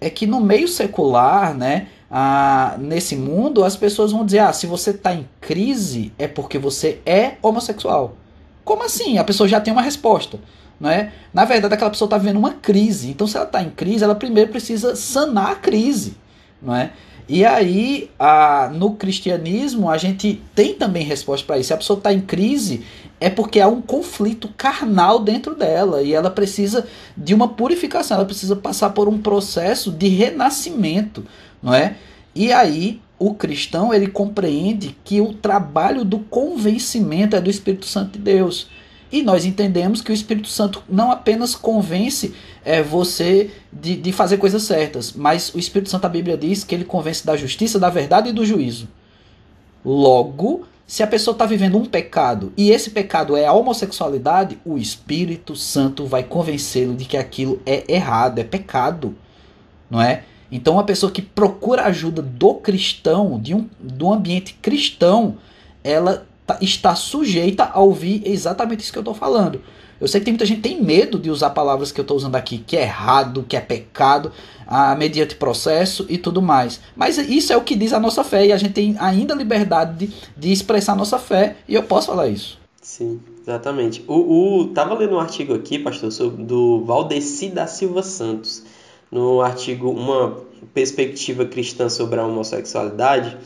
é 0.00 0.10
que 0.10 0.26
no 0.26 0.40
meio 0.40 0.68
secular, 0.68 1.54
né, 1.54 1.88
a, 2.10 2.76
nesse 2.78 3.16
mundo, 3.16 3.64
as 3.64 3.76
pessoas 3.76 4.12
vão 4.12 4.24
dizer: 4.24 4.40
ah, 4.40 4.52
se 4.52 4.66
você 4.66 4.90
está 4.90 5.14
em 5.14 5.28
crise, 5.40 6.12
é 6.18 6.28
porque 6.28 6.58
você 6.58 7.00
é 7.04 7.34
homossexual. 7.42 8.16
Como 8.64 8.82
assim? 8.84 9.18
A 9.18 9.24
pessoa 9.24 9.48
já 9.48 9.60
tem 9.60 9.72
uma 9.72 9.82
resposta. 9.82 10.38
Não 10.80 10.90
é? 10.90 11.12
Na 11.32 11.44
verdade, 11.44 11.74
aquela 11.74 11.90
pessoa 11.90 12.06
está 12.06 12.18
vivendo 12.18 12.36
uma 12.36 12.54
crise. 12.54 13.10
Então, 13.10 13.26
se 13.26 13.36
ela 13.36 13.46
está 13.46 13.62
em 13.62 13.70
crise, 13.70 14.04
ela 14.04 14.14
primeiro 14.14 14.50
precisa 14.50 14.96
sanar 14.96 15.52
a 15.52 15.54
crise. 15.54 16.16
Não 16.60 16.74
é? 16.74 16.90
E 17.28 17.44
aí, 17.44 18.10
a, 18.18 18.70
no 18.74 18.94
cristianismo, 18.94 19.88
a 19.88 19.96
gente 19.96 20.42
tem 20.54 20.74
também 20.74 21.04
resposta 21.04 21.46
para 21.46 21.58
isso. 21.58 21.68
Se 21.68 21.74
a 21.74 21.78
pessoa 21.78 21.96
está 21.96 22.12
em 22.12 22.20
crise, 22.20 22.84
é 23.20 23.30
porque 23.30 23.60
há 23.60 23.68
um 23.68 23.80
conflito 23.80 24.48
carnal 24.56 25.18
dentro 25.18 25.54
dela 25.54 26.02
e 26.02 26.12
ela 26.12 26.30
precisa 26.30 26.86
de 27.16 27.32
uma 27.34 27.48
purificação, 27.48 28.16
ela 28.16 28.26
precisa 28.26 28.56
passar 28.56 28.90
por 28.90 29.08
um 29.08 29.18
processo 29.18 29.90
de 29.90 30.08
renascimento, 30.08 31.24
não 31.62 31.72
é? 31.72 31.96
E 32.34 32.52
aí, 32.52 33.00
o 33.18 33.34
cristão 33.34 33.94
ele 33.94 34.08
compreende 34.08 34.96
que 35.04 35.20
o 35.20 35.32
trabalho 35.32 36.04
do 36.04 36.18
convencimento 36.18 37.36
é 37.36 37.40
do 37.40 37.48
Espírito 37.48 37.86
Santo 37.86 38.12
de 38.12 38.18
Deus. 38.18 38.68
E 39.12 39.22
nós 39.22 39.44
entendemos 39.44 40.02
que 40.02 40.10
o 40.10 40.14
Espírito 40.14 40.48
Santo 40.48 40.82
não 40.88 41.12
apenas 41.12 41.54
convence 41.54 42.34
é, 42.64 42.82
você 42.82 43.50
de, 43.72 43.94
de 43.96 44.12
fazer 44.12 44.38
coisas 44.38 44.64
certas, 44.64 45.12
mas 45.12 45.54
o 45.54 45.58
Espírito 45.58 45.88
Santo, 45.88 46.04
a 46.04 46.08
Bíblia 46.08 46.36
diz 46.36 46.64
que 46.64 46.74
ele 46.74 46.84
convence 46.84 47.24
da 47.24 47.36
justiça, 47.36 47.78
da 47.78 47.88
verdade 47.88 48.30
e 48.30 48.32
do 48.32 48.44
juízo. 48.44 48.88
Logo, 49.84 50.66
se 50.86 51.02
a 51.02 51.06
pessoa 51.06 51.32
está 51.32 51.46
vivendo 51.46 51.78
um 51.78 51.84
pecado 51.84 52.52
e 52.56 52.70
esse 52.70 52.90
pecado 52.90 53.36
é 53.36 53.46
a 53.46 53.52
homossexualidade, 53.52 54.58
o 54.64 54.76
Espírito 54.76 55.56
Santo 55.56 56.06
vai 56.06 56.22
convencê-lo 56.22 56.94
de 56.94 57.04
que 57.04 57.16
aquilo 57.16 57.60
é 57.64 57.84
errado, 57.92 58.38
é 58.38 58.44
pecado, 58.44 59.16
não 59.90 60.00
é? 60.00 60.24
Então, 60.52 60.74
uma 60.74 60.84
pessoa 60.84 61.10
que 61.10 61.22
procura 61.22 61.84
ajuda 61.84 62.22
do 62.22 62.54
cristão, 62.54 63.40
de 63.40 63.54
um, 63.54 63.68
do 63.80 64.12
ambiente 64.12 64.54
cristão, 64.60 65.38
ela 65.82 66.26
Tá, 66.46 66.58
está 66.60 66.94
sujeita 66.94 67.70
a 67.72 67.80
ouvir 67.80 68.22
exatamente 68.26 68.80
isso 68.80 68.92
que 68.92 68.98
eu 68.98 69.02
estou 69.02 69.14
falando. 69.14 69.62
Eu 70.04 70.08
sei 70.08 70.20
que 70.20 70.26
tem 70.26 70.34
muita 70.34 70.44
gente 70.44 70.60
que 70.60 70.68
tem 70.68 70.82
medo 70.82 71.18
de 71.18 71.30
usar 71.30 71.48
palavras 71.48 71.90
que 71.90 71.98
eu 71.98 72.02
estou 72.02 72.14
usando 72.14 72.36
aqui, 72.36 72.58
que 72.58 72.76
é 72.76 72.82
errado, 72.82 73.42
que 73.48 73.56
é 73.56 73.60
pecado, 73.60 74.30
ah, 74.66 74.94
mediante 74.94 75.34
processo 75.34 76.04
e 76.10 76.18
tudo 76.18 76.42
mais. 76.42 76.78
Mas 76.94 77.16
isso 77.16 77.54
é 77.54 77.56
o 77.56 77.62
que 77.62 77.74
diz 77.74 77.94
a 77.94 77.98
nossa 77.98 78.22
fé 78.22 78.44
e 78.44 78.52
a 78.52 78.58
gente 78.58 78.74
tem 78.74 78.94
ainda 79.00 79.34
liberdade 79.34 80.06
de, 80.06 80.14
de 80.36 80.52
expressar 80.52 80.92
a 80.92 80.96
nossa 80.96 81.18
fé 81.18 81.56
e 81.66 81.74
eu 81.74 81.82
posso 81.84 82.08
falar 82.08 82.28
isso. 82.28 82.58
Sim, 82.82 83.18
exatamente. 83.40 84.04
O, 84.06 84.58
o 84.58 84.66
tava 84.74 84.92
lendo 84.92 85.14
um 85.14 85.20
artigo 85.20 85.54
aqui, 85.54 85.78
pastor, 85.78 86.12
sobre 86.12 86.44
do 86.44 86.84
Valdeci 86.84 87.48
da 87.48 87.66
Silva 87.66 88.02
Santos, 88.02 88.62
no 89.10 89.40
artigo 89.40 89.88
Uma 89.88 90.36
Perspectiva 90.74 91.46
Cristã 91.46 91.88
sobre 91.88 92.20
a 92.20 92.26
Homossexualidade 92.26 93.38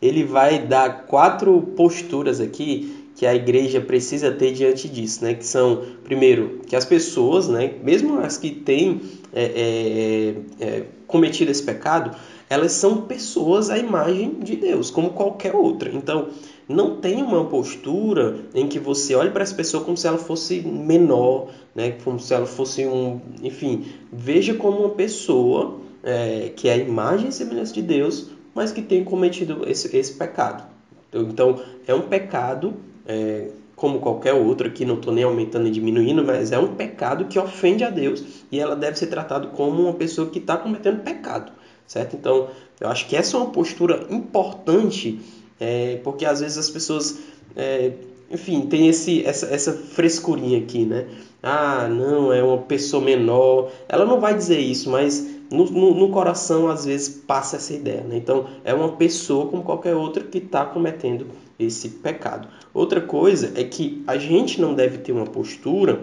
ele 0.00 0.24
vai 0.24 0.66
dar 0.66 1.04
quatro 1.06 1.60
posturas 1.76 2.40
aqui 2.40 2.99
que 3.20 3.26
a 3.26 3.34
igreja 3.34 3.82
precisa 3.82 4.30
ter 4.30 4.50
diante 4.54 4.88
disso, 4.88 5.22
né? 5.22 5.34
Que 5.34 5.44
são, 5.44 5.82
primeiro, 6.02 6.62
que 6.66 6.74
as 6.74 6.86
pessoas, 6.86 7.48
né, 7.48 7.74
mesmo 7.82 8.18
as 8.18 8.38
que 8.38 8.50
têm 8.50 8.98
é, 9.30 9.44
é, 9.44 10.64
é, 10.64 10.84
cometido 11.06 11.50
esse 11.50 11.62
pecado, 11.62 12.16
elas 12.48 12.72
são 12.72 13.02
pessoas 13.02 13.68
à 13.68 13.76
imagem 13.76 14.38
de 14.40 14.56
Deus, 14.56 14.90
como 14.90 15.10
qualquer 15.10 15.54
outra. 15.54 15.90
Então, 15.94 16.28
não 16.66 16.96
tem 16.96 17.22
uma 17.22 17.44
postura 17.44 18.38
em 18.54 18.66
que 18.66 18.78
você 18.78 19.14
olhe 19.14 19.30
para 19.30 19.42
essa 19.42 19.54
pessoa 19.54 19.84
como 19.84 19.98
se 19.98 20.06
ela 20.06 20.16
fosse 20.16 20.62
menor, 20.62 21.50
né? 21.74 21.98
como 22.02 22.18
se 22.18 22.32
ela 22.32 22.46
fosse 22.46 22.86
um. 22.86 23.20
Enfim, 23.42 23.84
veja 24.10 24.54
como 24.54 24.78
uma 24.78 24.94
pessoa 24.94 25.76
é, 26.02 26.52
que 26.56 26.70
é 26.70 26.72
a 26.72 26.76
imagem 26.78 27.28
e 27.28 27.32
semelhança 27.32 27.74
de 27.74 27.82
Deus, 27.82 28.30
mas 28.54 28.72
que 28.72 28.80
tem 28.80 29.04
cometido 29.04 29.68
esse, 29.68 29.94
esse 29.94 30.14
pecado. 30.14 30.64
Então, 31.12 31.60
é 31.86 31.94
um 31.94 32.00
pecado. 32.00 32.88
É, 33.06 33.48
como 33.74 33.98
qualquer 33.98 34.34
outro, 34.34 34.66
aqui 34.66 34.84
não 34.84 34.96
estou 34.96 35.12
nem 35.12 35.24
aumentando 35.24 35.64
nem 35.64 35.72
diminuindo, 35.72 36.22
mas 36.22 36.52
é 36.52 36.58
um 36.58 36.74
pecado 36.74 37.24
que 37.24 37.38
ofende 37.38 37.82
a 37.82 37.88
Deus 37.88 38.22
e 38.52 38.60
ela 38.60 38.76
deve 38.76 38.98
ser 38.98 39.06
tratada 39.06 39.48
como 39.48 39.82
uma 39.82 39.94
pessoa 39.94 40.28
que 40.28 40.38
está 40.38 40.56
cometendo 40.56 41.02
pecado, 41.02 41.50
certo? 41.86 42.14
Então, 42.14 42.48
eu 42.78 42.88
acho 42.88 43.08
que 43.08 43.16
essa 43.16 43.38
é 43.38 43.40
uma 43.40 43.48
postura 43.48 44.06
importante 44.10 45.18
é, 45.60 46.00
porque 46.02 46.24
às 46.24 46.40
vezes 46.40 46.56
as 46.56 46.70
pessoas, 46.70 47.18
é, 47.54 47.92
enfim, 48.30 48.62
tem 48.62 48.88
esse, 48.88 49.24
essa, 49.24 49.46
essa 49.46 49.72
frescurinha 49.72 50.58
aqui, 50.58 50.86
né? 50.86 51.06
Ah, 51.42 51.86
não, 51.88 52.32
é 52.32 52.42
uma 52.42 52.58
pessoa 52.58 53.02
menor. 53.02 53.70
Ela 53.88 54.06
não 54.06 54.18
vai 54.18 54.34
dizer 54.34 54.58
isso, 54.58 54.90
mas 54.90 55.26
no, 55.50 55.64
no, 55.66 55.94
no 55.94 56.10
coração 56.10 56.68
às 56.68 56.84
vezes 56.86 57.08
passa 57.08 57.56
essa 57.56 57.74
ideia. 57.74 58.02
Né? 58.02 58.16
Então, 58.16 58.46
é 58.64 58.72
uma 58.72 58.92
pessoa 58.92 59.46
como 59.46 59.62
qualquer 59.62 59.94
outra 59.94 60.24
que 60.24 60.38
está 60.38 60.64
cometendo 60.64 61.26
esse 61.64 61.88
pecado. 61.88 62.48
Outra 62.72 63.00
coisa 63.00 63.52
é 63.54 63.64
que 63.64 64.02
a 64.06 64.16
gente 64.16 64.60
não 64.60 64.74
deve 64.74 64.98
ter 64.98 65.12
uma 65.12 65.26
postura 65.26 66.00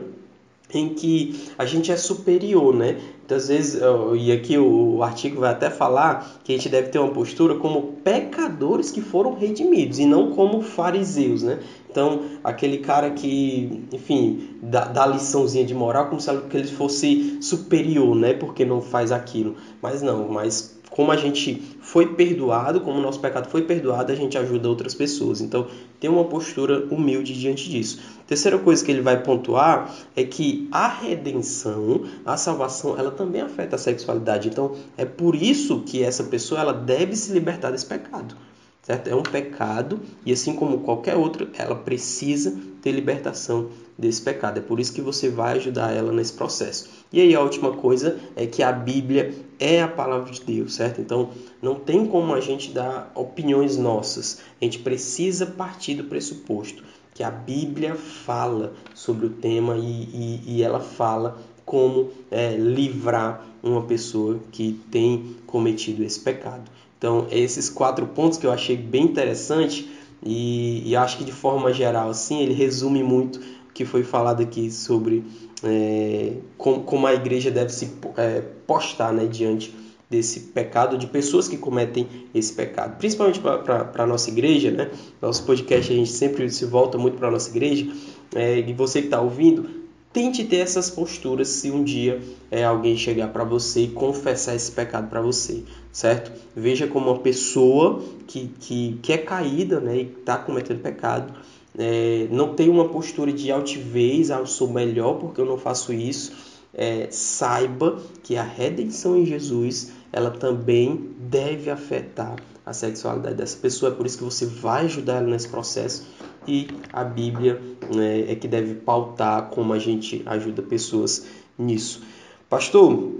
em 0.74 0.89
que 0.89 1.47
a 1.58 1.66
gente 1.66 1.91
é 1.91 1.97
superior, 1.97 2.76
né? 2.76 2.97
Então, 3.26 3.38
às 3.38 3.47
vezes, 3.47 3.82
e 4.18 4.32
aqui 4.32 4.58
o 4.58 5.03
artigo 5.03 5.41
vai 5.41 5.51
até 5.51 5.70
falar 5.70 6.39
que 6.43 6.53
a 6.53 6.55
gente 6.55 6.70
deve 6.70 6.89
ter 6.89 6.99
uma 6.99 7.12
postura 7.12 7.55
como 7.55 7.93
pecadores 8.03 8.89
que 8.89 9.01
foram 9.01 9.34
redimidos 9.34 9.99
e 9.99 10.05
não 10.05 10.32
como 10.32 10.62
fariseus, 10.62 11.43
né? 11.43 11.60
Então, 11.89 12.22
aquele 12.43 12.78
cara 12.78 13.12
que, 13.12 13.84
enfim, 13.91 14.58
dá, 14.62 14.86
dá 14.86 15.05
liçãozinha 15.05 15.66
de 15.66 15.74
moral 15.74 16.08
como 16.08 16.22
se 16.22 16.30
ele 16.30 16.68
fosse 16.68 17.38
superior, 17.41 18.16
né? 18.16 18.34
Porque 18.34 18.64
não 18.64 18.82
faz 18.82 19.12
aquilo. 19.12 19.55
Mas 19.82 20.01
não, 20.01 20.28
mas 20.30 20.76
como 20.98 21.12
a 21.12 21.16
gente 21.16 21.62
foi 21.80 22.16
perdoado, 22.16 22.82
como 22.82 22.98
o 22.98 23.02
nosso 23.04 23.20
pecado 23.20 23.48
foi 23.52 23.62
perdoado, 23.62 24.12
a 24.12 24.16
gente 24.16 24.36
ajuda 24.36 24.68
outras 24.68 24.95
pessoas. 24.95 25.41
Então, 25.41 25.68
tem 26.00 26.10
uma 26.10 26.24
postura 26.24 26.88
humilde 26.89 27.39
diante 27.39 27.70
disso. 27.70 28.00
Terceira 28.26 28.58
coisa 28.58 28.84
que 28.84 28.91
ele 28.91 29.02
vai 29.02 29.22
pontuar 29.22 29.93
é 30.16 30.24
que 30.24 30.68
a 30.72 30.88
redenção, 30.88 32.06
a 32.26 32.36
salvação, 32.36 32.98
ela 32.98 33.12
também 33.12 33.41
afeta 33.41 33.76
a 33.76 33.80
sexualidade. 33.80 34.48
Então, 34.48 34.74
é 34.98 35.06
por 35.06 35.36
isso 35.36 35.82
que 35.82 36.02
essa 36.02 36.24
pessoa 36.24 36.62
ela 36.62 36.74
deve 36.74 37.16
se 37.16 37.32
libertar 37.32 37.70
desse 37.70 37.86
pecado. 37.86 38.36
Certo? 38.82 39.08
É 39.08 39.14
um 39.14 39.22
pecado 39.22 40.00
e 40.26 40.32
assim 40.32 40.56
como 40.56 40.80
qualquer 40.80 41.16
outro, 41.16 41.50
ela 41.60 41.76
precisa 41.76 42.58
ter 42.88 42.91
libertação 42.93 43.69
desse 43.97 44.21
pecado. 44.21 44.59
É 44.59 44.61
por 44.61 44.79
isso 44.79 44.93
que 44.93 45.01
você 45.01 45.29
vai 45.29 45.57
ajudar 45.57 45.93
ela 45.93 46.13
nesse 46.13 46.31
processo. 46.31 46.89
E 47.11 47.19
aí 47.19 47.35
a 47.35 47.41
última 47.41 47.73
coisa 47.73 48.17
é 48.33 48.45
que 48.45 48.63
a 48.63 48.71
Bíblia 48.71 49.33
é 49.59 49.81
a 49.81 49.88
palavra 49.89 50.31
de 50.31 50.41
Deus, 50.41 50.75
certo? 50.75 51.01
Então 51.01 51.31
não 51.61 51.75
tem 51.75 52.05
como 52.05 52.33
a 52.33 52.39
gente 52.39 52.71
dar 52.71 53.11
opiniões 53.13 53.75
nossas. 53.75 54.39
A 54.61 54.63
gente 54.63 54.79
precisa 54.79 55.45
partir 55.45 55.95
do 55.95 56.05
pressuposto 56.05 56.81
que 57.13 57.23
a 57.23 57.31
Bíblia 57.31 57.95
fala 57.95 58.73
sobre 58.95 59.25
o 59.25 59.31
tema 59.31 59.75
e, 59.75 59.81
e, 59.81 60.41
e 60.45 60.63
ela 60.63 60.79
fala 60.79 61.38
como 61.65 62.11
é, 62.31 62.55
livrar 62.55 63.45
uma 63.61 63.81
pessoa 63.81 64.39
que 64.51 64.79
tem 64.89 65.35
cometido 65.45 66.03
esse 66.05 66.21
pecado. 66.21 66.71
Então, 66.97 67.27
esses 67.29 67.69
quatro 67.69 68.07
pontos 68.07 68.38
que 68.38 68.47
eu 68.47 68.51
achei 68.51 68.77
bem 68.77 69.03
interessante 69.03 69.89
e, 70.28 70.84
e 70.86 70.95
acho 70.95 71.17
que 71.17 71.23
de 71.23 71.32
forma 71.32 71.71
geral, 71.71 72.09
assim, 72.09 72.41
ele 72.41 72.53
resume 72.53 73.01
muito 73.01 73.39
o 73.39 73.73
que 73.73 73.86
foi 73.86 74.03
falado 74.03 74.43
aqui 74.43 74.69
sobre 74.69 75.23
é, 75.63 76.34
como, 76.57 76.84
como, 76.84 77.07
a 77.07 77.13
igreja 77.13 77.49
deve 77.49 77.71
se 77.71 77.89
é, 78.17 78.41
postar 78.67 79.13
né, 79.13 79.25
diante 79.25 79.73
desse 80.09 80.39
pecado, 80.39 80.97
de 80.97 81.07
pessoas 81.07 81.47
que 81.47 81.57
cometem 81.57 82.07
esse 82.34 82.53
pecado. 82.53 82.97
Principalmente 82.97 83.39
para 83.39 84.03
a 84.03 84.07
nossa 84.07 84.30
igreja, 84.30 84.71
né? 84.71 84.89
Nosso 85.21 85.43
podcast 85.43 85.91
a 85.91 85.95
gente 85.95 86.11
sempre 86.11 86.49
se 86.49 86.65
volta 86.65 86.97
muito 86.97 87.17
para 87.17 87.28
a 87.28 87.32
nossa 87.32 87.49
igreja. 87.49 87.88
É, 88.36 88.59
e 88.59 88.73
você 88.73 88.99
que 89.01 89.07
está 89.07 89.19
ouvindo, 89.19 89.69
tente 90.18 90.43
ter 90.45 90.57
essas 90.57 90.89
posturas 90.89 91.47
se 91.47 91.70
um 91.70 91.84
dia 91.84 92.20
é, 92.49 92.63
alguém 92.63 92.97
chegar 92.97 93.28
para 93.28 93.43
você 93.43 93.82
e 93.82 93.88
confessar 93.89 94.55
esse 94.55 94.72
pecado 94.72 95.07
para 95.11 95.22
você, 95.22 95.63
certo? 95.91 96.32
Veja 96.55 96.88
como 96.88 97.11
uma 97.11 97.20
pessoa 97.20 98.01
que, 98.26 98.49
que, 98.59 98.97
que 98.99 99.13
é 99.13 99.20
caída 99.20 99.80
né, 99.80 99.95
e 99.95 100.01
está 100.01 100.36
cometendo 100.36 100.82
pecado, 100.82 101.32
é, 101.78 102.28
não 102.32 102.55
tem 102.55 102.68
uma 102.68 102.89
postura 102.89 103.32
de 103.32 103.51
altivez, 103.51 104.32
ah, 104.32 104.39
eu 104.39 104.47
sou 104.47 104.68
melhor 104.68 105.20
porque 105.20 105.39
eu 105.39 105.45
não 105.45 105.59
faço 105.59 105.93
isso. 105.93 106.34
É, 106.74 107.09
saiba 107.11 108.01
que 108.24 108.38
a 108.38 108.43
redenção 108.43 109.15
em 109.15 109.24
Jesus 109.24 109.91
ela 110.11 110.32
também 110.32 111.11
deve 111.20 111.70
afetar 111.70 112.38
a 112.65 112.74
sexualidade 112.74 113.36
dessa 113.36 113.57
pessoa. 113.57 113.91
É 113.91 113.95
por 113.95 114.07
isso 114.07 114.18
que 114.18 114.24
você 114.24 114.47
vai 114.47 114.86
ajudar 114.86 115.18
ela 115.18 115.28
nesse 115.28 115.47
processo 115.47 116.07
e 116.48 116.68
a 116.93 117.04
Bíblia 117.04 117.62
né, 117.93 118.32
é 118.32 118.36
que 118.36 118.48
deve 118.48 118.76
pautar 118.76 119.50
como 119.50 119.74
a 119.74 119.80
gente 119.80 120.24
ajuda 120.26 120.62
pessoas 120.62 121.26
nisso. 121.58 122.02
Pastor, 122.50 123.12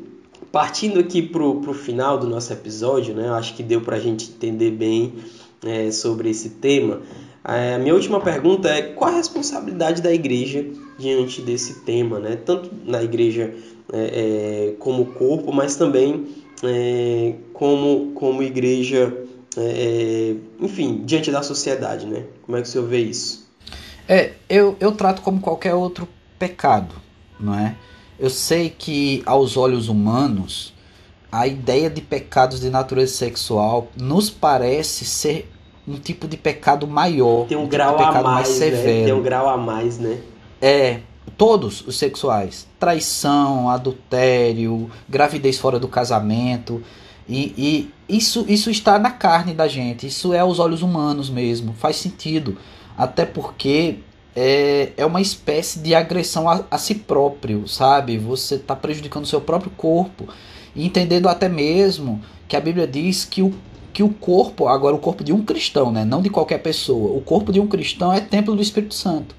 partindo 0.52 1.00
aqui 1.00 1.22
para 1.22 1.44
o 1.44 1.74
final 1.74 2.18
do 2.18 2.28
nosso 2.28 2.54
episódio, 2.54 3.14
né, 3.14 3.30
acho 3.30 3.56
que 3.56 3.64
deu 3.64 3.82
para 3.82 3.98
a 3.98 4.00
gente 4.00 4.32
entender 4.32 4.72
bem 4.72 5.16
é, 5.66 5.92
sobre 5.92 6.30
esse 6.30 6.52
tema. 6.52 7.02
É, 7.44 7.76
a 7.76 7.80
minha 7.80 7.94
última 7.94 8.20
pergunta 8.20 8.70
é 8.70 8.82
qual 8.82 9.12
a 9.12 9.16
responsabilidade 9.16 10.02
da 10.02 10.14
igreja 10.14 10.66
diante 10.98 11.42
desse 11.42 11.82
tema, 11.82 12.20
né? 12.20 12.36
tanto 12.36 12.70
na 12.86 13.02
igreja 13.02 13.54
é, 13.94 14.70
é, 14.70 14.76
como 14.80 15.06
corpo, 15.06 15.54
mas 15.54 15.76
também 15.76 16.26
é, 16.64 17.36
como, 17.54 18.12
como 18.14 18.44
igreja 18.44 19.27
é, 19.58 20.36
enfim, 20.60 21.02
diante 21.06 21.32
da 21.32 21.42
sociedade, 21.42 22.06
né? 22.06 22.24
Como 22.44 22.58
é 22.58 22.62
que 22.62 22.68
o 22.68 22.72
senhor 22.72 22.88
vê 22.88 23.00
isso? 23.00 23.48
É, 24.08 24.34
eu, 24.48 24.78
eu 24.80 24.92
trato 24.92 25.22
como 25.22 25.40
qualquer 25.42 25.74
outro 25.74 26.08
pecado, 26.40 26.96
não 27.40 27.54
é? 27.58 27.76
Eu 28.20 28.30
sei 28.30 28.70
que 28.70 29.22
aos 29.26 29.58
olhos 29.58 29.90
humanos 29.90 30.74
a 31.32 31.46
ideia 31.46 31.90
de 31.90 32.02
pecados 32.02 32.62
de 32.62 32.70
natureza 32.70 33.14
sexual 33.14 33.90
nos 33.96 34.30
parece 34.30 35.06
ser 35.06 35.52
um 35.88 35.96
tipo 35.96 36.28
de 36.28 36.38
pecado 36.38 36.88
maior, 36.88 37.48
tem 37.48 37.58
um, 37.58 37.64
um 37.64 37.68
grau 37.68 37.92
tipo 37.92 38.04
de 38.04 38.08
pecado 38.08 38.26
a 38.26 38.32
mais, 38.32 38.48
mais 38.48 38.58
severo. 38.58 39.00
Né? 39.00 39.06
Tem 39.06 39.14
um 39.14 39.22
grau 39.22 39.50
a 39.50 39.58
mais, 39.58 39.98
né? 40.00 40.20
É, 40.62 41.00
todos 41.38 41.86
os 41.86 41.98
sexuais, 41.98 42.68
traição, 42.80 43.70
adultério, 43.70 44.90
gravidez 45.08 45.58
fora 45.58 45.80
do 45.80 45.88
casamento, 45.88 46.82
e, 47.28 47.54
e 48.10 48.16
isso, 48.18 48.46
isso 48.48 48.70
está 48.70 48.98
na 48.98 49.12
carne 49.12 49.54
da 49.54 49.68
gente, 49.68 50.08
isso 50.08 50.34
é 50.34 50.40
aos 50.40 50.60
olhos 50.60 50.82
humanos 50.82 51.30
mesmo, 51.30 51.74
faz 51.74 51.98
sentido. 51.98 52.58
Até 52.98 53.26
porque 53.26 54.00
é, 54.36 54.92
é 54.96 55.06
uma 55.06 55.20
espécie 55.20 55.80
de 55.80 55.94
agressão 55.94 56.48
a, 56.48 56.64
a 56.70 56.78
si 56.78 56.96
próprio, 56.96 57.68
sabe? 57.68 58.18
Você 58.18 58.56
está 58.56 58.76
prejudicando 58.76 59.24
o 59.24 59.28
seu 59.28 59.42
próprio 59.42 59.72
corpo. 59.76 60.28
E 60.76 60.86
entendendo 60.86 61.28
até 61.28 61.50
mesmo 61.50 62.22
que 62.48 62.56
a 62.56 62.62
Bíblia 62.62 62.88
diz 62.88 63.26
que 63.26 63.42
o, 63.42 63.54
que 63.92 64.04
o 64.04 64.10
corpo, 64.10 64.68
agora 64.68 64.96
o 64.96 65.00
corpo 65.00 65.24
de 65.24 65.34
um 65.34 65.44
cristão, 65.44 65.92
né? 65.92 66.06
não 66.06 66.22
de 66.22 66.30
qualquer 66.30 66.60
pessoa, 66.60 67.18
o 67.18 67.22
corpo 67.22 67.52
de 67.52 67.60
um 67.60 67.68
cristão 67.68 68.14
é 68.14 68.20
templo 68.20 68.56
do 68.56 68.62
Espírito 68.62 68.94
Santo. 68.94 69.36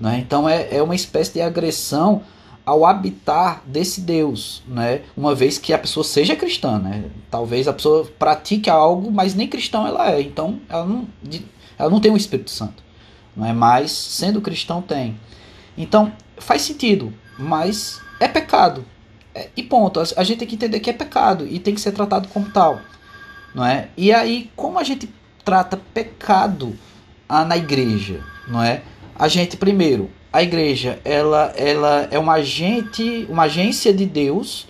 Né? 0.00 0.22
Então 0.24 0.48
é, 0.48 0.68
é 0.70 0.82
uma 0.82 0.94
espécie 0.94 1.32
de 1.32 1.40
agressão 1.40 2.22
ao 2.64 2.86
habitar 2.86 3.62
desse 3.66 4.00
Deus, 4.00 4.62
né? 4.66 5.02
Uma 5.16 5.34
vez 5.34 5.58
que 5.58 5.72
a 5.72 5.78
pessoa 5.78 6.04
seja 6.04 6.36
cristã, 6.36 6.78
né? 6.78 7.10
Talvez 7.30 7.66
a 7.66 7.72
pessoa 7.72 8.04
pratique 8.18 8.70
algo, 8.70 9.10
mas 9.10 9.34
nem 9.34 9.48
cristão 9.48 9.86
ela 9.86 10.12
é. 10.12 10.20
Então 10.20 10.60
ela 10.68 10.84
não, 10.84 11.08
ela 11.78 11.90
não 11.90 12.00
tem 12.00 12.12
o 12.12 12.16
Espírito 12.16 12.50
Santo, 12.50 12.82
não 13.36 13.46
é? 13.46 13.52
Mas 13.52 13.90
sendo 13.90 14.40
cristão 14.40 14.80
tem. 14.80 15.18
Então 15.76 16.12
faz 16.38 16.62
sentido, 16.62 17.12
mas 17.38 18.00
é 18.20 18.28
pecado. 18.28 18.84
É, 19.34 19.48
e 19.56 19.62
ponto. 19.62 19.98
A 19.98 20.24
gente 20.24 20.38
tem 20.38 20.48
que 20.48 20.54
entender 20.54 20.78
que 20.80 20.90
é 20.90 20.92
pecado 20.92 21.46
e 21.46 21.58
tem 21.58 21.74
que 21.74 21.80
ser 21.80 21.92
tratado 21.92 22.28
como 22.28 22.50
tal, 22.50 22.80
não 23.54 23.64
é? 23.64 23.88
E 23.96 24.12
aí 24.12 24.50
como 24.54 24.78
a 24.78 24.84
gente 24.84 25.12
trata 25.44 25.80
pecado 25.92 26.78
ah, 27.28 27.44
na 27.44 27.56
igreja, 27.56 28.22
não 28.46 28.62
é? 28.62 28.82
A 29.18 29.26
gente 29.26 29.56
primeiro 29.56 30.10
a 30.32 30.42
igreja 30.42 30.98
ela, 31.04 31.52
ela 31.56 32.08
é 32.10 32.18
uma 32.18 32.34
agente, 32.34 33.26
uma 33.28 33.44
agência 33.44 33.92
de 33.92 34.06
Deus 34.06 34.66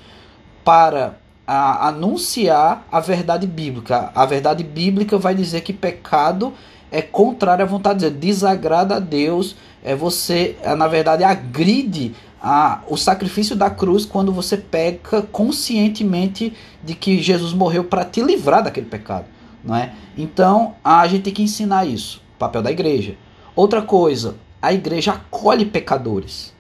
para 0.64 1.16
a, 1.46 1.88
anunciar 1.88 2.86
a 2.90 2.98
verdade 2.98 3.46
bíblica. 3.46 4.10
A 4.14 4.26
verdade 4.26 4.64
bíblica 4.64 5.16
vai 5.18 5.34
dizer 5.34 5.60
que 5.60 5.72
pecado 5.72 6.52
é 6.90 7.00
contrário 7.00 7.64
à 7.64 7.68
vontade 7.68 8.00
de 8.00 8.10
Deus, 8.10 8.20
desagrada 8.20 8.96
a 8.96 8.98
Deus, 8.98 9.56
é 9.84 9.94
você, 9.94 10.56
é, 10.62 10.74
na 10.74 10.88
verdade, 10.88 11.24
agride 11.24 12.14
a, 12.42 12.80
o 12.88 12.96
sacrifício 12.96 13.54
da 13.54 13.70
cruz 13.70 14.04
quando 14.04 14.32
você 14.32 14.56
peca 14.56 15.22
conscientemente 15.22 16.52
de 16.82 16.94
que 16.94 17.22
Jesus 17.22 17.52
morreu 17.52 17.84
para 17.84 18.04
te 18.04 18.20
livrar 18.20 18.62
daquele 18.64 18.86
pecado, 18.86 19.26
não 19.64 19.76
é? 19.76 19.92
Então 20.18 20.74
a 20.84 21.06
gente 21.06 21.22
tem 21.22 21.32
que 21.32 21.42
ensinar 21.42 21.86
isso, 21.86 22.20
papel 22.38 22.62
da 22.62 22.70
igreja. 22.70 23.14
Outra 23.54 23.80
coisa, 23.80 24.34
a 24.62 24.72
igreja 24.72 25.12
acolhe 25.12 25.66
pecadores. 25.66 26.54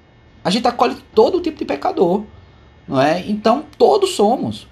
A 0.44 0.50
gente 0.50 0.66
acolhe 0.66 0.96
todo 1.14 1.40
tipo 1.40 1.58
de 1.58 1.64
pecador, 1.64 2.24
não 2.86 3.00
é? 3.00 3.24
Então 3.28 3.64
todos 3.78 4.10
somos. 4.10 4.66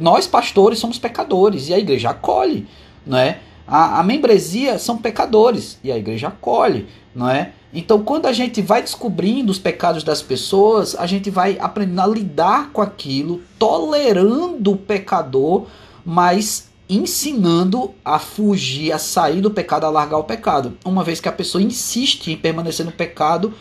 Nós 0.00 0.26
pastores 0.26 0.78
somos 0.78 0.98
pecadores 0.98 1.68
e 1.68 1.74
a 1.74 1.78
igreja 1.78 2.10
acolhe, 2.10 2.66
não 3.06 3.18
é? 3.18 3.40
A, 3.66 4.00
a 4.00 4.02
membresia 4.02 4.78
são 4.78 4.96
pecadores 4.96 5.78
e 5.84 5.92
a 5.92 5.98
igreja 5.98 6.28
acolhe, 6.28 6.86
não 7.14 7.28
é? 7.28 7.52
Então, 7.74 8.02
quando 8.02 8.24
a 8.24 8.32
gente 8.32 8.62
vai 8.62 8.80
descobrindo 8.80 9.52
os 9.52 9.58
pecados 9.58 10.02
das 10.02 10.22
pessoas, 10.22 10.94
a 10.94 11.04
gente 11.04 11.28
vai 11.28 11.58
aprendendo 11.60 12.00
a 12.00 12.06
lidar 12.06 12.70
com 12.72 12.80
aquilo, 12.80 13.42
tolerando 13.58 14.72
o 14.72 14.76
pecador, 14.78 15.66
mas 16.02 16.65
ensinando 16.88 17.94
a 18.04 18.18
fugir, 18.18 18.92
a 18.92 18.98
sair 18.98 19.40
do 19.40 19.50
pecado, 19.50 19.84
a 19.84 19.90
largar 19.90 20.18
o 20.18 20.24
pecado. 20.24 20.76
Uma 20.84 21.02
vez 21.02 21.20
que 21.20 21.28
a 21.28 21.32
pessoa 21.32 21.62
insiste 21.62 22.30
em 22.30 22.36
permanecer 22.36 22.86
no 22.86 22.92
pecado, 22.92 23.52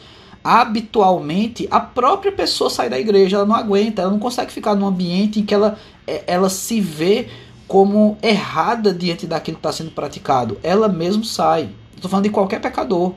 habitualmente 0.43 1.67
a 1.71 1.80
própria 1.80 2.32
pessoa 2.32 2.69
sai 2.69 2.89
da 2.89 2.99
igreja, 2.99 3.38
ela 3.38 3.45
não 3.45 3.55
aguenta, 3.55 4.03
ela 4.03 4.11
não 4.11 4.19
consegue 4.19 4.51
ficar 4.51 4.76
num 4.76 4.86
ambiente 4.86 5.39
em 5.39 5.45
que 5.45 5.53
ela, 5.53 5.78
é, 6.05 6.23
ela 6.28 6.49
se 6.49 6.80
vê 6.80 7.28
como 7.67 8.17
errada 8.21 8.93
diante 8.93 9.26
daquilo 9.26 9.57
que 9.57 9.59
está 9.59 9.71
sendo 9.71 9.89
praticado. 9.89 10.59
Ela 10.61 10.88
mesmo 10.88 11.23
sai. 11.23 11.69
Estou 11.95 12.09
falando 12.09 12.26
de 12.26 12.32
qualquer 12.32 12.61
pecador. 12.61 13.13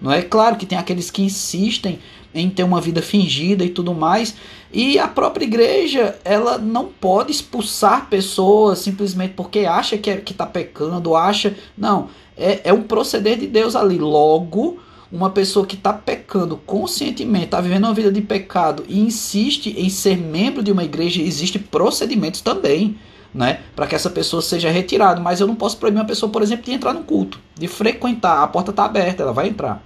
Não 0.00 0.10
é 0.10 0.22
claro 0.22 0.56
que 0.56 0.66
tem 0.66 0.76
aqueles 0.76 1.08
que 1.08 1.22
insistem 1.22 2.00
em 2.34 2.48
ter 2.48 2.62
uma 2.62 2.80
vida 2.80 3.02
fingida 3.02 3.64
e 3.64 3.68
tudo 3.68 3.94
mais, 3.94 4.34
e 4.72 4.98
a 4.98 5.06
própria 5.06 5.44
igreja 5.44 6.18
ela 6.24 6.56
não 6.58 6.86
pode 6.86 7.30
expulsar 7.30 8.08
pessoas 8.08 8.78
simplesmente 8.78 9.34
porque 9.34 9.60
acha 9.60 9.98
que 9.98 10.10
é, 10.10 10.22
está 10.24 10.46
pecando, 10.46 11.14
acha 11.14 11.54
não 11.76 12.08
é, 12.36 12.60
é 12.64 12.72
um 12.72 12.82
proceder 12.82 13.38
de 13.38 13.46
Deus 13.46 13.76
ali. 13.76 13.98
Logo, 13.98 14.78
uma 15.10 15.30
pessoa 15.30 15.66
que 15.66 15.76
está 15.76 15.92
pecando 15.92 16.56
conscientemente, 16.56 17.46
está 17.46 17.60
vivendo 17.60 17.84
uma 17.84 17.94
vida 17.94 18.10
de 18.10 18.20
pecado 18.20 18.84
e 18.88 19.00
insiste 19.00 19.74
em 19.76 19.88
ser 19.88 20.16
membro 20.16 20.62
de 20.62 20.72
uma 20.72 20.84
igreja, 20.84 21.22
existe 21.22 21.58
procedimentos 21.58 22.40
também 22.40 22.98
né, 23.34 23.60
para 23.74 23.86
que 23.86 23.94
essa 23.94 24.10
pessoa 24.10 24.42
seja 24.42 24.70
retirada. 24.70 25.20
Mas 25.20 25.40
eu 25.40 25.46
não 25.46 25.54
posso 25.54 25.76
proibir 25.76 25.98
uma 25.98 26.06
pessoa, 26.06 26.30
por 26.30 26.42
exemplo, 26.42 26.64
de 26.64 26.72
entrar 26.72 26.92
no 26.92 27.04
culto, 27.04 27.38
de 27.54 27.68
frequentar. 27.68 28.42
A 28.42 28.46
porta 28.46 28.70
está 28.70 28.84
aberta, 28.84 29.22
ela 29.22 29.32
vai 29.32 29.48
entrar. 29.48 29.82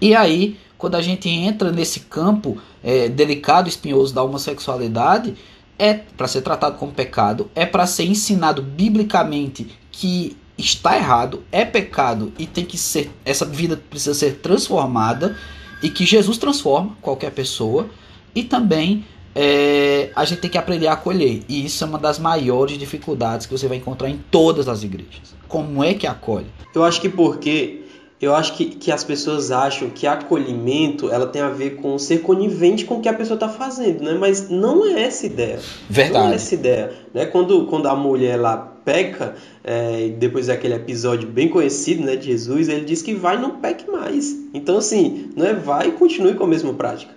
E 0.00 0.14
aí, 0.14 0.58
quando 0.78 0.94
a 0.94 1.02
gente 1.02 1.28
entra 1.28 1.72
nesse 1.72 2.00
campo 2.00 2.58
é, 2.82 3.08
delicado, 3.08 3.68
espinhoso 3.68 4.14
da 4.14 4.22
homossexualidade, 4.22 5.34
é 5.78 5.94
para 5.94 6.28
ser 6.28 6.42
tratado 6.42 6.78
como 6.78 6.92
pecado, 6.92 7.50
é 7.54 7.66
para 7.66 7.86
ser 7.86 8.04
ensinado 8.04 8.62
biblicamente 8.62 9.66
que 9.90 10.36
está 10.56 10.96
errado, 10.96 11.42
é 11.52 11.64
pecado 11.64 12.32
e 12.38 12.46
tem 12.46 12.64
que 12.64 12.78
ser 12.78 13.10
essa 13.24 13.44
vida 13.44 13.76
precisa 13.76 14.14
ser 14.14 14.36
transformada 14.36 15.36
e 15.82 15.90
que 15.90 16.06
Jesus 16.06 16.38
transforma 16.38 16.96
qualquer 17.02 17.30
pessoa 17.30 17.88
e 18.34 18.42
também 18.42 19.04
é, 19.34 20.10
a 20.16 20.24
gente 20.24 20.40
tem 20.40 20.50
que 20.50 20.56
aprender 20.56 20.86
a 20.86 20.94
acolher 20.94 21.42
e 21.46 21.66
isso 21.66 21.84
é 21.84 21.86
uma 21.86 21.98
das 21.98 22.18
maiores 22.18 22.78
dificuldades 22.78 23.44
que 23.44 23.52
você 23.52 23.68
vai 23.68 23.76
encontrar 23.76 24.08
em 24.08 24.18
todas 24.30 24.66
as 24.66 24.82
igrejas. 24.82 25.34
Como 25.46 25.84
é 25.84 25.92
que 25.92 26.06
acolhe? 26.06 26.46
Eu 26.74 26.84
acho 26.84 27.00
que 27.00 27.08
porque 27.08 27.82
eu 28.20 28.34
acho 28.34 28.54
que, 28.56 28.64
que 28.64 28.90
as 28.90 29.04
pessoas 29.04 29.50
acham 29.50 29.90
que 29.90 30.06
acolhimento 30.06 31.10
ela 31.10 31.26
tem 31.26 31.42
a 31.42 31.50
ver 31.50 31.76
com 31.76 31.98
ser 31.98 32.22
conivente 32.22 32.84
com 32.84 32.96
o 32.96 33.00
que 33.00 33.08
a 33.08 33.12
pessoa 33.12 33.36
está 33.36 33.48
fazendo, 33.48 34.02
né? 34.02 34.14
Mas 34.18 34.48
não 34.48 34.86
é 34.86 35.02
essa 35.02 35.26
ideia. 35.26 35.58
Verdade. 35.88 36.24
Não 36.24 36.32
é 36.32 36.34
essa 36.36 36.54
ideia. 36.54 36.92
Né? 37.12 37.26
Quando, 37.26 37.66
quando 37.66 37.86
a 37.86 37.94
mulher 37.94 38.40
lá 38.40 38.56
peca, 38.56 39.34
é, 39.62 40.08
depois 40.18 40.46
daquele 40.46 40.74
episódio 40.74 41.28
bem 41.28 41.48
conhecido 41.48 42.04
né, 42.04 42.16
de 42.16 42.26
Jesus, 42.26 42.68
ele 42.68 42.84
diz 42.84 43.02
que 43.02 43.12
vai 43.12 43.38
não 43.38 43.58
peque 43.58 43.90
mais. 43.90 44.34
Então, 44.54 44.78
assim, 44.78 45.30
não 45.36 45.44
é 45.44 45.52
vai 45.52 45.88
e 45.88 45.92
continue 45.92 46.34
com 46.34 46.44
a 46.44 46.48
mesma 46.48 46.72
prática. 46.72 47.12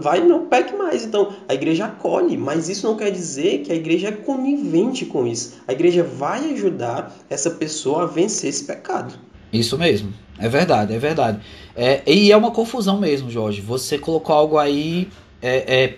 Vai 0.00 0.24
não 0.24 0.46
peque 0.46 0.74
mais. 0.74 1.04
Então, 1.04 1.34
a 1.46 1.54
igreja 1.54 1.84
acolhe, 1.84 2.38
mas 2.38 2.68
isso 2.70 2.86
não 2.86 2.96
quer 2.96 3.10
dizer 3.10 3.58
que 3.58 3.72
a 3.72 3.74
igreja 3.74 4.08
é 4.08 4.12
conivente 4.12 5.04
com 5.04 5.26
isso. 5.26 5.58
A 5.68 5.72
igreja 5.72 6.02
vai 6.02 6.52
ajudar 6.52 7.14
essa 7.28 7.50
pessoa 7.50 8.04
a 8.04 8.06
vencer 8.06 8.48
esse 8.48 8.64
pecado. 8.64 9.14
Isso 9.52 9.78
mesmo, 9.78 10.12
é 10.38 10.48
verdade, 10.48 10.94
é 10.94 10.98
verdade. 10.98 11.40
É, 11.74 12.02
e 12.06 12.30
é 12.30 12.36
uma 12.36 12.50
confusão 12.50 12.98
mesmo, 12.98 13.30
Jorge. 13.30 13.60
Você 13.60 13.98
colocou 13.98 14.34
algo 14.34 14.58
aí 14.58 15.08
é, 15.42 15.82
é, 15.82 15.96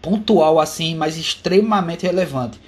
pontual 0.00 0.60
assim, 0.60 0.94
mas 0.94 1.16
extremamente 1.16 2.06
relevante. 2.06 2.60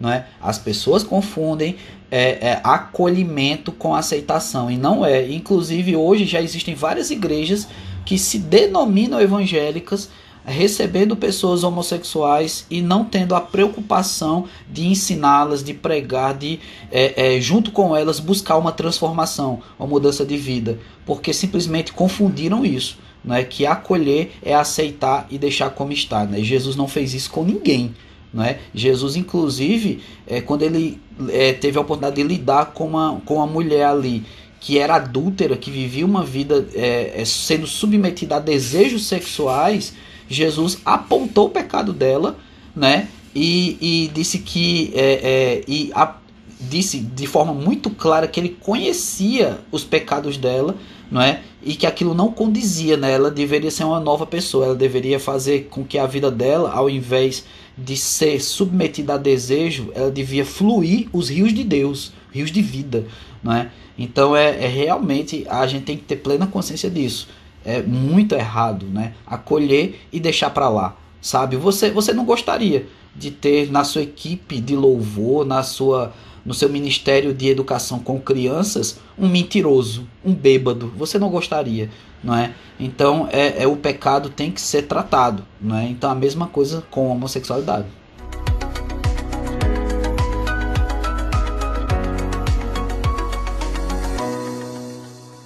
Não 0.00 0.10
é? 0.10 0.26
As 0.40 0.58
pessoas 0.58 1.02
confundem 1.02 1.76
é, 2.10 2.48
é, 2.48 2.60
acolhimento 2.62 3.72
com 3.72 3.94
aceitação, 3.94 4.70
e 4.70 4.76
não 4.76 5.04
é. 5.04 5.28
Inclusive, 5.28 5.96
hoje 5.96 6.24
já 6.24 6.40
existem 6.40 6.74
várias 6.74 7.10
igrejas 7.10 7.68
que 8.04 8.16
se 8.16 8.38
denominam 8.38 9.20
evangélicas 9.20 10.08
recebendo 10.48 11.16
pessoas 11.16 11.62
homossexuais 11.62 12.66
e 12.70 12.80
não 12.80 13.04
tendo 13.04 13.34
a 13.34 13.40
preocupação 13.40 14.46
de 14.70 14.86
ensiná-las, 14.86 15.62
de 15.62 15.74
pregar, 15.74 16.36
de 16.36 16.58
é, 16.90 17.36
é, 17.36 17.40
junto 17.40 17.70
com 17.70 17.94
elas 17.94 18.18
buscar 18.18 18.56
uma 18.56 18.72
transformação, 18.72 19.60
uma 19.78 19.86
mudança 19.86 20.24
de 20.24 20.36
vida, 20.36 20.78
porque 21.04 21.32
simplesmente 21.32 21.92
confundiram 21.92 22.64
isso, 22.64 22.98
é 23.28 23.44
Que 23.44 23.66
acolher 23.66 24.32
é 24.42 24.54
aceitar 24.54 25.26
e 25.30 25.36
deixar 25.36 25.70
como 25.70 25.92
está, 25.92 26.24
né? 26.24 26.42
Jesus 26.42 26.76
não 26.76 26.88
fez 26.88 27.12
isso 27.12 27.30
com 27.30 27.44
ninguém. 27.44 27.94
Não 28.32 28.44
é? 28.44 28.58
Jesus, 28.74 29.16
inclusive, 29.16 30.02
é, 30.26 30.40
quando 30.40 30.62
ele 30.62 31.00
é, 31.30 31.52
teve 31.52 31.78
a 31.78 31.80
oportunidade 31.80 32.16
de 32.16 32.22
lidar 32.22 32.72
com 32.72 32.86
uma, 32.86 33.20
com 33.24 33.36
uma 33.36 33.46
mulher 33.46 33.86
ali 33.86 34.24
que 34.60 34.78
era 34.78 34.96
adúltera, 34.96 35.56
que 35.56 35.70
vivia 35.70 36.04
uma 36.04 36.24
vida 36.24 36.66
é, 36.74 37.20
é 37.20 37.24
sendo 37.24 37.66
submetida 37.66 38.36
a 38.36 38.40
desejos 38.40 39.06
sexuais, 39.06 39.94
Jesus 40.28 40.78
apontou 40.84 41.46
o 41.46 41.50
pecado 41.50 41.92
dela, 41.92 42.36
né? 42.76 43.08
E, 43.34 43.76
e 43.80 44.10
disse 44.12 44.38
que 44.38 44.92
é, 44.94 45.12
é, 45.22 45.64
e 45.66 45.90
a, 45.94 46.16
disse 46.60 46.98
de 46.98 47.26
forma 47.26 47.54
muito 47.54 47.90
clara 47.90 48.26
que 48.26 48.38
ele 48.38 48.56
conhecia 48.60 49.58
os 49.70 49.84
pecados 49.84 50.36
dela, 50.36 50.76
não 51.10 51.22
é? 51.22 51.40
E 51.62 51.74
que 51.74 51.86
aquilo 51.86 52.14
não 52.14 52.30
condizia, 52.30 52.96
né? 52.96 53.12
Ela 53.12 53.30
deveria 53.30 53.70
ser 53.70 53.84
uma 53.84 54.00
nova 54.00 54.26
pessoa, 54.26 54.66
ela 54.66 54.74
deveria 54.74 55.18
fazer 55.18 55.68
com 55.70 55.84
que 55.84 55.98
a 55.98 56.06
vida 56.06 56.30
dela, 56.30 56.72
ao 56.72 56.90
invés 56.90 57.44
de 57.76 57.96
ser 57.96 58.40
submetida 58.40 59.14
a 59.14 59.18
desejo, 59.18 59.90
ela 59.94 60.10
devia 60.10 60.44
fluir 60.44 61.08
os 61.12 61.28
rios 61.28 61.54
de 61.54 61.64
Deus, 61.64 62.12
rios 62.32 62.50
de 62.50 62.60
vida, 62.60 63.06
não 63.42 63.52
é? 63.52 63.70
Então 63.96 64.36
é, 64.36 64.64
é 64.64 64.68
realmente 64.68 65.46
a 65.48 65.66
gente 65.66 65.84
tem 65.84 65.96
que 65.96 66.04
ter 66.04 66.16
plena 66.16 66.46
consciência 66.46 66.90
disso 66.90 67.28
é 67.68 67.82
muito 67.82 68.34
errado, 68.34 68.86
né? 68.86 69.12
Acolher 69.26 70.00
e 70.10 70.18
deixar 70.18 70.48
para 70.48 70.70
lá, 70.70 70.96
sabe? 71.20 71.54
Você 71.56 71.90
você 71.90 72.14
não 72.14 72.24
gostaria 72.24 72.86
de 73.14 73.30
ter 73.30 73.70
na 73.70 73.84
sua 73.84 74.02
equipe 74.02 74.58
de 74.58 74.74
louvor, 74.74 75.44
na 75.44 75.62
sua 75.62 76.14
no 76.46 76.54
seu 76.54 76.70
ministério 76.70 77.34
de 77.34 77.46
educação 77.48 77.98
com 77.98 78.18
crianças, 78.18 78.98
um 79.18 79.28
mentiroso, 79.28 80.06
um 80.24 80.32
bêbado. 80.32 80.90
Você 80.96 81.18
não 81.18 81.28
gostaria, 81.28 81.90
não 82.24 82.34
é? 82.34 82.54
Então 82.80 83.28
é, 83.30 83.62
é 83.62 83.66
o 83.66 83.76
pecado 83.76 84.30
tem 84.30 84.50
que 84.50 84.60
ser 84.60 84.82
tratado, 84.82 85.44
não 85.60 85.76
é? 85.76 85.86
Então 85.86 86.10
a 86.10 86.14
mesma 86.14 86.46
coisa 86.46 86.82
com 86.90 87.10
a 87.10 87.12
homossexualidade. 87.12 87.97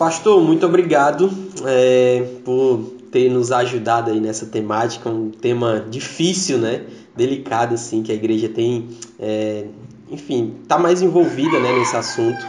Pastor, 0.03 0.43
muito 0.43 0.67
obrigado 0.67 1.31
é, 1.65 2.27
por 2.45 2.93
ter 3.13 3.31
nos 3.31 3.53
ajudado 3.53 4.11
aí 4.11 4.19
nessa 4.19 4.47
temática, 4.47 5.09
um 5.09 5.31
tema 5.31 5.87
difícil, 5.89 6.59
né? 6.59 6.83
Delicado, 7.15 7.75
assim, 7.75 8.03
que 8.03 8.11
a 8.11 8.15
igreja 8.17 8.49
tem, 8.49 8.89
é, 9.17 9.65
enfim, 10.11 10.55
tá 10.67 10.77
mais 10.77 11.03
envolvida 11.03 11.61
né, 11.61 11.79
nesse 11.79 11.95
assunto. 11.95 12.45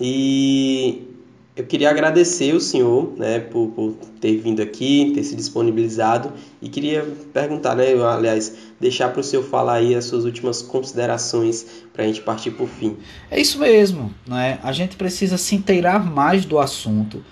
E 0.00 1.07
eu 1.58 1.66
queria 1.66 1.90
agradecer 1.90 2.54
o 2.54 2.60
senhor 2.60 3.14
né, 3.16 3.40
por, 3.40 3.66
por, 3.70 3.94
ter 4.20 4.36
vindo 4.36 4.62
aqui, 4.62 5.10
ter 5.12 5.24
se 5.24 5.34
disponibilizado 5.34 6.32
e 6.62 6.68
queria 6.68 7.04
perguntar, 7.32 7.74
né, 7.74 7.94
aliás, 8.00 8.56
deixar 8.78 9.08
para 9.08 9.20
o 9.20 9.24
senhor 9.24 9.42
falar 9.42 9.74
aí 9.74 9.92
as 9.92 10.04
suas 10.04 10.24
últimas 10.24 10.62
considerações 10.62 11.66
para 11.92 12.04
a 12.04 12.06
gente 12.06 12.20
partir 12.20 12.52
para 12.52 12.62
o 12.62 12.68
fim. 12.68 12.96
É 13.28 13.40
isso 13.40 13.58
mesmo, 13.58 14.14
né? 14.24 14.60
a 14.62 14.70
gente 14.70 14.96
precisa 14.96 15.36
se 15.36 15.56
inteirar 15.56 15.98
mais 15.98 16.44
do 16.44 16.60
assunto. 16.60 17.24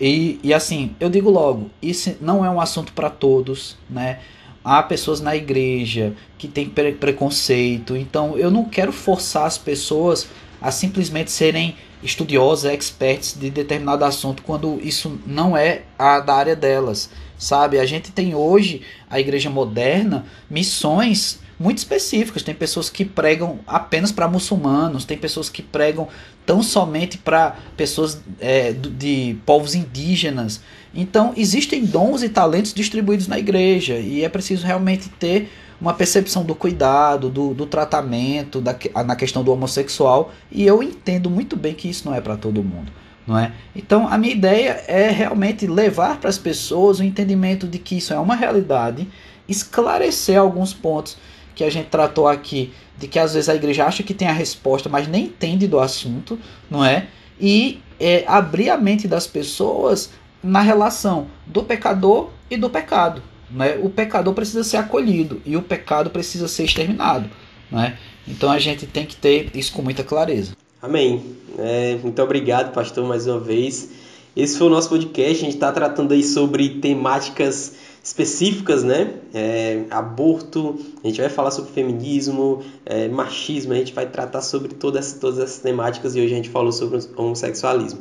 E, 0.00 0.38
e 0.44 0.54
assim, 0.54 0.94
eu 1.00 1.10
digo 1.10 1.28
logo, 1.28 1.68
isso 1.82 2.14
não 2.20 2.44
é 2.44 2.50
um 2.50 2.60
assunto 2.60 2.92
para 2.92 3.10
todos, 3.10 3.76
né? 3.90 4.20
Há 4.64 4.80
pessoas 4.80 5.20
na 5.20 5.34
igreja 5.34 6.14
que 6.38 6.46
têm 6.46 6.68
pre 6.68 6.92
preconceito, 6.92 7.96
então 7.96 8.38
eu 8.38 8.48
não 8.48 8.64
quero 8.64 8.92
forçar 8.92 9.44
as 9.44 9.58
pessoas 9.58 10.28
a 10.60 10.70
simplesmente 10.70 11.32
serem 11.32 11.74
estudiosas, 12.02 12.72
experts 12.72 13.36
de 13.38 13.50
determinado 13.50 14.04
assunto 14.04 14.42
quando 14.42 14.80
isso 14.82 15.20
não 15.26 15.56
é 15.56 15.82
a 15.98 16.20
da 16.20 16.34
área 16.34 16.56
delas, 16.56 17.10
sabe? 17.38 17.78
A 17.78 17.86
gente 17.86 18.10
tem 18.10 18.34
hoje 18.34 18.82
a 19.08 19.20
igreja 19.20 19.48
moderna 19.48 20.26
missões 20.50 21.40
muito 21.62 21.78
específicas. 21.78 22.42
Tem 22.42 22.54
pessoas 22.54 22.90
que 22.90 23.04
pregam 23.04 23.60
apenas 23.66 24.10
para 24.10 24.28
muçulmanos, 24.28 25.04
tem 25.04 25.16
pessoas 25.16 25.48
que 25.48 25.62
pregam 25.62 26.08
tão 26.44 26.62
somente 26.62 27.16
para 27.16 27.56
pessoas 27.76 28.20
é, 28.40 28.72
de 28.72 29.36
povos 29.46 29.74
indígenas. 29.74 30.60
Então, 30.92 31.32
existem 31.36 31.84
dons 31.84 32.22
e 32.22 32.28
talentos 32.28 32.74
distribuídos 32.74 33.28
na 33.28 33.38
igreja 33.38 33.98
e 33.98 34.24
é 34.24 34.28
preciso 34.28 34.66
realmente 34.66 35.08
ter 35.08 35.50
uma 35.82 35.92
percepção 35.92 36.44
do 36.44 36.54
cuidado, 36.54 37.28
do, 37.28 37.52
do 37.52 37.66
tratamento, 37.66 38.60
da, 38.60 38.76
na 39.04 39.16
questão 39.16 39.42
do 39.42 39.52
homossexual. 39.52 40.30
E 40.48 40.64
eu 40.64 40.80
entendo 40.80 41.28
muito 41.28 41.56
bem 41.56 41.74
que 41.74 41.90
isso 41.90 42.08
não 42.08 42.14
é 42.14 42.20
para 42.20 42.36
todo 42.36 42.62
mundo. 42.62 42.92
Não 43.26 43.36
é? 43.36 43.50
Então, 43.74 44.06
a 44.06 44.16
minha 44.16 44.32
ideia 44.32 44.84
é 44.86 45.10
realmente 45.10 45.66
levar 45.66 46.18
para 46.18 46.30
as 46.30 46.38
pessoas 46.38 47.00
o 47.00 47.02
entendimento 47.02 47.66
de 47.66 47.80
que 47.80 47.98
isso 47.98 48.14
é 48.14 48.18
uma 48.18 48.36
realidade, 48.36 49.08
esclarecer 49.48 50.38
alguns 50.38 50.72
pontos 50.72 51.16
que 51.52 51.64
a 51.64 51.70
gente 51.70 51.88
tratou 51.88 52.28
aqui, 52.28 52.72
de 52.96 53.08
que 53.08 53.18
às 53.18 53.34
vezes 53.34 53.48
a 53.48 53.54
igreja 53.56 53.84
acha 53.84 54.04
que 54.04 54.14
tem 54.14 54.28
a 54.28 54.32
resposta, 54.32 54.88
mas 54.88 55.08
nem 55.08 55.24
entende 55.24 55.66
do 55.66 55.80
assunto, 55.80 56.38
não 56.70 56.84
é? 56.84 57.08
E 57.40 57.80
é, 57.98 58.24
abrir 58.28 58.70
a 58.70 58.76
mente 58.76 59.08
das 59.08 59.26
pessoas 59.26 60.10
na 60.42 60.60
relação 60.60 61.26
do 61.44 61.64
pecador 61.64 62.30
e 62.48 62.56
do 62.56 62.70
pecado. 62.70 63.20
Né? 63.52 63.78
O 63.82 63.90
pecador 63.90 64.34
precisa 64.34 64.64
ser 64.64 64.78
acolhido 64.78 65.40
e 65.44 65.56
o 65.56 65.62
pecado 65.62 66.10
precisa 66.10 66.48
ser 66.48 66.64
exterminado. 66.64 67.28
Né? 67.70 67.98
Então 68.26 68.50
a 68.50 68.58
gente 68.58 68.86
tem 68.86 69.06
que 69.06 69.16
ter 69.16 69.50
isso 69.54 69.72
com 69.72 69.82
muita 69.82 70.02
clareza. 70.02 70.52
Amém. 70.80 71.22
É, 71.58 71.96
muito 72.02 72.20
obrigado, 72.22 72.72
pastor, 72.72 73.06
mais 73.06 73.26
uma 73.26 73.38
vez. 73.38 73.90
Esse 74.34 74.56
foi 74.56 74.66
o 74.66 74.70
nosso 74.70 74.88
podcast. 74.88 75.30
A 75.30 75.44
gente 75.44 75.54
está 75.54 75.70
tratando 75.70 76.12
aí 76.12 76.22
sobre 76.22 76.80
temáticas 76.80 77.74
específicas, 78.02 78.82
né? 78.82 79.14
É, 79.32 79.84
aborto, 79.90 80.76
a 81.04 81.06
gente 81.06 81.20
vai 81.20 81.30
falar 81.30 81.52
sobre 81.52 81.70
feminismo, 81.70 82.62
é, 82.84 83.06
machismo, 83.08 83.72
a 83.72 83.76
gente 83.76 83.92
vai 83.92 84.06
tratar 84.06 84.40
sobre 84.40 84.74
todas, 84.74 85.12
todas 85.14 85.38
essas 85.38 85.58
temáticas 85.58 86.16
e 86.16 86.20
hoje 86.20 86.32
a 86.32 86.36
gente 86.36 86.48
falou 86.48 86.72
sobre 86.72 86.98
homossexualismo. 87.16 88.00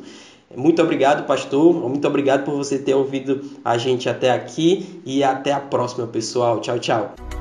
Muito 0.56 0.82
obrigado, 0.82 1.26
pastor. 1.26 1.74
Muito 1.74 2.08
obrigado 2.08 2.46
por 2.46 2.56
você 2.56 2.78
ter 2.78 2.94
ouvido 2.94 3.42
a 3.64 3.78
gente 3.78 4.10
até 4.10 4.32
aqui 4.32 5.02
e 5.06 5.24
até 5.24 5.52
a 5.52 5.60
próxima, 5.60 6.08
pessoal. 6.08 6.60
Tchau, 6.60 6.80
tchau. 6.80 7.41